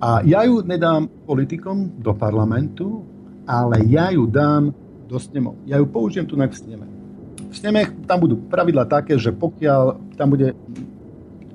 [0.00, 3.04] a ja ju nedám politikom do parlamentu,
[3.44, 4.72] ale ja ju dám
[5.04, 5.60] do snemov.
[5.68, 6.88] Ja ju použijem tu v sneme.
[7.52, 10.56] V sneme tam budú pravidla také, že pokiaľ tam bude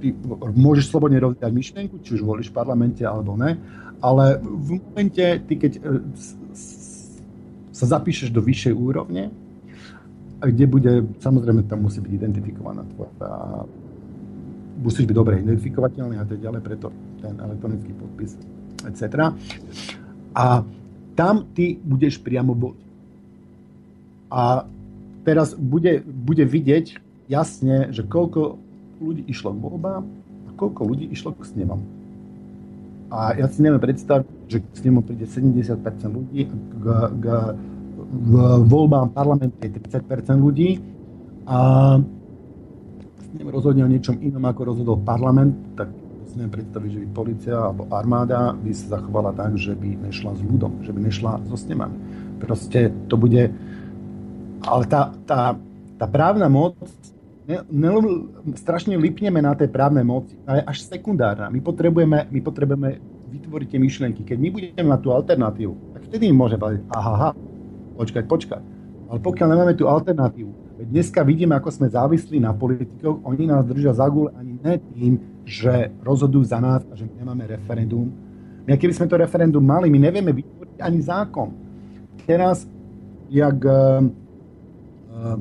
[0.05, 0.13] ty
[0.53, 3.57] môžeš slobodne rozvíjať myšlienku, či už volíš v parlamente alebo ne,
[4.05, 5.81] ale v momente, ty keď e,
[7.73, 9.33] sa zapíšeš do vyššej úrovne,
[10.45, 13.65] kde bude, samozrejme tam musí byť identifikovaná tvoja
[14.75, 16.91] musíš byť dobre identifikovateľný a tak ďalej, preto
[17.23, 18.35] ten elektronický podpis,
[18.83, 19.31] etc.
[20.35, 20.67] A
[21.15, 22.85] tam ty budeš priamo voliť.
[24.35, 24.67] A
[25.23, 26.99] teraz bude, bude vidieť
[27.31, 28.59] jasne, že koľko
[29.01, 30.03] ľudí išlo k voľbám
[30.45, 31.81] a koľko ľudí išlo k snemom.
[33.13, 35.77] A ja si neviem predstaviť, že k snemom príde 70%
[36.09, 36.51] ľudí, k,
[37.21, 37.25] k,
[38.05, 38.33] k
[38.65, 40.81] voľbám parlamentu je 30% ľudí
[41.45, 41.59] a
[43.43, 45.91] rozhodne o niečom inom, ako rozhodol parlament, tak
[46.25, 50.31] si neviem predstaviť, že by policia alebo armáda by sa zachovala tak, že by nešla
[50.35, 51.97] s ľudom, že by nešla so snemami.
[52.39, 53.51] Proste to bude...
[54.65, 55.53] Ale tá, tá,
[56.01, 56.75] tá právna moc
[57.47, 57.89] ne, ne,
[58.57, 60.35] strašne lipneme na tej právnej moci.
[60.45, 61.49] A je až sekundárna.
[61.49, 62.99] My potrebujeme, my potrebujeme
[63.31, 64.21] vytvoriť tie myšlienky.
[64.25, 67.29] Keď my budeme mať tú alternatívu, tak vtedy im môže povedať, aha, aha,
[67.97, 68.61] počkať, počkať.
[69.05, 73.63] Ale pokiaľ nemáme tú alternatívu, Veď dneska vidíme, ako sme závislí na politikov, oni nás
[73.63, 75.13] držia za gule ani ne tým,
[75.47, 78.11] že rozhodujú za nás a že nemáme referendum.
[78.67, 81.55] My keby sme to referendum mali, my nevieme vytvoriť ani zákon.
[82.27, 82.67] Teraz,
[83.31, 84.03] jak uh,
[85.15, 85.39] uh,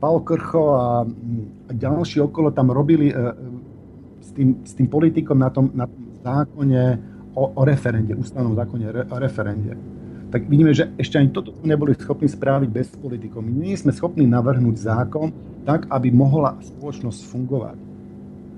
[0.00, 1.04] Paul Krcho a,
[1.68, 3.36] a ďalší okolo tam robili uh,
[4.24, 6.82] s, tým, s tým politikom na tom, na tom zákone
[7.36, 9.76] o, o referende, ústavnom zákone re, o referende
[10.30, 13.42] tak vidíme, že ešte ani toto neboli schopní spraviť bez politikov.
[13.42, 15.34] My nie sme schopní navrhnúť zákon
[15.66, 17.78] tak, aby mohla spoločnosť fungovať.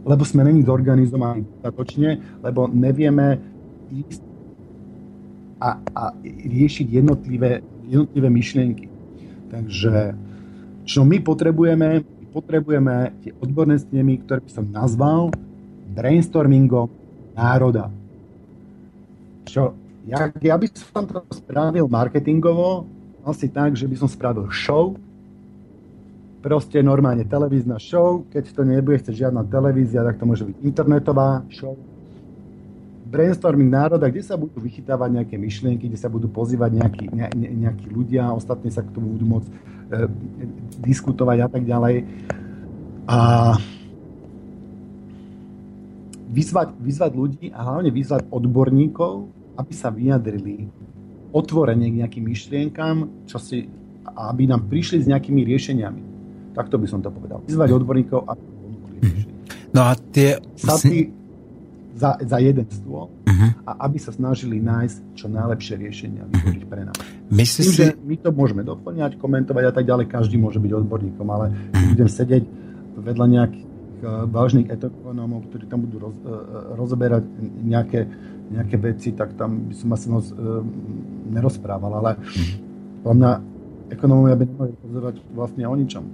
[0.05, 3.41] Lebo sme není zorganizovaní dostatočne, lebo nevieme
[3.89, 4.21] ísť
[5.65, 8.87] a, a riešiť jednotlivé, jednotlivé myšlienky.
[9.49, 10.13] Takže
[10.83, 15.31] čo my potrebujeme, my potrebujeme tie odborné snemy, ktoré by som nazval
[15.93, 16.89] brainstormingom
[17.37, 17.93] národa.
[19.47, 22.87] Čo ja, ja by som to spravil marketingovo,
[23.23, 24.99] asi tak, že by som spravil show,
[26.43, 31.47] proste normálne televízna show, keď to nebude chcieť žiadna televízia, tak to môže byť internetová
[31.55, 31.79] show.
[33.13, 37.49] Brainstorming národa, kde sa budú vychytávať nejaké myšlienky, kde sa budú pozývať nejakí, ne, ne,
[37.69, 39.49] nejakí ľudia, ostatní sa k tomu budú môcť
[40.83, 41.97] diskutovať a tak ďalej.
[43.09, 43.19] A
[46.33, 49.13] vyzvať, vyzvať ľudí a hlavne vyzvať odborníkov,
[49.61, 50.69] aby sa vyjadrili
[51.33, 53.69] otvorene k nejakým myšlienkám, čo si,
[54.05, 56.03] aby nám prišli s nejakými riešeniami.
[56.53, 57.41] Takto by som to povedal.
[57.49, 59.37] Vyzvať odborníkov, ponúkli riešenia.
[59.73, 60.37] No a tie...
[60.57, 61.22] Sady
[61.97, 63.51] za, za jeden stôl uh-huh.
[63.69, 66.97] a aby sa snažili nájsť čo najlepšie riešenia vytvoriť pre nás.
[67.33, 67.77] Myslíš si...
[67.77, 71.93] že my to môžeme doplňať, komentovať a tak ďalej, každý môže byť odborníkom, ale uh-huh.
[71.97, 72.45] budem sedieť
[73.03, 77.25] vedľa nejakých uh, vážnych etokonómov, ktorí tam budú roz, uh, rozoberať
[77.65, 78.09] nejaké
[78.53, 80.35] nejaké veci, tak tam by som asi moc e,
[81.33, 82.21] nerozprával, ale
[83.01, 83.33] podľa mňa
[83.97, 86.05] ekonómovia by nemali pozorovať vlastne o ničom.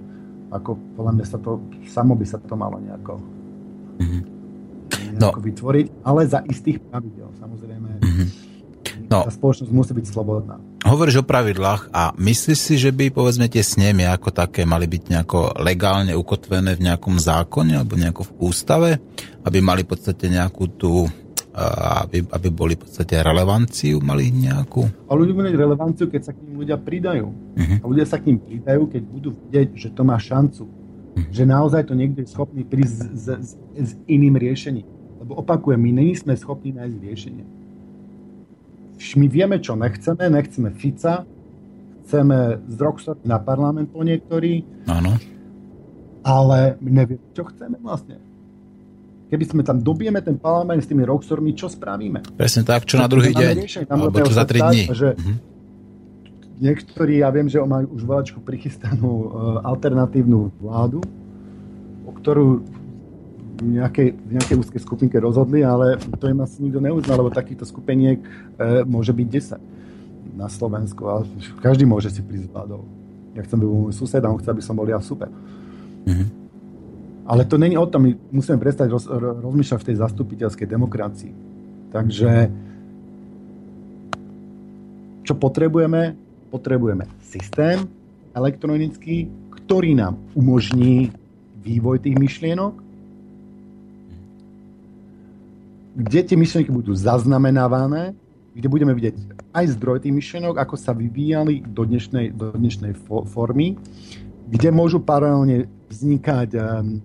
[0.49, 1.61] Ako podľa mňa sa to,
[1.91, 3.21] samo by sa to malo nejako,
[4.01, 4.23] mm.
[5.19, 5.29] No.
[5.35, 7.89] vytvoriť, ale za istých pravidel, samozrejme.
[7.99, 8.27] Mm.
[9.09, 9.25] No.
[9.25, 10.61] Tá spoločnosť musí byť slobodná.
[10.85, 15.03] Hovoríš o pravidlách a myslíš si, že by povedzme tie snemy ako také mali byť
[15.11, 18.89] nejako legálne ukotvené v nejakom zákone alebo nejako v ústave,
[19.43, 21.09] aby mali v podstate nejakú tú
[21.59, 24.85] aby, aby boli v podstate relevanciu, mali nejakú?
[25.09, 27.25] A ľudia budú mať relevanciu, keď sa k ním ľudia pridajú.
[27.27, 27.77] Uh-huh.
[27.81, 30.69] A ľudia sa k ním pridajú, keď budú vidieť, že to má šancu.
[30.69, 31.25] Uh-huh.
[31.33, 34.87] Že naozaj to niekto je schopný prísť s, s, s, s iným riešením.
[35.29, 37.45] Lebo opakujem, my není sme schopní nájsť riešenie.
[39.13, 40.25] My vieme, čo nechceme.
[40.25, 41.21] Nechceme Fica,
[42.01, 44.65] chceme z Roxor na parlament po niektorí.
[44.89, 45.13] Áno.
[46.25, 48.17] Ale my nevieme, čo chceme vlastne
[49.29, 52.25] keby sme tam dobijeme ten parlament s tými roxormi, čo spravíme?
[52.33, 54.83] Presne tak, čo na druhý deň, alebo čo za 3 dní.
[54.89, 55.37] Že uh-huh.
[56.59, 59.27] Niektorí, ja viem, že majú už volačku prichystanú uh,
[59.63, 60.99] alternatívnu vládu,
[62.03, 62.65] o ktorú
[63.59, 68.19] nejakej, v nejakej úzkej skupinke rozhodli, ale to im asi nikto neuznal, lebo takýchto skupeniek
[68.23, 70.39] uh, môže byť 10.
[70.39, 71.23] na Slovensku a
[71.59, 72.87] každý môže si prísť vládou.
[73.35, 75.27] Ja chcem byť môj sused a on chce, aby som bol ja super.
[76.07, 76.27] Mm-hmm.
[77.29, 79.05] Ale to není o tom, my musíme prestať roz,
[79.45, 81.33] rozmýšľať v tej zastupiteľskej demokracii.
[81.93, 82.31] Takže
[85.21, 86.17] čo potrebujeme?
[86.49, 87.85] Potrebujeme systém
[88.33, 91.13] elektronický, ktorý nám umožní
[91.61, 92.88] vývoj tých myšlienok,
[95.95, 98.13] kde tie myšlienky budú zaznamenávané,
[98.53, 99.15] kde budeme vidieť
[99.53, 103.77] aj zdroj tých myšlienok, ako sa vyvíjali do dnešnej, do dnešnej fo- formy,
[104.49, 107.01] kde môžu paralelne vznikať um,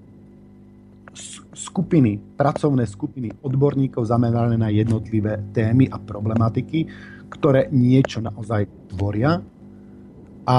[1.55, 6.89] skupiny, pracovné skupiny odborníkov zamerané na jednotlivé témy a problematiky,
[7.31, 9.41] ktoré niečo naozaj tvoria.
[10.45, 10.59] A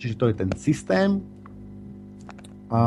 [0.00, 1.20] Čiže to je ten systém.
[2.70, 2.80] A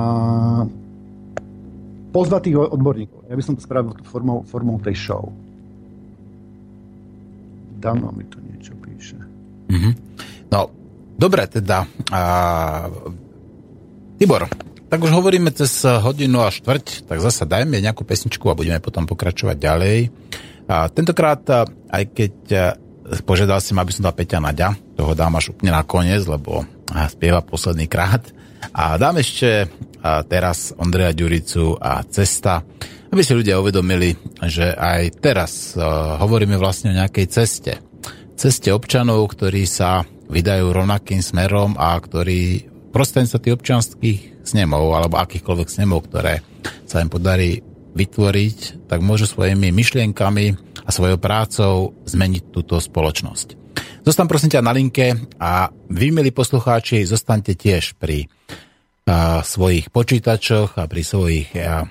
[2.15, 3.27] pozvať tých odborníkov.
[3.27, 5.27] Ja by som to spravil formou, formou tej show.
[7.83, 9.19] Dávno mi to niečo píše.
[9.67, 9.93] Mm-hmm.
[10.55, 10.71] No,
[11.19, 11.83] dobre teda.
[12.15, 12.21] A...
[14.15, 14.47] Tibor,
[14.87, 19.03] tak už hovoríme cez hodinu a štvrť, tak zasa dajme nejakú pesničku a budeme potom
[19.09, 19.97] pokračovať ďalej.
[20.69, 21.43] A tentokrát,
[21.91, 22.33] aj keď
[23.27, 26.63] požiadal si ma, aby som dal Peťa Naďa, toho dám až úplne nakoniec, lebo
[27.09, 28.21] spieva posledný krát.
[28.71, 29.67] A dám ešte
[30.31, 32.63] teraz Ondreja Ďuricu a Cesta,
[33.11, 34.15] aby si ľudia uvedomili,
[34.47, 35.75] že aj teraz
[36.23, 37.73] hovoríme vlastne o nejakej ceste.
[38.33, 45.67] Ceste občanov, ktorí sa vydajú rovnakým smerom a ktorí prostredníctvom tých občanských snemov alebo akýchkoľvek
[45.69, 46.41] snemov, ktoré
[46.89, 47.61] sa im podarí
[47.93, 50.45] vytvoriť, tak môžu svojimi myšlienkami
[50.83, 53.62] a svojou prácou zmeniť túto spoločnosť.
[54.03, 58.27] Zostan prosím ťa na linke a vy, milí poslucháči, zostaňte tiež pri
[59.07, 61.87] a, svojich počítačoch a pri svojich a,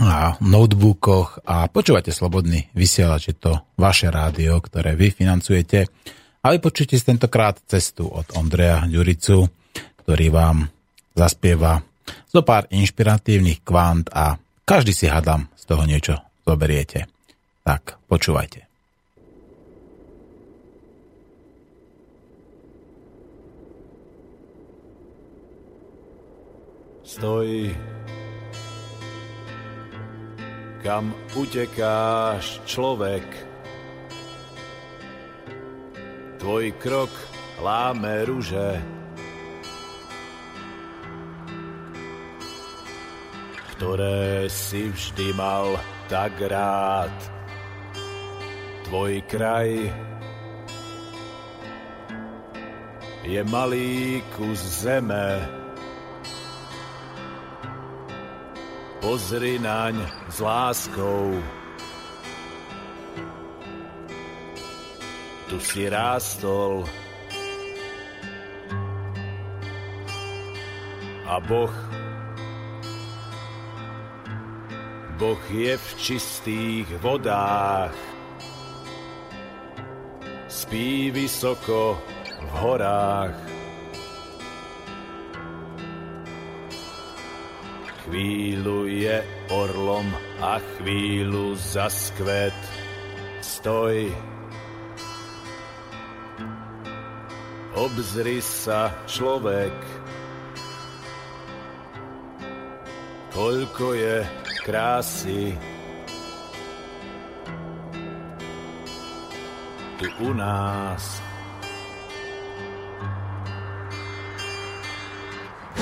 [0.00, 5.92] a notebookoch a počúvate Slobodný vysielač, je to vaše rádio, ktoré vy financujete.
[6.40, 9.44] A vypočujte si tentokrát cestu od Ondreja Ďuricu,
[10.08, 10.72] ktorý vám
[11.12, 11.84] zaspieva
[12.32, 16.16] zo pár inšpiratívnych kvant a každý si hadám z toho niečo
[16.48, 17.12] zoberiete.
[17.60, 18.65] Tak, počúvajte.
[27.06, 27.70] Stoj,
[30.82, 33.22] kam utekáš, človek?
[36.42, 37.14] Tvoj krok
[37.62, 38.82] láme ruže,
[43.78, 45.78] ktoré si vždy mal
[46.10, 47.14] tak rád.
[48.90, 49.70] Tvoj kraj
[53.22, 55.65] je malý kus zeme,
[59.00, 60.00] pozri naň
[60.30, 61.36] s láskou.
[65.46, 66.84] Tu si rástol.
[71.26, 71.74] A Boh
[75.16, 77.96] Boh je v čistých vodách.
[80.44, 81.96] Spí vysoko
[82.36, 83.55] v horách
[88.06, 89.18] Chvíľu je
[89.50, 90.06] orlom
[90.38, 92.54] a chvíľu za skvet.
[93.42, 94.06] Stoj,
[97.74, 99.74] obzri sa človek,
[103.34, 104.16] koľko je
[104.62, 105.58] krásy
[109.98, 111.35] tu u nás.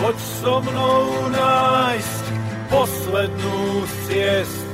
[0.05, 2.24] Poď so mnou nájsť
[2.68, 4.68] poslednú ciest.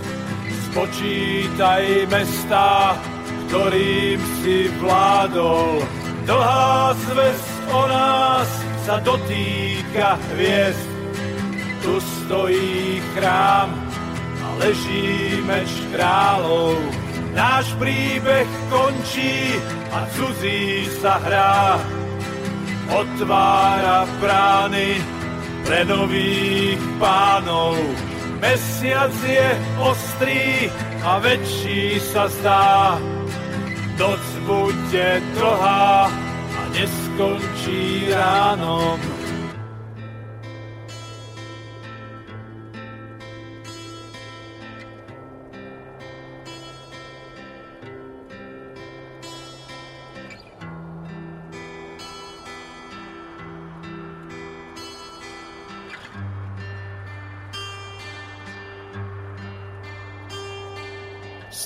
[0.67, 2.99] Spočítaj mesta,
[3.47, 5.87] ktorým si vládol.
[6.27, 8.51] Dlhá zväz o nás
[8.83, 10.91] sa dotýka hviezd.
[11.79, 13.71] Tu stojí chrám
[14.35, 16.75] a leží meč kráľov.
[17.39, 19.63] Náš príbeh končí
[19.95, 21.79] a cudzí sa hrá.
[22.91, 25.20] Otvára brány
[25.65, 27.77] pre nových pánov.
[28.41, 30.73] Mesiac je ostrý
[31.05, 32.97] a väčší sa zdá.
[34.01, 36.09] Noc bude dlhá
[36.57, 39.20] a neskončí ránom.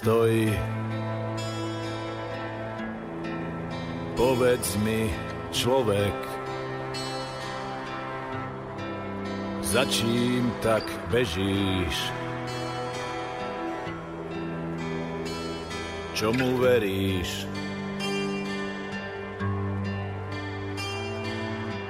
[0.04, 0.52] Stoj,
[4.12, 5.08] povedz mi,
[5.48, 6.12] človek,
[9.64, 12.12] za čím tak bežíš?
[16.12, 17.48] Čomu veríš?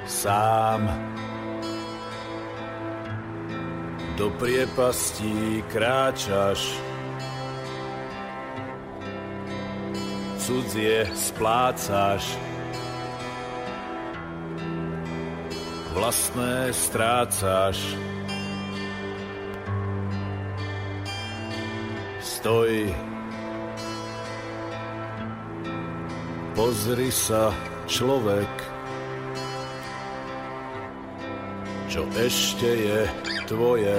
[0.07, 0.87] Sám
[4.15, 6.94] do priepastí kráčaš,
[10.45, 12.37] cudzie splácaš,
[15.97, 17.81] vlastné strácaš.
[22.21, 22.93] Stoj,
[26.53, 27.49] pozri sa,
[27.89, 28.53] človek,
[31.89, 33.01] čo ešte je
[33.49, 33.97] tvoje,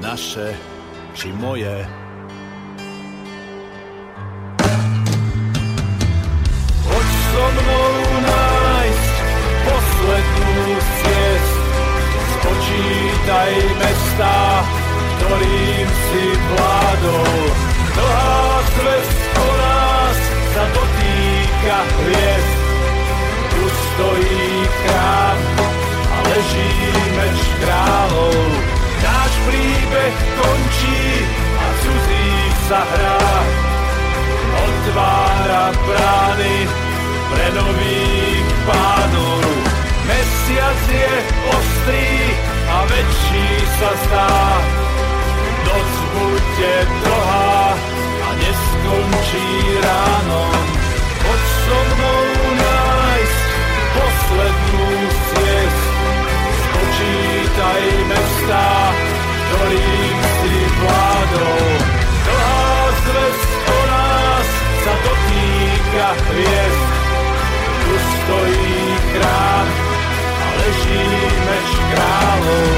[0.00, 0.56] naše
[1.12, 2.00] či moje.
[16.10, 17.38] Si vládol.
[17.94, 18.42] Dlhá
[18.74, 20.18] cest po nás
[20.54, 22.54] sa dotýka hviezd.
[23.50, 25.38] Tu stojí chrám
[26.10, 26.74] a leží
[27.14, 28.38] meč kráľov.
[29.00, 31.02] Náš príbeh končí
[31.56, 32.30] a cudzí
[32.66, 33.22] sa hrá
[34.50, 36.56] otvára brány
[37.30, 39.46] pre nových pánov.
[40.10, 41.12] Mesiac je
[41.54, 42.10] ostrý
[42.66, 44.89] a väčší sa zdá.
[46.10, 47.62] Bude dlhá
[48.26, 49.46] a neskončí
[49.84, 50.42] ráno.
[51.22, 52.24] Poď so mnou
[52.58, 53.42] nájsť
[53.94, 54.90] poslednú
[55.30, 55.82] ciest.
[56.60, 58.66] Spočítaj mesta,
[59.46, 61.64] ktorým si vládol.
[62.26, 62.72] Dlhá
[63.04, 64.48] zväzť o nás
[64.82, 67.00] sa dotýka hviezd
[67.90, 68.78] tu stojí
[69.12, 69.66] chrám
[70.30, 71.06] a leží
[71.46, 72.70] meč kráľov.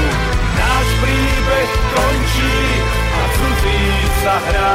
[0.57, 2.57] Náš príbeh končí
[4.33, 4.73] sa.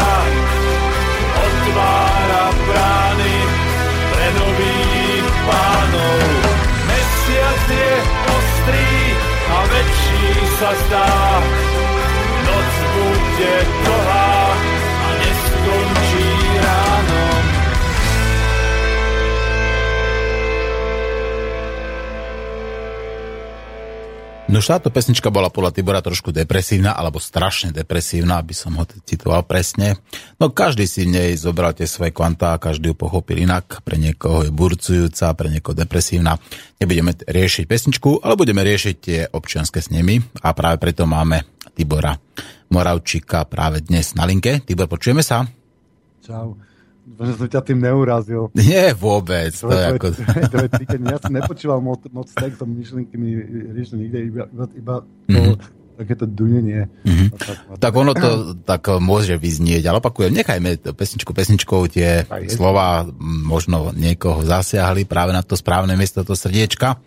[1.39, 3.39] Otvára brány
[4.13, 6.23] pre nových pánov.
[6.87, 7.93] Mesiac je
[8.39, 8.93] ostrý
[9.51, 10.27] a väčší
[10.63, 11.11] sa zdá.
[12.47, 14.08] Noc bude dlhá
[24.59, 29.47] No táto pesnička bola podľa Tibora trošku depresívna, alebo strašne depresívna, aby som ho citoval
[29.47, 30.03] presne.
[30.43, 33.79] No každý si v nej zobral tie svoje kvantá, každý ju pochopil inak.
[33.87, 36.43] Pre niekoho je burcujúca, pre niekoho depresívna.
[36.83, 41.47] Nebudeme riešiť pesničku, ale budeme riešiť tie občianske snemy a práve preto máme
[41.79, 42.19] Tibora
[42.75, 44.59] Moravčíka práve dnes na linke.
[44.67, 45.47] Tibor, počujeme sa?
[46.27, 46.68] Čau
[47.17, 48.53] že som ťa tým neurazil.
[48.53, 49.57] Nie, vôbec.
[49.57, 50.07] To, to je ako...
[51.09, 53.35] ja som nepočúval moc, moc textom, myšlienky mi
[53.73, 54.95] riešil nikde, iba, iba, iba
[55.27, 55.57] to, mm-hmm.
[55.99, 56.87] takéto dunenie.
[57.03, 57.29] Mm-hmm.
[57.35, 63.91] Tak, tak ono to tak môže vyznieť, ale opakujem, nechajme pesničku pesničkou, tie slova možno
[63.97, 67.03] niekoho zasiahli práve na to správne miesto, to srdiečka.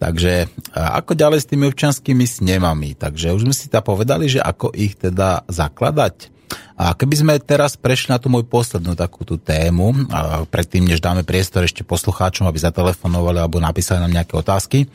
[0.00, 2.96] Takže ako ďalej s tými občanskými snemami?
[2.96, 6.39] Takže už sme si tam povedali, že ako ich teda zakladať.
[6.80, 11.04] A keby sme teraz prešli na tú moju poslednú takú tú tému, a predtým, než
[11.04, 14.88] dáme priestor ešte poslucháčom, aby zatelefonovali alebo napísali nám nejaké otázky,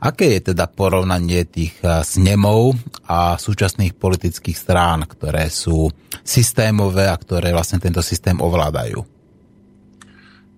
[0.00, 5.92] aké je teda porovnanie tých snemov a súčasných politických strán, ktoré sú
[6.24, 9.04] systémové a ktoré vlastne tento systém ovládajú?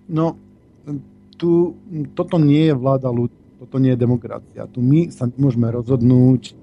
[0.09, 0.35] No,
[1.39, 1.77] tu,
[2.17, 4.67] toto nie je vláda ľudí, toto nie je demokracia.
[4.67, 6.55] Tu my sa môžeme rozhodnúť,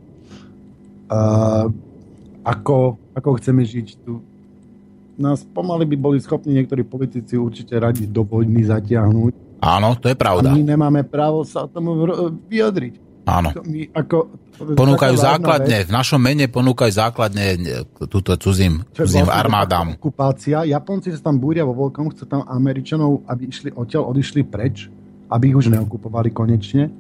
[1.09, 1.69] uh,
[2.45, 4.21] ako ako chceme žiť tu.
[5.17, 9.65] Nás pomaly by boli schopní niektorí politici určite radi do vojny zatiahnuť.
[9.65, 10.53] Áno, to je pravda.
[10.53, 11.97] A my nemáme právo sa tomu
[12.53, 13.01] vyjadriť.
[13.27, 13.51] Áno.
[13.67, 14.31] My ako,
[14.79, 17.59] ponúkajú základne, vec, v našom mene ponúkajú základne
[18.07, 19.89] túto cudzím, cudzím vlastne armádám.
[19.99, 24.87] Okupácia, Japonci sa tam búria vo veľkom, chcú tam Američanov, aby išli odtiaľ, odišli preč,
[25.27, 26.93] aby ich už neokupovali konečne.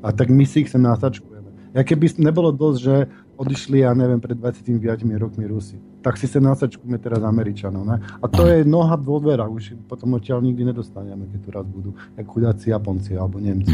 [0.00, 1.76] A tak my si ich sem nasačkujeme.
[1.76, 2.94] Ja keby nebolo dosť, že
[3.36, 4.78] odišli, ja neviem, pred 25
[5.18, 5.78] rokmi Rusi.
[6.02, 7.82] Tak si sa nasačkujeme teraz Američanov.
[7.86, 7.96] Ne?
[8.20, 11.90] A to je noha vo dverách, už potom odtiaľ nikdy nedostaneme, keď tu raz budú,
[12.16, 13.72] jak chudáci Japonci alebo Nemci.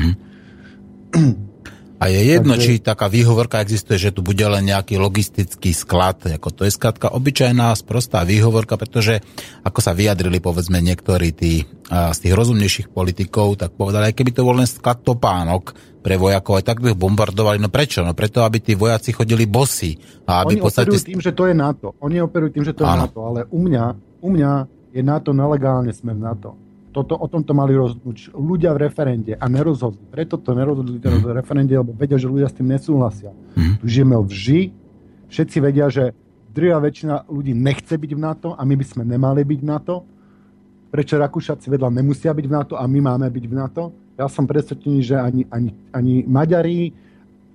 [1.14, 1.34] Mm.
[2.00, 2.64] A je jedno, Takže...
[2.64, 7.12] či taká výhovorka existuje, že tu bude len nejaký logistický sklad, ako to je skladka
[7.12, 9.20] obyčajná, sprostá výhovorka, pretože
[9.60, 14.46] ako sa vyjadrili povedzme niektorí tí z tých rozumnejších politikov, tak povedali, aj keby to
[14.48, 17.60] bol len sklad topánok pre vojakov, aj tak by ich bombardovali.
[17.60, 18.00] No prečo?
[18.00, 20.00] No preto, aby tí vojaci chodili bosy.
[20.24, 20.88] A aby Oni podstate...
[20.88, 21.92] operujú tým, že to je NATO.
[22.00, 23.10] Oni operujú tým, že to je Áno.
[23.10, 23.84] NATO, ale u mňa,
[24.24, 24.52] u mňa
[24.96, 26.56] je NATO nelegálne smer NATO.
[26.90, 30.10] Toto, o tomto mali rozhodnúť ľudia v referende a nerozhodli.
[30.10, 31.22] Preto to nerozhodli mm.
[31.22, 33.30] v referende, lebo vedia, že ľudia s tým nesúhlasia.
[33.54, 33.78] Mm.
[33.78, 34.60] Tu žijeme v vži,
[35.30, 36.10] všetci vedia, že
[36.50, 39.94] drvá väčšina ľudí nechce byť v NATO a my by sme nemali byť v NATO.
[40.90, 43.82] Prečo Rakúšaci vedľa nemusia byť v NATO a my máme byť v NATO?
[44.18, 46.90] Ja som presvedčený, že ani, ani, ani Maďari,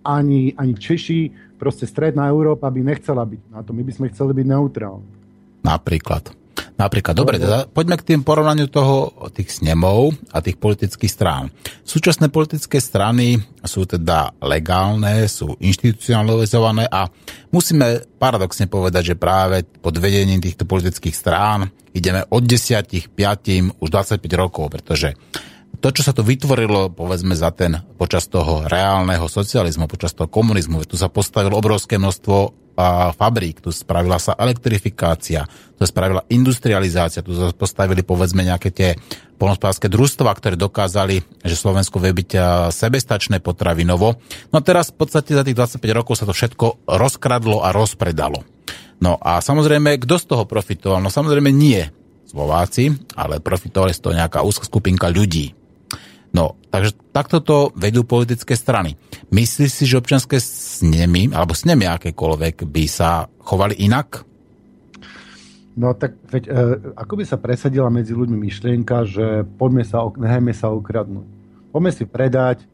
[0.08, 3.76] ani, ani Češi, proste stredná Európa by nechcela byť na to.
[3.76, 5.12] My by sme chceli byť neutrálni.
[5.68, 6.45] Napríklad.
[6.76, 11.48] Napríklad, dobre, teda poďme k tým porovnaniu toho, tých snemov a tých politických strán.
[11.88, 17.08] Súčasné politické strany sú teda legálne, sú inštitucionalizované a
[17.56, 23.90] musíme paradoxne povedať, že práve pod vedením týchto politických strán ideme od 10, 5, už
[23.90, 25.16] 25 rokov, pretože
[25.80, 30.84] to, čo sa tu vytvorilo, povedzme, za ten, počas toho reálneho socializmu, počas toho komunizmu,
[30.84, 37.24] tu sa postavilo obrovské množstvo a fabrík, tu spravila sa elektrifikácia, tu sa spravila industrializácia,
[37.24, 39.00] tu sa postavili povedzme nejaké tie
[39.40, 42.30] polnospodárske družstva, ktoré dokázali, že Slovensko vie byť
[42.76, 44.20] sebestačné potravinovo.
[44.52, 48.44] No a teraz v podstate za tých 25 rokov sa to všetko rozkradlo a rozpredalo.
[49.00, 51.00] No a samozrejme, kto z toho profitoval?
[51.00, 51.84] No samozrejme nie
[52.28, 55.56] Slováci, ale profitovali z toho nejaká úzka skupinka ľudí.
[56.36, 59.00] No, takže takto to vedú politické strany.
[59.32, 64.28] Myslíš si, že občanské snemy, alebo snemy akékoľvek, by sa chovali inak?
[65.80, 70.52] No tak veď, e, ako by sa presadila medzi ľuďmi myšlienka, že poďme sa, nechajme
[70.52, 71.28] sa ukradnúť.
[71.72, 72.68] Poďme si predať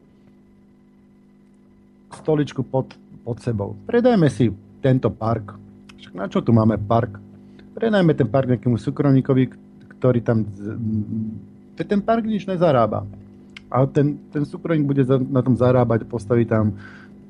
[2.18, 2.90] stoličku pod,
[3.22, 3.78] pod sebou.
[3.86, 4.50] Predajme si
[4.82, 5.54] tento park.
[6.02, 7.14] Však na čo tu máme park?
[7.78, 9.44] Predajme ten park nejakému súkromníkovi,
[9.98, 10.46] ktorý tam...
[11.78, 13.06] Ten park nič nezarába
[13.72, 16.76] a ten, ten súkromník bude za, na tom zarábať, postaví tam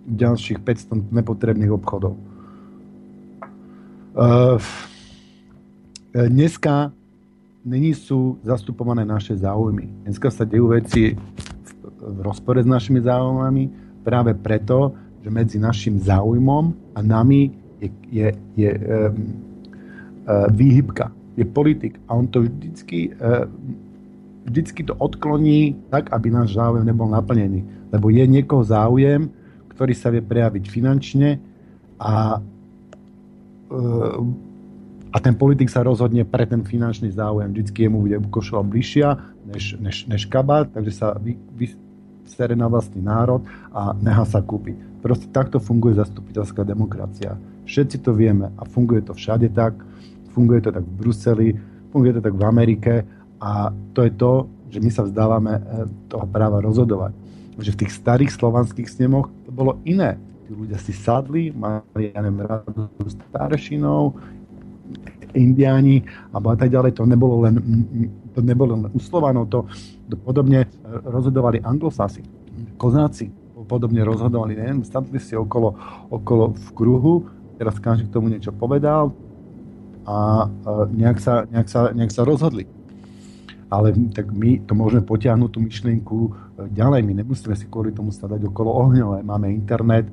[0.02, 2.19] ďalších 500 nepotrebných obchodov.
[4.12, 4.59] Uh,
[6.12, 6.90] dneska
[7.64, 9.89] není sú zastupované naše záujmy.
[10.05, 11.70] Dneska sa dejú veci v,
[12.02, 13.70] v rozpore s našimi záujmami
[14.02, 14.93] práve preto,
[15.23, 18.28] že medzi našim záujmom a nami je, je,
[18.59, 18.82] je um,
[20.27, 23.47] uh, výhybka, je politik a on to vždycky uh,
[24.44, 27.64] vždycky to odkloní tak, aby náš záujem nebol naplnený.
[27.94, 29.31] Lebo je niekoho záujem,
[29.73, 31.39] ktorý sa vie prejaviť finančne
[31.98, 32.39] a,
[33.70, 34.19] eh,
[35.12, 37.52] a ten politik sa rozhodne pre ten finančný záujem.
[37.52, 39.09] Vždycky jemu bude košova bližšia
[39.47, 41.74] než, než, než kabát, takže sa vy, vy
[42.24, 43.44] sere na vlastný národ
[43.74, 45.02] a neha sa kúpiť.
[45.02, 47.35] Proste takto funguje zastupiteľská demokracia.
[47.66, 49.74] Všetci to vieme a funguje to všade tak.
[50.32, 51.48] Funguje to tak v Bruseli,
[51.93, 53.05] funguje to tak v Amerike
[53.43, 55.62] a to je to, že my sa vzdávame eh,
[56.06, 57.10] toho práva rozhodovať.
[57.59, 60.16] Že v tých starých slovanských snemoch to bolo iné.
[60.47, 64.14] Tí ľudia si sadli, mali, ja neviem, radu staršinov,
[65.35, 66.94] indiáni a tak ďalej.
[66.97, 67.55] To nebolo len,
[68.32, 69.01] to nebolo len u
[69.51, 69.66] to,
[70.06, 70.70] to podobne eh,
[71.02, 72.23] rozhodovali anglosasi,
[72.78, 75.78] kozáci podobne rozhodovali, neviem, stali si okolo,
[76.10, 77.14] okolo v kruhu,
[77.56, 79.14] teraz každý k tomu niečo povedal
[80.02, 82.66] a eh, nejak sa, nejak sa, nejak sa rozhodli
[83.73, 86.31] ale tak my to môžeme potiahnuť tú myšlienku e,
[86.77, 87.01] ďalej.
[87.09, 89.24] My nemusíme si kvôli tomu stavať okolo ohňové.
[89.24, 90.12] Máme internet e,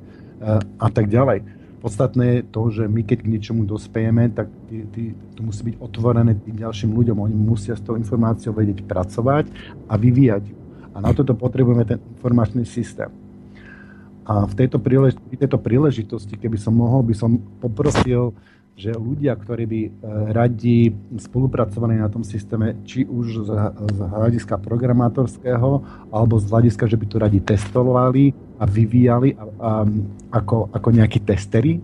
[0.64, 1.44] a tak ďalej.
[1.84, 5.02] Podstatné je to, že my keď k niečomu dospejeme, tak tý, tý,
[5.36, 7.20] to musí byť otvorené tým ďalším ľuďom.
[7.20, 9.52] Oni musia s tou informáciou vedieť pracovať
[9.88, 10.44] a vyvíjať.
[10.96, 13.12] A na toto potrebujeme ten informačný systém.
[14.24, 18.32] A v tejto, prílež- tejto príležitosti, keby som mohol, by som poprosil
[18.80, 19.90] že ľudia, ktorí by e,
[20.32, 20.88] radi
[21.20, 23.50] spolupracovali na tom systéme, či už z,
[23.92, 29.70] z hľadiska programátorského, alebo z hľadiska, že by to radi testovali a vyvíjali a, a,
[30.32, 31.76] ako, ako nejakí testery,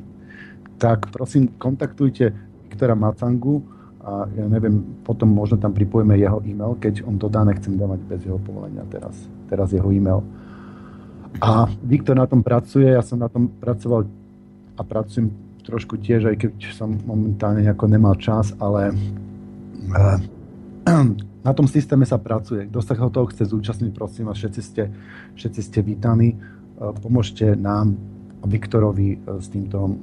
[0.80, 2.32] tak prosím, kontaktujte
[2.64, 3.60] Viktora Macangu
[4.00, 8.00] a ja neviem, potom možno tam pripojíme jeho e-mail, keď on to dá, nechcem dávať
[8.08, 9.12] bez jeho povolenia teraz,
[9.52, 10.24] teraz jeho e-mail.
[11.44, 14.08] A Viktor na tom pracuje, ja som na tom pracoval
[14.76, 15.28] a pracujem
[15.66, 20.18] trošku tiež, aj keď som momentálne nemal čas, ale eh,
[21.46, 22.70] na tom systéme sa pracuje.
[22.70, 24.94] Kto sa toho chce zúčastniť, prosím vás, všetci ste,
[25.34, 26.38] všetci ste vítaní.
[26.38, 27.98] Eh, pomôžte nám
[28.46, 29.98] Viktorovi eh, s týmto,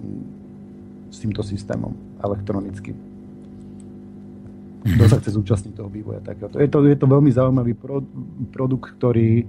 [1.08, 3.16] s týmto systémom elektronickým.
[4.84, 6.60] Kto sa chce zúčastniť toho vývoja takéhoto.
[6.60, 8.04] Je to, je to veľmi zaujímavý pro,
[8.52, 9.48] produkt, ktorý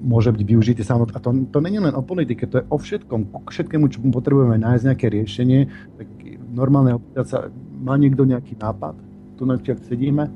[0.00, 1.12] môže byť využitý samot.
[1.12, 3.20] A to, to je len o politike, to je o všetkom.
[3.44, 5.60] K všetkému, čo potrebujeme nájsť nejaké riešenie,
[6.00, 6.08] tak
[6.48, 6.96] normálne
[7.28, 8.96] sa má niekto nejaký nápad,
[9.36, 10.32] tu na čo sedíme,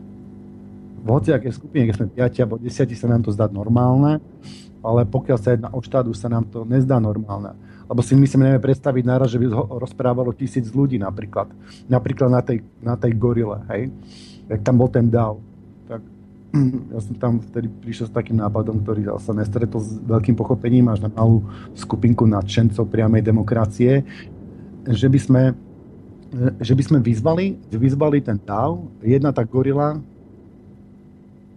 [1.00, 4.20] v hociakej skupine, keď sme 5 alebo 10, sa nám to zdá normálne,
[4.84, 7.56] ale pokiaľ sa jedná o štát, sa nám to nezdá normálne.
[7.88, 11.48] Lebo si myslíme, nevieme predstaviť náraz, že by ho rozprávalo tisíc ľudí napríklad.
[11.88, 13.88] Napríklad na tej, na tej gorile, hej.
[14.46, 15.49] Jak tam bol ten DAO
[16.94, 21.06] ja som tam vtedy prišiel s takým nápadom, ktorý sa nestretol s veľkým pochopením až
[21.06, 21.46] na malú
[21.78, 24.02] skupinku nadšencov priamej demokracie,
[24.90, 25.42] že by sme,
[26.58, 30.02] že by sme vyzvali, vyzvali ten DAO, jedna tá gorila,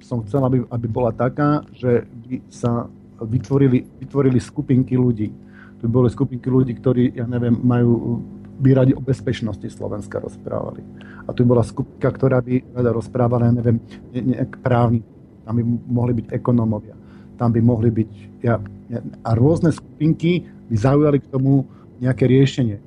[0.03, 2.85] som chcel, aby, aby bola taká, že by sa
[3.17, 5.31] vytvorili, vytvorili skupinky ľudí.
[5.79, 8.21] To by boli skupinky ľudí, ktorí, ja neviem, majú
[8.59, 10.85] by radi o bezpečnosti Slovenska rozprávali.
[11.25, 13.77] A tu bola skupina, ktorá by rada rozprávala, ja neviem,
[14.13, 15.01] nejak právni,
[15.43, 16.95] tam by mohli byť ekonómovia,
[17.35, 18.09] tam by mohli byť...
[18.43, 18.59] Ja,
[19.25, 21.65] a rôzne skupinky by zaujali k tomu
[21.97, 22.77] nejaké riešenie.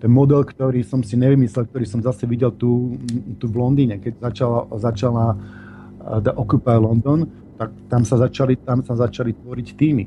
[0.00, 2.96] Ten model, ktorý som si nevymyslel, ktorý som zase videl tu,
[3.36, 7.28] tu v Londýne, keď začala, začala uh, The Occupy London,
[7.60, 10.04] tak tam sa začali, tam sa začali tvoriť týmy.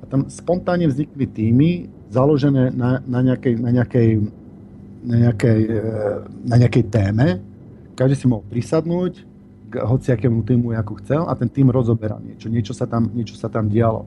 [0.00, 1.70] A tam spontánne vznikli týmy,
[2.08, 4.24] založené na, na, nejakej, na nejakej
[5.06, 5.80] na nejakej, e,
[6.42, 7.38] na nejakej téme,
[7.94, 9.22] každý si mohol prisadnúť
[9.70, 13.46] k hociakému týmu, ako chcel a ten tým rozoberal niečo, niečo sa tam, niečo sa
[13.46, 14.06] tam dialo.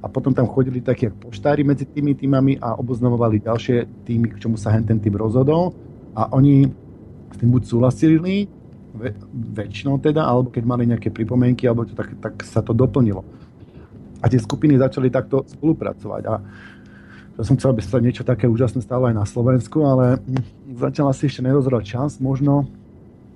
[0.00, 4.56] A potom tam chodili takí poštári medzi tými týmami a oboznamovali ďalšie týmy, k čomu
[4.56, 5.76] sa ten tým rozhodol
[6.16, 6.64] a oni
[7.30, 8.48] s tým buď súhlasili,
[9.54, 13.22] väčšinou teda, alebo keď mali nejaké pripomienky, alebo to, tak, tak sa to doplnilo.
[14.20, 16.22] A tie skupiny začali takto spolupracovať.
[16.28, 16.34] A
[17.38, 20.18] ja som chcel, aby sa niečo také úžasné stalo aj na Slovensku, ale
[20.76, 22.68] zatiaľ asi ešte nedozrel čas, možno,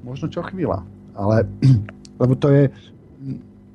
[0.02, 0.82] možno čo chvíľa.
[1.14, 1.46] Ale,
[2.22, 2.62] lebo to je,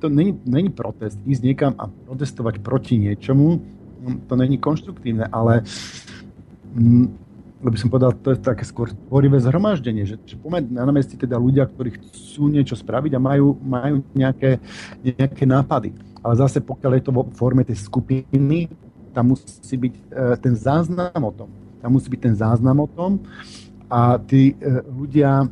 [0.00, 3.60] to není, není protest, ísť niekam a protestovať proti niečomu,
[4.28, 5.60] to není konštruktívne, ale
[7.60, 10.36] lebo som povedal, to je také skôr tvorivé zhromaždenie, že, že
[10.72, 14.56] na námestí teda ľudia, ktorí chcú niečo spraviť a majú, majú nejaké,
[15.04, 15.92] nejaké nápady.
[16.24, 18.72] Ale zase pokiaľ je to vo forme tej skupiny,
[19.10, 20.02] tam musí byť e,
[20.38, 21.50] ten záznam o tom.
[21.80, 23.18] Tam musí byť ten záznam o tom
[23.90, 25.50] a tí e, ľudia,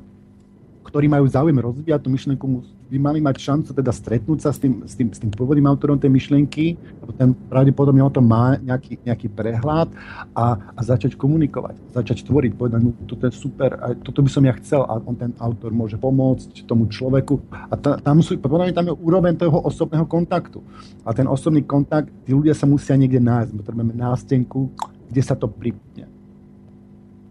[0.86, 2.46] ktorí majú záujem rozvíjať tú myšlienku,
[2.88, 6.00] by mali mať šancu teda stretnúť sa s tým, s tým, s tým pôvodným autorom
[6.00, 6.80] tej myšlienky,
[7.20, 9.92] ten pravdepodobne o tom má nejaký, nejaký prehľad
[10.32, 14.42] a, a začať komunikovať, začať tvoriť, povedať, no toto je super, a toto by som
[14.48, 18.72] ja chcel a on ten autor môže pomôcť tomu človeku a ta, tam, sú, podľa
[18.72, 20.64] tam je úroveň toho osobného kontaktu.
[21.04, 24.72] A ten osobný kontakt, tí ľudia sa musia niekde nájsť, potrebujeme nástenku,
[25.08, 26.08] kde sa to pripne.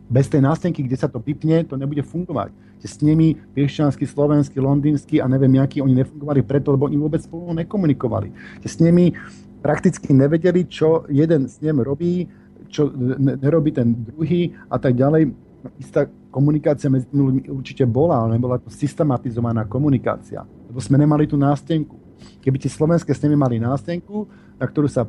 [0.08, 5.20] Bez tej nástenky, kde sa to vypne, to nebude fungovať s nimi piešťanský, slovenský, londýnsky
[5.20, 8.32] a neviem, aký oni nefungovali preto, lebo oni vôbec spolu nekomunikovali.
[8.64, 9.12] S nimi
[9.60, 12.26] prakticky nevedeli, čo jeden s ním robí,
[12.72, 12.88] čo
[13.20, 15.36] nerobí ten druhý a tak ďalej.
[15.84, 21.28] Istá komunikácia medzi tými ľuďmi určite bola, ale nebola to systematizovaná komunikácia, lebo sme nemali
[21.28, 22.00] tú nástenku.
[22.40, 25.04] Keby tie slovenské snemy mali nástenku, na ktorú sa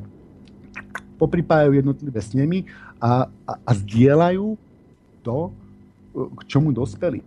[1.19, 2.59] popripájajú jednotlivé snemy
[2.99, 4.55] a, a, a zdieľajú
[5.23, 5.51] to,
[6.09, 7.21] k čomu dospeli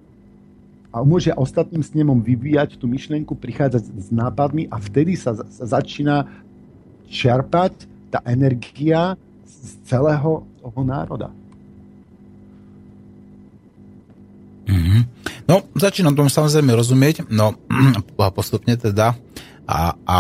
[0.92, 6.28] a umožňuje ostatným snemom vyvíjať tú myšlienku, prichádzať s nápadmi a vtedy sa, sa začína
[7.08, 9.16] čerpať tá energia
[9.48, 11.32] z celého toho národa.
[14.68, 15.02] Mm-hmm.
[15.48, 17.56] No, začínam tomu samozrejme rozumieť, no
[18.36, 19.16] postupne teda.
[19.64, 20.18] A, a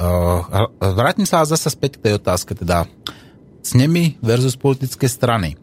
[0.00, 2.90] uh, vrátim sa zase späť k tej otázke, teda
[3.62, 5.54] snemy versus politické strany.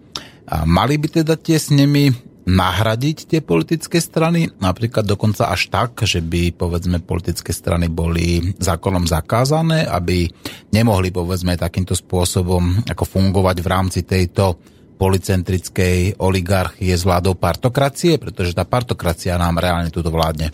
[0.48, 2.16] A mali by teda tie snemy
[2.48, 9.04] nahradiť tie politické strany, napríklad dokonca až tak, že by povedzme politické strany boli zákonom
[9.04, 10.32] zakázané, aby
[10.72, 14.56] nemohli povedzme takýmto spôsobom ako fungovať v rámci tejto
[14.96, 20.50] policentrickej oligarchie s vládou partokracie, pretože tá partokracia nám reálne tuto vládne.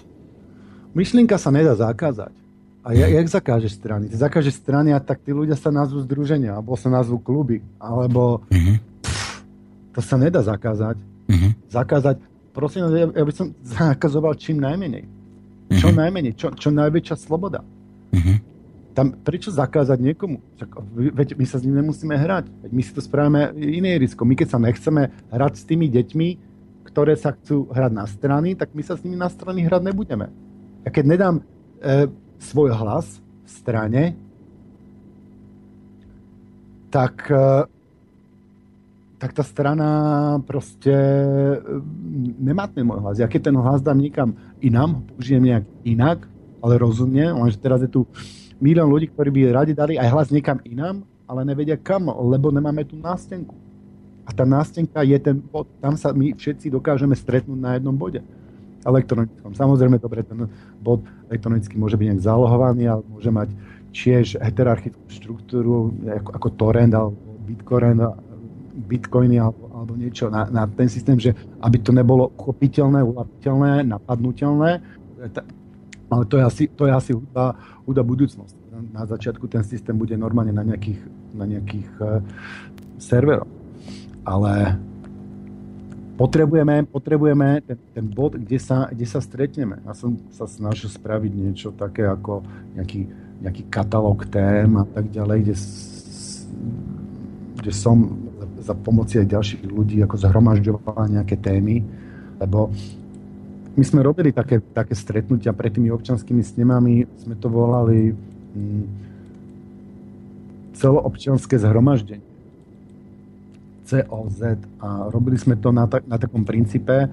[0.97, 2.33] Myšlienka sa nedá zakázať.
[2.83, 4.11] A ja, jak zakážeš strany?
[4.11, 8.43] Ty zakážeš strany a tak tí ľudia sa nazvú združenia, alebo sa nazvú kluby, alebo
[8.51, 8.75] mm-hmm.
[8.99, 9.23] pff,
[9.95, 11.51] to sa nedá zakázať uh-huh.
[11.71, 12.19] zakázať.
[12.53, 15.05] Prosím, ja, ja by som zakazoval čím najmenej.
[15.73, 15.99] Čo uh-huh.
[15.99, 17.65] najmenej, čo, čo najväčšia sloboda.
[18.13, 18.37] Uh-huh.
[18.93, 20.37] Tam, prečo zakázať niekomu?
[20.61, 20.69] Čak,
[21.17, 22.45] veď my sa s ním nemusíme hrať.
[22.61, 24.21] Veď my si to spravíme iné risko.
[24.21, 26.27] My keď sa nechceme hrať s tými deťmi,
[26.93, 30.29] ktoré sa chcú hrať na strany, tak my sa s nimi na strany hrať nebudeme.
[30.85, 31.43] Ja keď nedám e,
[32.37, 34.03] svoj hlas v strane,
[36.93, 37.65] tak e,
[39.23, 39.87] tak tá strana
[40.43, 43.15] proste mm, nemá ten môj hlas.
[43.23, 46.27] Ja keď ten hlas dám niekam inám, použijem nejak inak,
[46.59, 48.03] ale rozumne, lenže teraz je tu
[48.59, 52.83] milión ľudí, ktorí by radi dali aj hlas niekam inám, ale nevedia kam, lebo nemáme
[52.83, 53.55] tú nástenku.
[54.27, 58.19] A tá nástenka je ten bod, tam sa my všetci dokážeme stretnúť na jednom bode
[58.83, 59.55] elektronickom.
[59.55, 60.51] Samozrejme, dobre, ten
[60.83, 60.99] bod
[61.31, 63.55] elektronicky môže byť nejak zálohovaný, ale môže mať
[63.95, 67.15] tiež heterarchickú štruktúru ako, ako torrent alebo
[67.47, 68.03] bitcoin,
[68.73, 74.81] bitcoiny alebo, alebo niečo na, na ten systém, že aby to nebolo uchopiteľné, ulapiteľné, napadnutelné,
[76.13, 78.59] ale to je asi, to je asi hudba, hudba budúcnosti.
[78.93, 81.01] Na začiatku ten systém bude normálne na nejakých,
[81.33, 82.21] na nejakých uh,
[83.01, 83.49] serveroch.
[84.25, 84.77] Ale
[86.17, 89.81] potrebujeme, potrebujeme ten, ten bod, kde sa, kde sa stretneme.
[89.85, 92.45] Ja som sa snažil spraviť niečo také ako
[92.77, 93.09] nejaký,
[93.41, 95.55] nejaký katalóg tém a tak ďalej, kde,
[97.61, 97.97] kde som
[98.63, 101.83] za pomoci aj ďalších ľudí ako zhromažďoval nejaké témy,
[102.39, 102.71] lebo
[103.73, 108.13] my sme robili také, také stretnutia pred tými občanskými snemami, sme to volali
[108.53, 108.85] hm,
[110.77, 112.33] celoobčanské zhromaždenie.
[113.83, 114.39] COZ
[114.79, 117.11] a robili sme to na, ta, na takom princípe.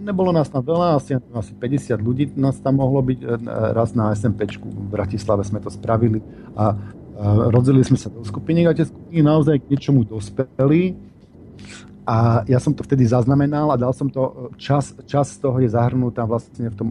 [0.00, 3.18] Nebolo nás tam veľa, asi, asi 50 ľudí nás tam mohlo byť.
[3.20, 3.26] E,
[3.72, 6.20] raz na SMPčku v Bratislave sme to spravili
[6.52, 6.76] a,
[7.20, 10.96] a rozdelili sme sa do skupiny a tie skupiny naozaj k niečomu dospeli.
[12.08, 16.24] A ja som to vtedy zaznamenal a dal som to, čas, čas toho je zahrnutá
[16.24, 16.88] vlastne v tom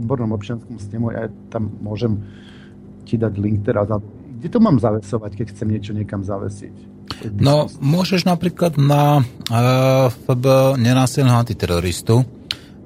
[0.00, 2.24] odbornom občianskom snemu, ja tam môžem
[3.06, 3.86] ti dať link teraz,
[4.40, 6.74] kde to mám zavesovať, keď chcem niečo niekam zavesiť?
[7.38, 12.26] No, môžeš napríklad na uh, FB nenásilného antiteroristu,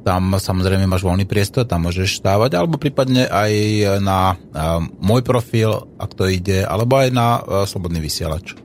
[0.01, 3.53] tam samozrejme máš voľný priestor, tam môžeš stávať, alebo prípadne aj
[4.01, 8.57] na uh, môj profil, ak to ide, alebo aj na uh, Slobodný vysielač.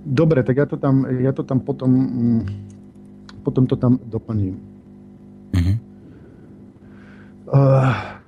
[0.00, 2.42] Dobre, tak ja to tam, ja to tam potom, mm,
[3.44, 4.56] potom to tam doplním.
[5.56, 5.76] Uh-huh.
[7.50, 8.20] Uh,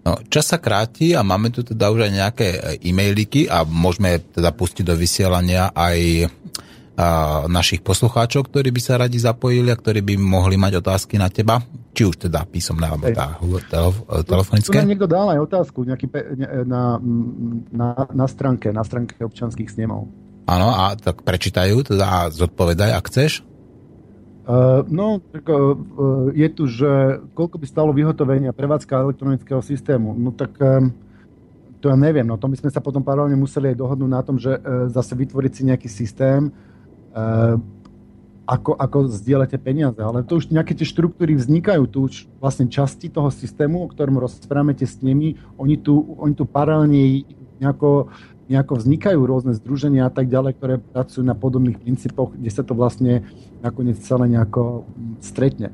[0.00, 2.46] No, čas sa kráti a máme tu teda už aj nejaké
[2.80, 6.28] e-mailiky a môžeme teda pustiť do vysielania aj a,
[7.48, 11.62] našich poslucháčov, ktorí by sa radi zapojili a ktorí by mohli mať otázky na teba,
[11.96, 13.40] či už teda písomné alebo tá,
[14.28, 14.76] telefonické.
[14.76, 16.12] Tu, niekto dal aj otázku nejaký,
[16.68, 17.00] na,
[17.72, 20.12] na, na stránke, na stránke občanských snemov.
[20.44, 23.46] Áno, a tak prečítajú, teda zodpovedaj, ak chceš.
[24.50, 25.78] Uh, no, tak, uh,
[26.34, 30.10] je tu, že koľko by stalo vyhotovenie a prevádzka elektronického systému.
[30.18, 30.90] No tak um,
[31.78, 34.42] to ja neviem, no to my sme sa potom paralelne museli aj dohodnúť na tom,
[34.42, 36.50] že uh, zase vytvoriť si nejaký systém,
[38.50, 39.98] ako, ako zdieľate peniaze.
[40.02, 44.18] Ale to už nejaké tie štruktúry vznikajú, tu už vlastne časti toho systému, o ktorom
[44.18, 47.22] rozprávame s nimi, oni tu, oni tu paralelne
[47.62, 48.10] nejako
[48.50, 52.74] nejako vznikajú rôzne združenia a tak ďalej, ktoré pracujú na podobných princípoch, kde sa to
[52.74, 53.22] vlastne
[53.62, 54.82] nakoniec celé nejako
[55.22, 55.70] stretne.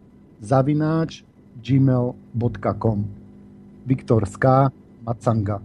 [0.42, 1.24] zavináč
[1.62, 3.04] gmail.com
[3.86, 4.72] Viktor Ská
[5.04, 5.60] Macanga.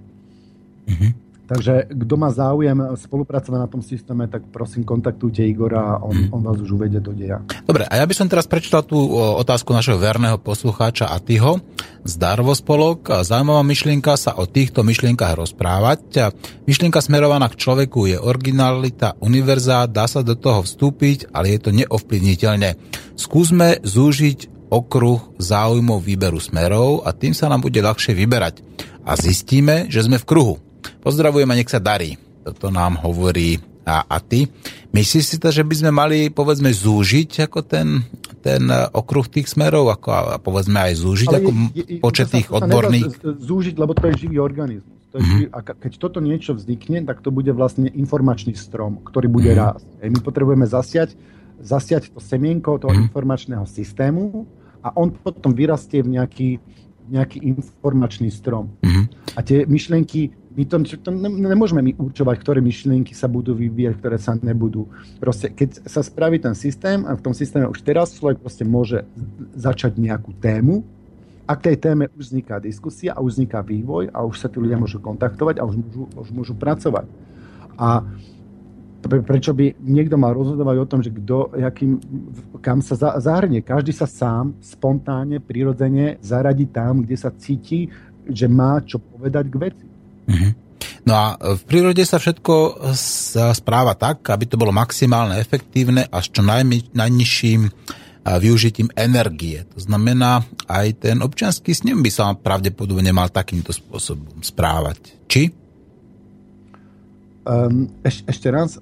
[0.87, 1.28] Mm-hmm.
[1.49, 6.29] Takže kto má záujem spolupracovať na tom systéme, tak prosím kontaktujte Igora a on, hmm.
[6.29, 7.41] on vás už uvedie do deja.
[7.65, 11.57] Dobre, a ja by som teraz prečítal tú otázku našeho verného poslucháča Atyho.
[12.05, 13.25] Zdarvo spolok.
[13.25, 16.29] Zaujímavá myšlienka sa o týchto myšlienkach rozprávať.
[16.69, 21.73] Myšlienka smerovaná k človeku je originalita, univerzá, dá sa do toho vstúpiť, ale je to
[21.73, 22.77] neovplyvniteľné.
[23.17, 28.61] Skúsme zúžiť okruh záujmov výberu smerov a tým sa nám bude ľahšie vyberať.
[29.01, 30.68] A zistíme, že sme v kruhu
[30.99, 32.15] Pozdravujem a nech sa darí.
[32.43, 34.45] Toto nám hovorí a, a ty.
[34.93, 38.05] Myslíš si to, že by sme mali povedzme zúžiť ako ten,
[38.45, 42.49] ten okruh tých smerov, ako a povedzme aj zúžiť Ale ako je, je, počet tých
[42.49, 43.21] odborných?
[43.21, 44.99] Zúžiť, lebo to je živý organizmus.
[45.09, 45.57] To je mm-hmm.
[45.57, 49.65] a keď toto niečo vznikne, tak to bude vlastne informačný strom, ktorý bude mm-hmm.
[49.73, 49.87] rásť.
[50.05, 51.17] E, my potrebujeme zasiať,
[51.57, 53.09] zasiať to semienko toho mm-hmm.
[53.09, 54.45] informačného systému
[54.85, 56.49] a on potom vyrastie v nejaký,
[57.09, 58.71] nejaký informačný strom.
[58.85, 59.05] Mm-hmm.
[59.35, 64.17] A tie myšlienky my to, to nemôžeme my určovať, ktoré myšlienky sa budú vyvíjať, ktoré
[64.19, 64.91] sa nebudú.
[65.21, 69.07] Proste, keď sa spraví ten systém a v tom systéme už teraz človek proste môže
[69.55, 70.83] začať nejakú tému,
[71.49, 74.77] ak tej téme už vzniká diskusia a už vzniká vývoj a už sa tí ľudia
[74.77, 77.09] môžu kontaktovať a už môžu, už môžu pracovať.
[77.79, 78.05] A
[79.09, 81.97] prečo by niekto mal rozhodovať o tom, že kto, jakým,
[82.61, 83.65] kam sa zahrnie.
[83.65, 87.89] Každý sa sám, spontánne, prirodzene zaradí tam, kde sa cíti,
[88.29, 89.85] že má čo povedať k veci.
[90.29, 90.51] Mm-hmm.
[91.09, 91.25] No a
[91.57, 92.85] v prírode sa všetko
[93.57, 97.61] správa tak, aby to bolo maximálne efektívne a s čo najmi, najnižším
[98.29, 99.65] využitím energie.
[99.73, 105.17] To znamená, aj ten občianský snem by sa pravdepodobne mal takýmto spôsobom správať.
[105.25, 105.49] Či?
[107.49, 108.77] Um, eš, ešte raz,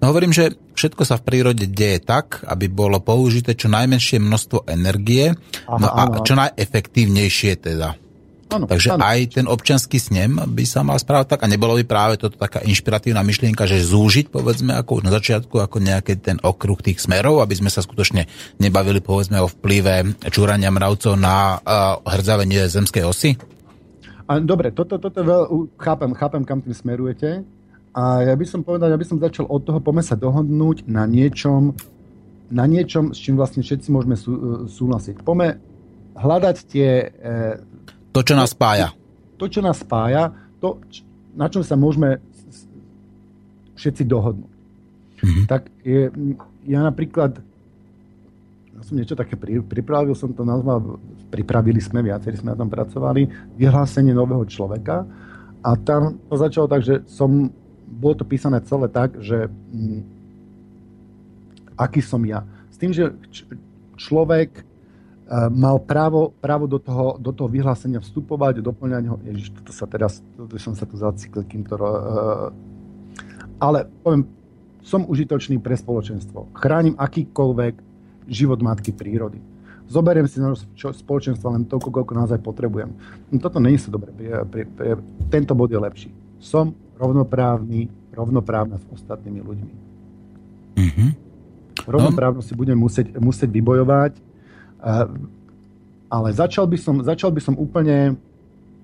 [0.00, 4.70] No hovorím, že všetko sa v prírode deje tak, aby bolo použité čo najmenšie množstvo
[4.70, 5.36] energie
[5.68, 6.24] Aha, no a áno.
[6.24, 8.00] čo najefektívnejšie teda.
[8.50, 9.06] Ano, Takže ano.
[9.06, 12.58] aj ten občanský snem by sa mal správať tak a nebolo by práve toto taká
[12.66, 17.54] inšpiratívna myšlienka, že zúžiť povedzme ako na začiatku ako nejaký ten okruh tých smerov, aby
[17.54, 18.26] sme sa skutočne
[18.58, 23.38] nebavili povedzme o vplyve čúrania mravcov na uh, hrdzavenie zemskej osy?
[24.26, 27.42] A, dobre, toto, toto veľ, chápem, chápem, kam tým smerujete.
[27.90, 31.10] A ja by som povedal, ja by som začal od toho, poďme sa dohodnúť na
[31.10, 31.74] niečom,
[32.50, 34.32] na niečom, s čím vlastne všetci môžeme sú,
[34.70, 35.26] súhlasiť.
[35.26, 35.58] Poďme
[36.14, 36.88] hľadať tie...
[37.10, 38.94] E, to, čo nás spája.
[39.38, 40.30] To, čo nás spája,
[40.62, 40.78] to,
[41.34, 42.22] na čom sa môžeme
[43.74, 44.54] všetci dohodnúť.
[45.20, 45.44] Mm-hmm.
[45.50, 46.12] Tak je,
[46.70, 47.42] ja napríklad
[48.80, 50.96] ja som niečo také pri, pripravil, som to nazval,
[51.28, 53.28] pripravili sme, viacerí sme na tom pracovali,
[53.60, 55.04] vyhlásenie nového človeka
[55.60, 57.52] a tam to začalo tak, že som
[58.00, 60.00] bolo to písané celé tak, že hm,
[61.76, 62.48] aký som ja.
[62.72, 63.44] S tým, že č-
[64.00, 69.16] človek uh, mal právo, právo do, toho, do toho vyhlásenia vstupovať, doplňať ho.
[69.20, 71.76] Ježiš, toto sa teraz, toto som sa tu zaciklil, kým to...
[71.76, 72.48] Uh,
[73.60, 74.24] ale poviem,
[74.80, 76.56] som užitočný pre spoločenstvo.
[76.56, 77.74] Chránim akýkoľvek
[78.32, 79.36] život matky prírody.
[79.90, 82.94] Zoberiem si na spoločenstvo len toľko, koľko naozaj potrebujem.
[83.28, 84.14] No, toto nie je dobre.
[85.28, 86.10] Tento bod je lepší.
[86.38, 89.74] Som rovnoprávny, rovnoprávna s ostatnými ľuďmi.
[90.76, 91.10] Mm-hmm.
[91.88, 94.12] Rovnoprávnosť si budem musieť, musieť vybojovať,
[96.12, 98.20] ale začal by, som, začal by som úplne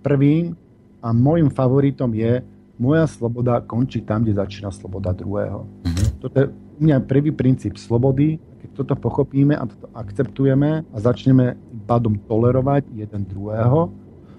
[0.00, 0.56] prvým
[1.04, 2.40] a môjim favoritom je
[2.76, 5.64] moja sloboda končí tam, kde začína sloboda druhého.
[5.64, 6.06] Mm-hmm.
[6.20, 8.36] Toto je u mňa prvý princíp slobody.
[8.36, 11.56] Keď toto pochopíme a toto akceptujeme a začneme
[11.88, 13.88] pádom tolerovať jeden druhého,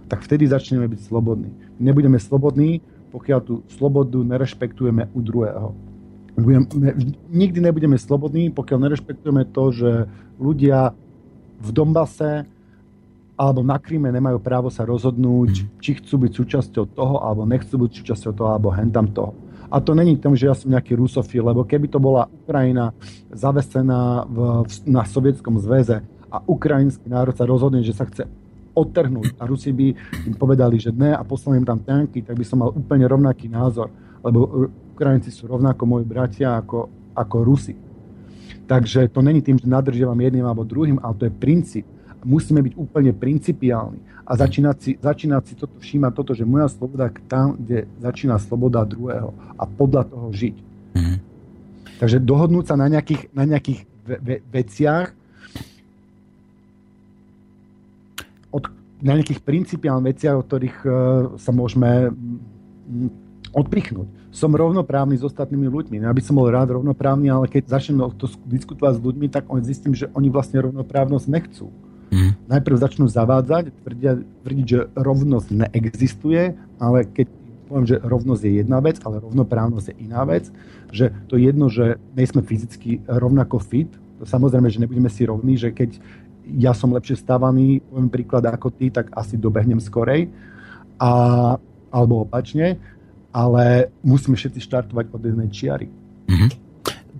[0.05, 1.49] tak vtedy začneme byť slobodní.
[1.81, 2.81] Nebudeme slobodní,
[3.17, 5.73] pokiaľ tú slobodu nerešpektujeme u druhého.
[6.37, 6.69] Budeme,
[7.33, 9.91] nikdy nebudeme slobodní, pokiaľ nerešpektujeme to, že
[10.37, 10.93] ľudia
[11.57, 12.45] v Dombase
[13.37, 15.67] alebo na Kríme nemajú právo sa rozhodnúť, mm.
[15.81, 19.33] či chcú byť súčasťou toho, alebo nechcú byť súčasťou toho, alebo hentam toho.
[19.69, 22.93] A to není tom, že ja som nejaký rusofil, lebo keby to bola Ukrajina
[23.29, 26.01] zavesená v, na Sovietskom zväze
[26.33, 28.25] a ukrajinský národ sa rozhodne, že sa chce
[28.77, 29.87] odtrhnúť a Rusi by
[30.29, 33.49] im povedali, že ne a poslali im tam tanky, tak by som mal úplne rovnaký
[33.49, 33.89] názor,
[34.21, 37.73] lebo Ukrajinci sú rovnako moji bratia ako, ako Rusi.
[38.67, 41.85] Takže to není tým, že nadržiavam jedným alebo druhým, ale to je princíp.
[42.27, 47.07] Musíme byť úplne principiálni a začínať si, začínať si toto všímať, toto, že moja sloboda
[47.31, 50.55] tam, kde začína sloboda druhého a podľa toho žiť.
[50.97, 51.17] Mm-hmm.
[52.03, 55.15] Takže dohodnúť sa na nejakých, na nejakých ve- ve- veciach,
[59.01, 60.91] na nejakých principiálnych veciach, od ktorých uh,
[61.37, 62.11] sa môžeme
[63.53, 64.07] odpichnúť.
[64.33, 66.03] Som rovnoprávny s ostatnými ľuďmi.
[66.03, 69.63] Ja by som bol rád rovnoprávny, ale keď začnem to diskutovať s ľuďmi, tak on
[69.63, 71.67] zistím, že oni vlastne rovnoprávnosť nechcú.
[72.07, 72.39] Mm.
[72.47, 77.27] Najprv začnú zavádzať, tvrdia, tvrdiť, že rovnosť neexistuje, ale keď
[77.67, 80.47] poviem, že rovnosť je jedna vec, ale rovnoprávnosť je iná vec,
[80.95, 83.91] že to je jedno, že nejsme fyzicky rovnako fit,
[84.23, 85.99] samozrejme, že nebudeme si rovní, že keď
[86.55, 90.31] ja som lepšie stávaný, poviem príklad ako ty, tak asi dobehnem skorej,
[90.95, 91.11] a,
[91.91, 92.79] alebo opačne,
[93.35, 95.87] ale musíme všetci štartovať od jednej čiary.
[96.27, 96.49] Mm-hmm.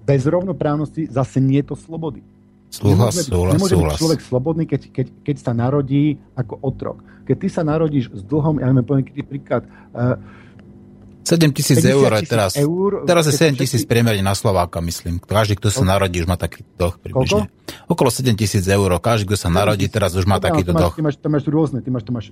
[0.08, 2.24] Bez rovnoprávnosti zase nie je to slobody.
[2.68, 3.96] Súhlas, súhlas, nemôže súhlas.
[3.96, 6.98] byť človek slobodný, keď, keď, keď sa narodí ako otrok.
[7.24, 10.20] Keď ty sa narodíš s dlhom, ja neviem, poviem príklad, uh,
[11.28, 12.56] 7 tisíc eur je teraz.
[12.56, 13.92] Eur, teraz je 7 tisíc všetci...
[13.92, 15.20] priemerne na Slováka, myslím.
[15.20, 17.52] Každý, kto sa narodí, už má taký dlh približne.
[17.52, 17.92] Koľko?
[17.92, 18.88] Okolo 7 tisíc eur.
[19.04, 20.96] Každý, kto sa narodí, teraz už má takýto dlh.
[20.96, 21.84] Ty máš, ty máš rôzne.
[21.84, 22.26] Ty máš, ty máš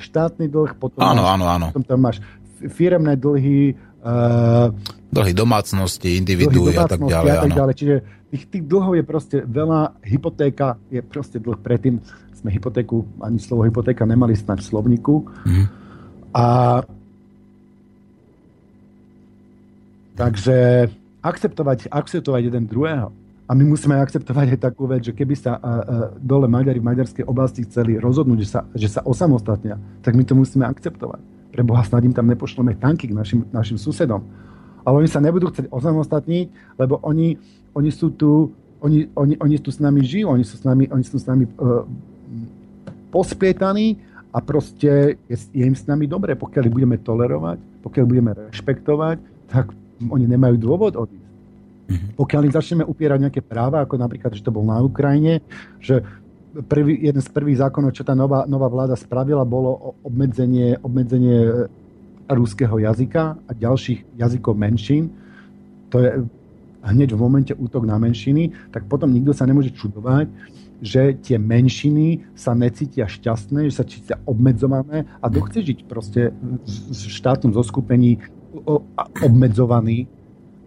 [0.00, 1.66] štátny dlh, potom áno, máš, áno, áno.
[1.76, 2.16] potom tam máš
[2.58, 4.72] firemné dlhy, uh,
[5.12, 7.30] dlhy domácnosti, individuí a tak ďalej.
[7.30, 7.74] A tak ďalej.
[7.76, 7.94] Čiže
[8.32, 10.00] tých, tých dlhov je proste veľa.
[10.02, 11.60] Hypotéka je proste dlh.
[11.60, 12.00] Predtým
[12.38, 15.26] sme hypotéku, ani slovo hypotéka nemali snať v slovníku.
[15.46, 15.66] Mm.
[16.32, 16.44] A
[20.18, 20.90] Takže
[21.22, 23.14] akceptovať, akceptovať jeden druhého.
[23.48, 25.80] A my musíme akceptovať aj takú vec, že keby sa uh, uh,
[26.20, 30.36] dole Maďari v maďarskej oblasti chceli rozhodnúť, že sa, že sa osamostatnia, tak my to
[30.36, 31.22] musíme akceptovať.
[31.54, 34.20] Pre Boha snad im tam nepošleme tanky k našim, našim susedom.
[34.84, 37.40] Ale oni sa nebudú chcieť osamostatniť, lebo oni,
[37.72, 38.52] oni sú tu,
[38.84, 41.48] oni, oni, oni tu s nami žijú, oni sú s nami, oni sú s nami
[41.48, 41.88] uh,
[43.08, 43.96] posplietaní
[44.28, 46.36] a proste je, je im s nami dobre.
[46.36, 49.16] Pokiaľ budeme tolerovať, pokiaľ budeme rešpektovať,
[49.48, 49.72] tak
[50.06, 51.26] oni nemajú dôvod odísť.
[52.14, 55.40] Pokiaľ im začneme upierať nejaké práva, ako napríklad, že to bol na Ukrajine,
[55.80, 56.04] že
[56.68, 61.68] prvý, jeden z prvých zákonov, čo tá nová, nová vláda spravila, bolo obmedzenie, obmedzenie
[62.28, 65.08] ruského jazyka a ďalších jazykov menšín.
[65.88, 66.08] To je
[66.84, 70.28] hneď v momente útok na menšiny, tak potom nikto sa nemôže čudovať,
[70.78, 76.30] že tie menšiny sa necítia šťastné, že sa cítia obmedzované a kto chce žiť proste
[76.30, 78.22] v štátnom zoskupení
[79.22, 80.08] obmedzovaný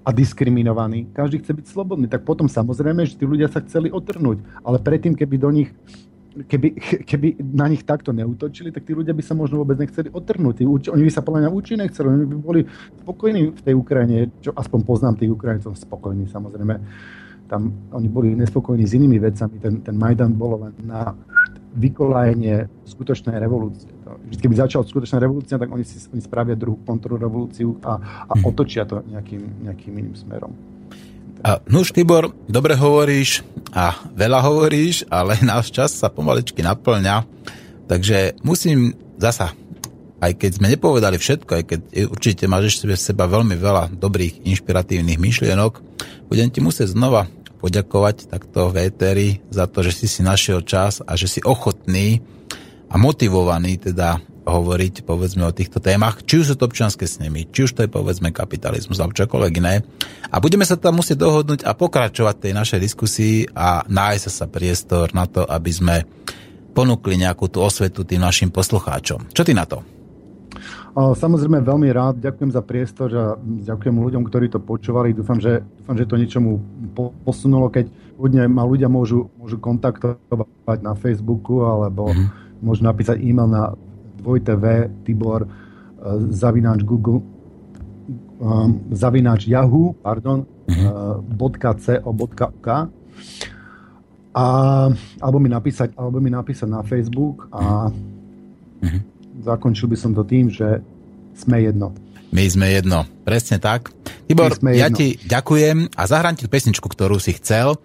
[0.01, 1.13] a diskriminovaný.
[1.13, 2.09] Každý chce byť slobodný.
[2.09, 4.41] Tak potom samozrejme, že tí ľudia sa chceli otrhnúť.
[4.65, 5.69] Ale predtým, keby do nich
[6.31, 6.67] keby,
[7.09, 10.63] keby na nich takto neutočili, tak tí ľudia by sa možno vôbec nechceli otrhnúť.
[10.91, 12.61] Oni by sa podľa mňa určite nechceli, oni by boli
[13.03, 16.75] spokojní v tej Ukrajine, čo aspoň poznám tých Ukrajincov, spokojní samozrejme.
[17.51, 19.59] Tam oni boli nespokojní s inými vecami.
[19.59, 21.11] Ten, ten Majdan bolo len na
[21.71, 23.87] vykolajenie skutočnej revolúcie.
[24.27, 28.43] Vždy, keby začal skutočná revolúcia, tak oni, si, oni spravia druhú kontrrevolúciu a, a mhm.
[28.43, 30.51] otočia to nejakým, nejakým iným smerom.
[31.41, 33.41] A, no už, Tibor, dobre hovoríš
[33.73, 37.25] a veľa hovoríš, ale náš čas sa pomaličky naplňa,
[37.89, 39.55] takže musím zasa,
[40.21, 41.79] aj keď sme nepovedali všetko, aj keď
[42.13, 45.81] určite máš ešte v seba veľmi veľa dobrých, inšpiratívnych myšlienok,
[46.29, 47.25] budem ti musieť znova
[47.61, 52.25] poďakovať takto v éteri za to, že si si našiel čas a že si ochotný
[52.89, 57.69] a motivovaný teda hovoriť povedzme o týchto témach, či už sú to občianske snemy, či
[57.69, 59.85] už to je povedzme kapitalizmus alebo čokoľvek iné.
[60.33, 65.13] A budeme sa tam musieť dohodnúť a pokračovať tej našej diskusii a nájsť sa priestor
[65.13, 65.95] na to, aby sme
[66.73, 69.29] ponúkli nejakú tú osvetu tým našim poslucháčom.
[69.29, 70.00] Čo ty na to?
[70.91, 75.15] Samozrejme veľmi rád, ďakujem za priestor a ďakujem ľuďom, ktorí to počúvali.
[75.15, 76.59] Dúfam, že, dúfam, že to niečomu
[77.23, 77.87] posunulo, keď
[78.19, 82.59] ľudia, ma ľudia môžu, môžu kontaktovať na Facebooku alebo mm-hmm.
[82.59, 83.71] môžu napísať e-mail na
[84.19, 85.49] dvojtv tibor e,
[86.29, 87.23] zavináč Google
[88.37, 91.39] um, zavináč Yahoo pardon, mm-hmm.
[91.81, 92.67] .co.uk
[94.31, 94.45] a,
[95.17, 99.10] alebo mi napísať alebo mi napísať na Facebook a mm-hmm
[99.41, 100.79] zakončil by som to tým, že
[101.35, 101.91] sme jedno.
[102.31, 103.03] My sme jedno.
[103.27, 103.91] Presne tak.
[104.29, 107.75] Tibor, ja ti ďakujem a zahrám ti pesničku, ktorú si chcel,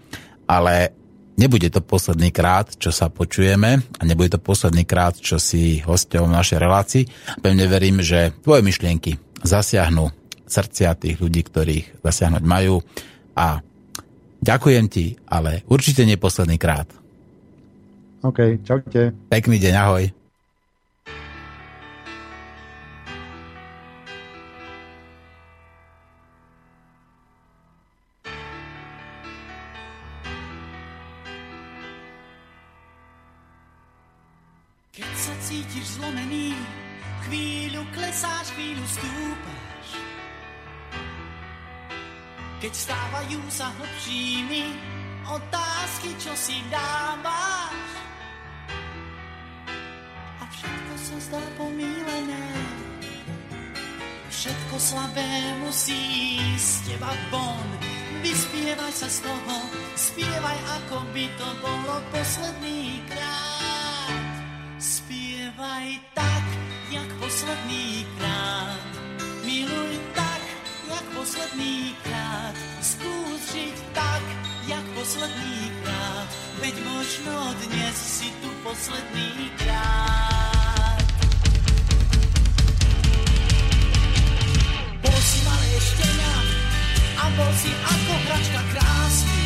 [0.46, 0.94] ale
[1.34, 6.30] nebude to posledný krát, čo sa počujeme a nebude to posledný krát, čo si hosťom
[6.30, 7.04] v našej relácii.
[7.42, 10.14] Pevne verím, že tvoje myšlienky zasiahnu
[10.46, 12.78] srdcia tých ľudí, ktorých zasiahnuť majú
[13.34, 13.60] a
[14.38, 16.86] ďakujem ti, ale určite nie posledný krát.
[18.22, 19.10] OK, čaute.
[19.26, 20.25] Pekný deň, ahoj.
[42.66, 44.64] Keď stávajú sa hlbšími
[45.22, 47.78] otázky, čo si dávaš.
[50.42, 52.46] A všetko sa zdá pomílené.
[54.34, 55.30] Všetko slabé
[55.62, 57.70] musí z teba von.
[58.26, 59.56] Vyspievaj sa z toho,
[59.94, 64.26] spievaj ako by to bolo posledný krát.
[64.82, 66.44] Spievaj tak,
[66.90, 68.90] jak posledný krát.
[69.46, 70.42] Miluj tak,
[71.26, 72.54] posledný krát.
[72.78, 74.22] Skús žiť tak,
[74.70, 76.28] jak posledný krát.
[76.62, 77.34] Veď možno
[77.66, 81.02] dnes si tu posledný krát.
[85.02, 86.34] Bol si malé štenia
[87.18, 89.42] a bol si ako hračka krásny.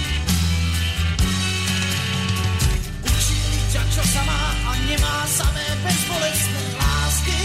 [3.09, 7.41] Učili ťa, čo sa má a nemá samé bezbolestné lásky.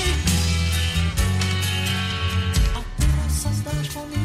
[3.96, 4.25] pomílený.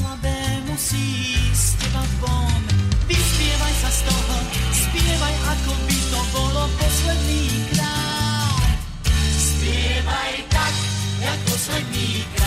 [0.00, 1.36] Slabé musí
[1.76, 2.62] teba von.
[3.04, 4.36] Vyspievaj sa z toho,
[4.72, 7.44] spievaj, ako by to bolo posledný
[7.76, 8.80] krát.
[9.36, 10.74] Spievaj tak,
[11.20, 12.39] jak posledný krát.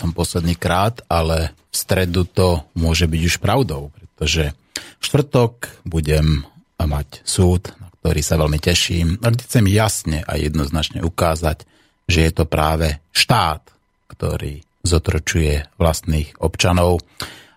[0.00, 6.48] Som posledný krát, ale v stredu to môže byť už pravdou, pretože v štvrtok budem
[6.80, 11.68] mať súd, na ktorý sa veľmi teším a chcem jasne a jednoznačne ukázať,
[12.08, 13.60] že je to práve štát,
[14.08, 17.04] ktorý zotročuje vlastných občanov.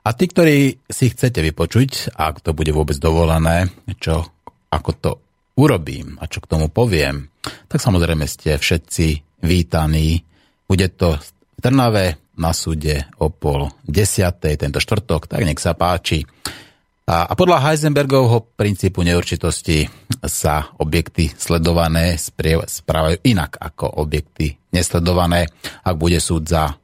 [0.03, 3.71] A tí, ktorí si chcete vypočuť, ak to bude vôbec dovolené,
[4.03, 4.27] čo,
[4.67, 5.11] ako to
[5.55, 7.31] urobím a čo k tomu poviem,
[7.71, 10.19] tak samozrejme ste všetci vítaní.
[10.67, 16.25] Bude to v Trnave na súde o pol desiatej tento štvrtok, tak nech sa páči.
[17.03, 19.83] A, a podľa Heisenbergovho princípu neurčitosti
[20.23, 25.51] sa objekty sledované správajú inak ako objekty nesledované,
[25.83, 26.79] ak bude súd za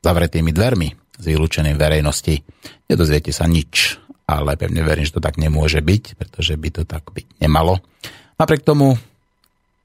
[0.00, 0.88] zavretými dvermi
[1.20, 2.40] z vylúčenej verejnosti.
[2.88, 7.04] Nedozviete sa nič, ale pevne verím, že to tak nemôže byť, pretože by to tak
[7.12, 7.84] byť nemalo.
[8.40, 8.96] Napriek tomu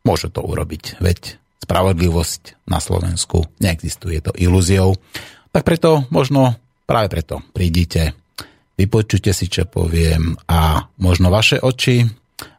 [0.08, 5.00] môže to urobiť, veď spravodlivosť na Slovensku neexistuje to ilúziou.
[5.56, 8.14] Tak preto možno práve preto prídite
[8.76, 12.04] vypočujte si, čo poviem a možno vaše oči,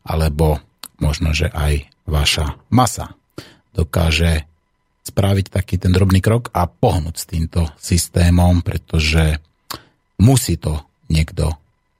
[0.06, 0.62] alebo
[1.02, 3.12] možno, že aj vaša masa
[3.74, 4.46] dokáže
[5.04, 9.36] spraviť taký ten drobný krok a pohnúť s týmto systémom, pretože
[10.16, 10.80] musí to
[11.12, 11.52] niekto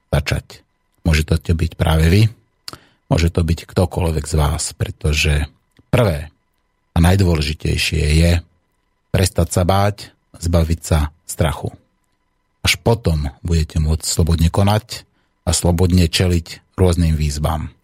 [0.09, 0.65] začať.
[1.05, 2.23] Môže to byť práve vy,
[3.13, 5.45] môže to byť ktokoľvek z vás, pretože
[5.93, 6.34] prvé
[6.95, 8.33] a najdôležitejšie je
[9.11, 11.75] prestať sa báť, zbaviť sa strachu.
[12.65, 15.05] Až potom budete môcť slobodne konať
[15.45, 17.75] a slobodne čeliť rôznym výzvam.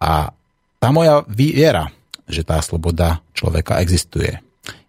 [0.00, 0.32] A
[0.80, 1.92] tá moja viera,
[2.26, 4.40] že tá sloboda človeka existuje,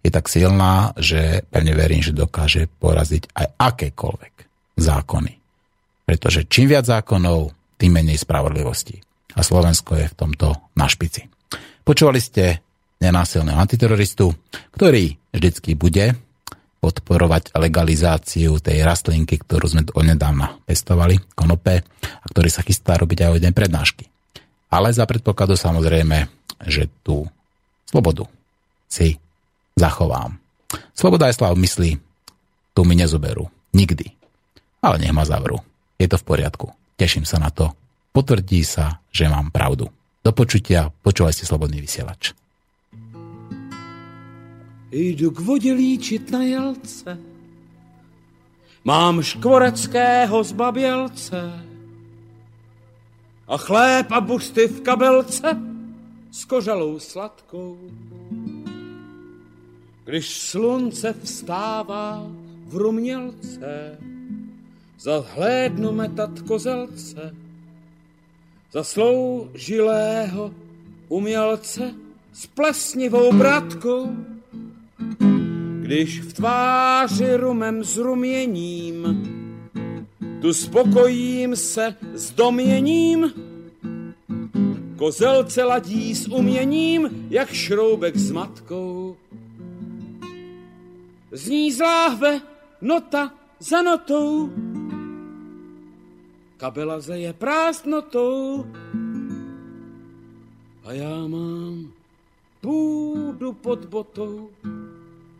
[0.03, 4.33] je tak silná, že pevne verím, že dokáže poraziť aj akékoľvek
[4.79, 5.33] zákony.
[6.03, 8.99] Pretože čím viac zákonov, tým menej spravodlivosti.
[9.35, 11.27] A Slovensko je v tomto na špici.
[11.83, 12.62] Počúvali ste
[13.03, 14.31] nenásilného antiteroristu,
[14.71, 16.15] ktorý vždycky bude
[16.83, 23.29] podporovať legalizáciu tej rastlinky, ktorú sme onedávna pestovali, konope, a ktorý sa chystá robiť aj
[23.31, 24.11] o jeden prednášky.
[24.67, 26.27] Ale za predpokladu samozrejme,
[26.67, 27.23] že tú
[27.87, 28.27] slobodu
[28.91, 29.15] si
[29.79, 30.35] zachovám.
[30.91, 32.03] Sloboda je slav mysli,
[32.75, 33.47] tu mi nezoberú.
[33.71, 34.11] Nikdy.
[34.83, 35.61] Ale nech ma zavrú.
[35.95, 36.67] Je to v poriadku.
[36.99, 37.71] Teším sa na to.
[38.11, 39.89] Potvrdí sa, že mám pravdu.
[40.21, 42.35] Do počutia, počúvajte Slobodný vysielač.
[44.95, 47.19] Jdu k vodě líčit na jelce.
[48.83, 51.65] Mám škvoreckého zbabělce
[53.47, 55.61] a chléb a busty v kabelce
[56.31, 57.77] s kožalou sladkou.
[60.05, 62.27] Když slunce vstává
[62.65, 63.97] v rumělce,
[64.99, 67.35] zahlédnu metat kozelce,
[68.71, 70.53] za sloužilého
[71.09, 71.93] umělce
[72.33, 74.15] s plesnivou bratkou
[75.81, 79.23] když v tváři rumem zruměním,
[80.41, 83.33] tu spokojím se s doměním,
[84.95, 89.15] kozelce ladí s uměním, jak šroubek s matkou.
[91.31, 92.41] Zní z
[92.81, 94.49] nota za notou,
[96.57, 98.65] kabela zeje prázdnotou
[100.83, 101.91] a já mám
[102.61, 104.49] půdu pod botou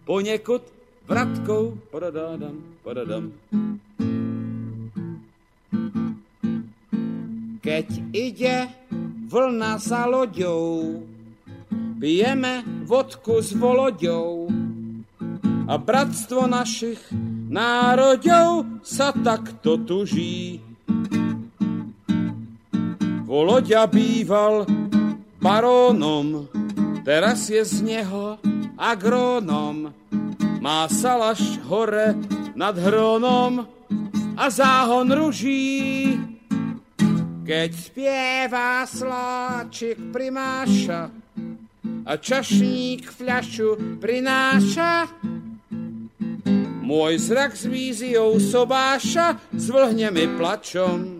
[0.06, 0.62] poněkud
[1.08, 3.32] vratkou, padadádam, padadam.
[7.64, 8.68] Keď ide
[9.32, 11.00] vlna za loďou,
[12.00, 14.52] pijeme vodku s voloďou
[15.64, 17.00] a bratstvo našich
[17.48, 20.60] národov sa takto tuží.
[23.24, 24.68] Voloďa býval
[25.40, 26.52] barónom,
[27.04, 28.40] teraz je z neho
[28.80, 29.92] agrónom.
[30.64, 32.16] Má salaš hore
[32.56, 33.68] nad hronom
[34.40, 36.16] a záhon ruží.
[37.44, 41.12] Keď spieva sláčik primáša
[42.08, 45.12] a čašník fľašu prináša,
[46.84, 51.20] môj zrak s víziou sobáša zvlhne mi plačom.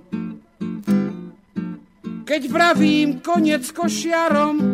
[2.23, 4.72] Keď vravím konec košiarom,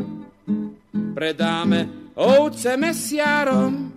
[1.19, 3.91] predáme ovce mesiárom,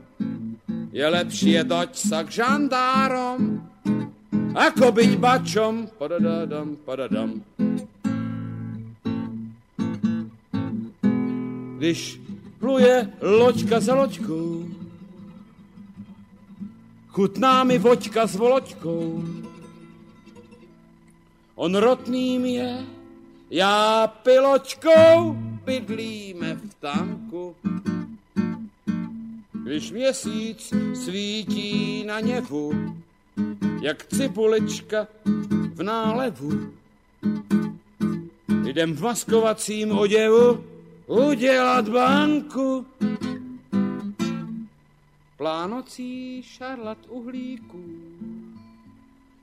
[0.91, 3.63] je lepšie dať sa k žandárom,
[4.51, 5.87] ako byť bačom.
[5.95, 7.39] Padadadam, padadam.
[11.79, 12.19] Když
[12.59, 14.67] pluje loďka za loďkou,
[17.07, 19.07] chutná mi voďka s voloďkou.
[21.55, 22.71] On rotným je,
[23.51, 27.57] já piločkou bydlíme v tanku.
[29.65, 32.73] když měsíc svítí na něvu,
[33.83, 35.07] jak cibulička
[35.75, 36.73] v nálevu.
[38.67, 40.65] Jdem v maskovacím oděvu
[41.07, 42.87] udělat banku.
[45.37, 47.85] Plánocí šarlat uhlíků.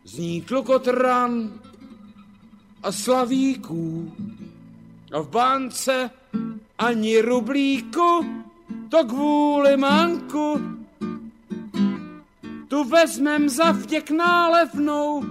[0.04, 1.60] Zní klukotran
[2.84, 4.14] a slavíků.
[5.12, 6.10] V bance
[6.78, 8.26] ani rublíku,
[8.90, 10.62] to kvůli manku.
[12.68, 15.24] Tu vezmem za vděk nálevnou,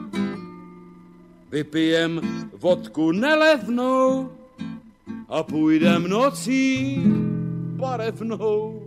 [1.50, 2.20] vypijem
[2.52, 4.32] vodku nelevnou
[5.28, 7.02] a půjdem nocí
[7.76, 8.82] barevnou.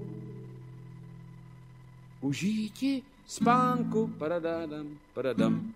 [2.22, 5.74] Užíti spánku, paradádam, paradam.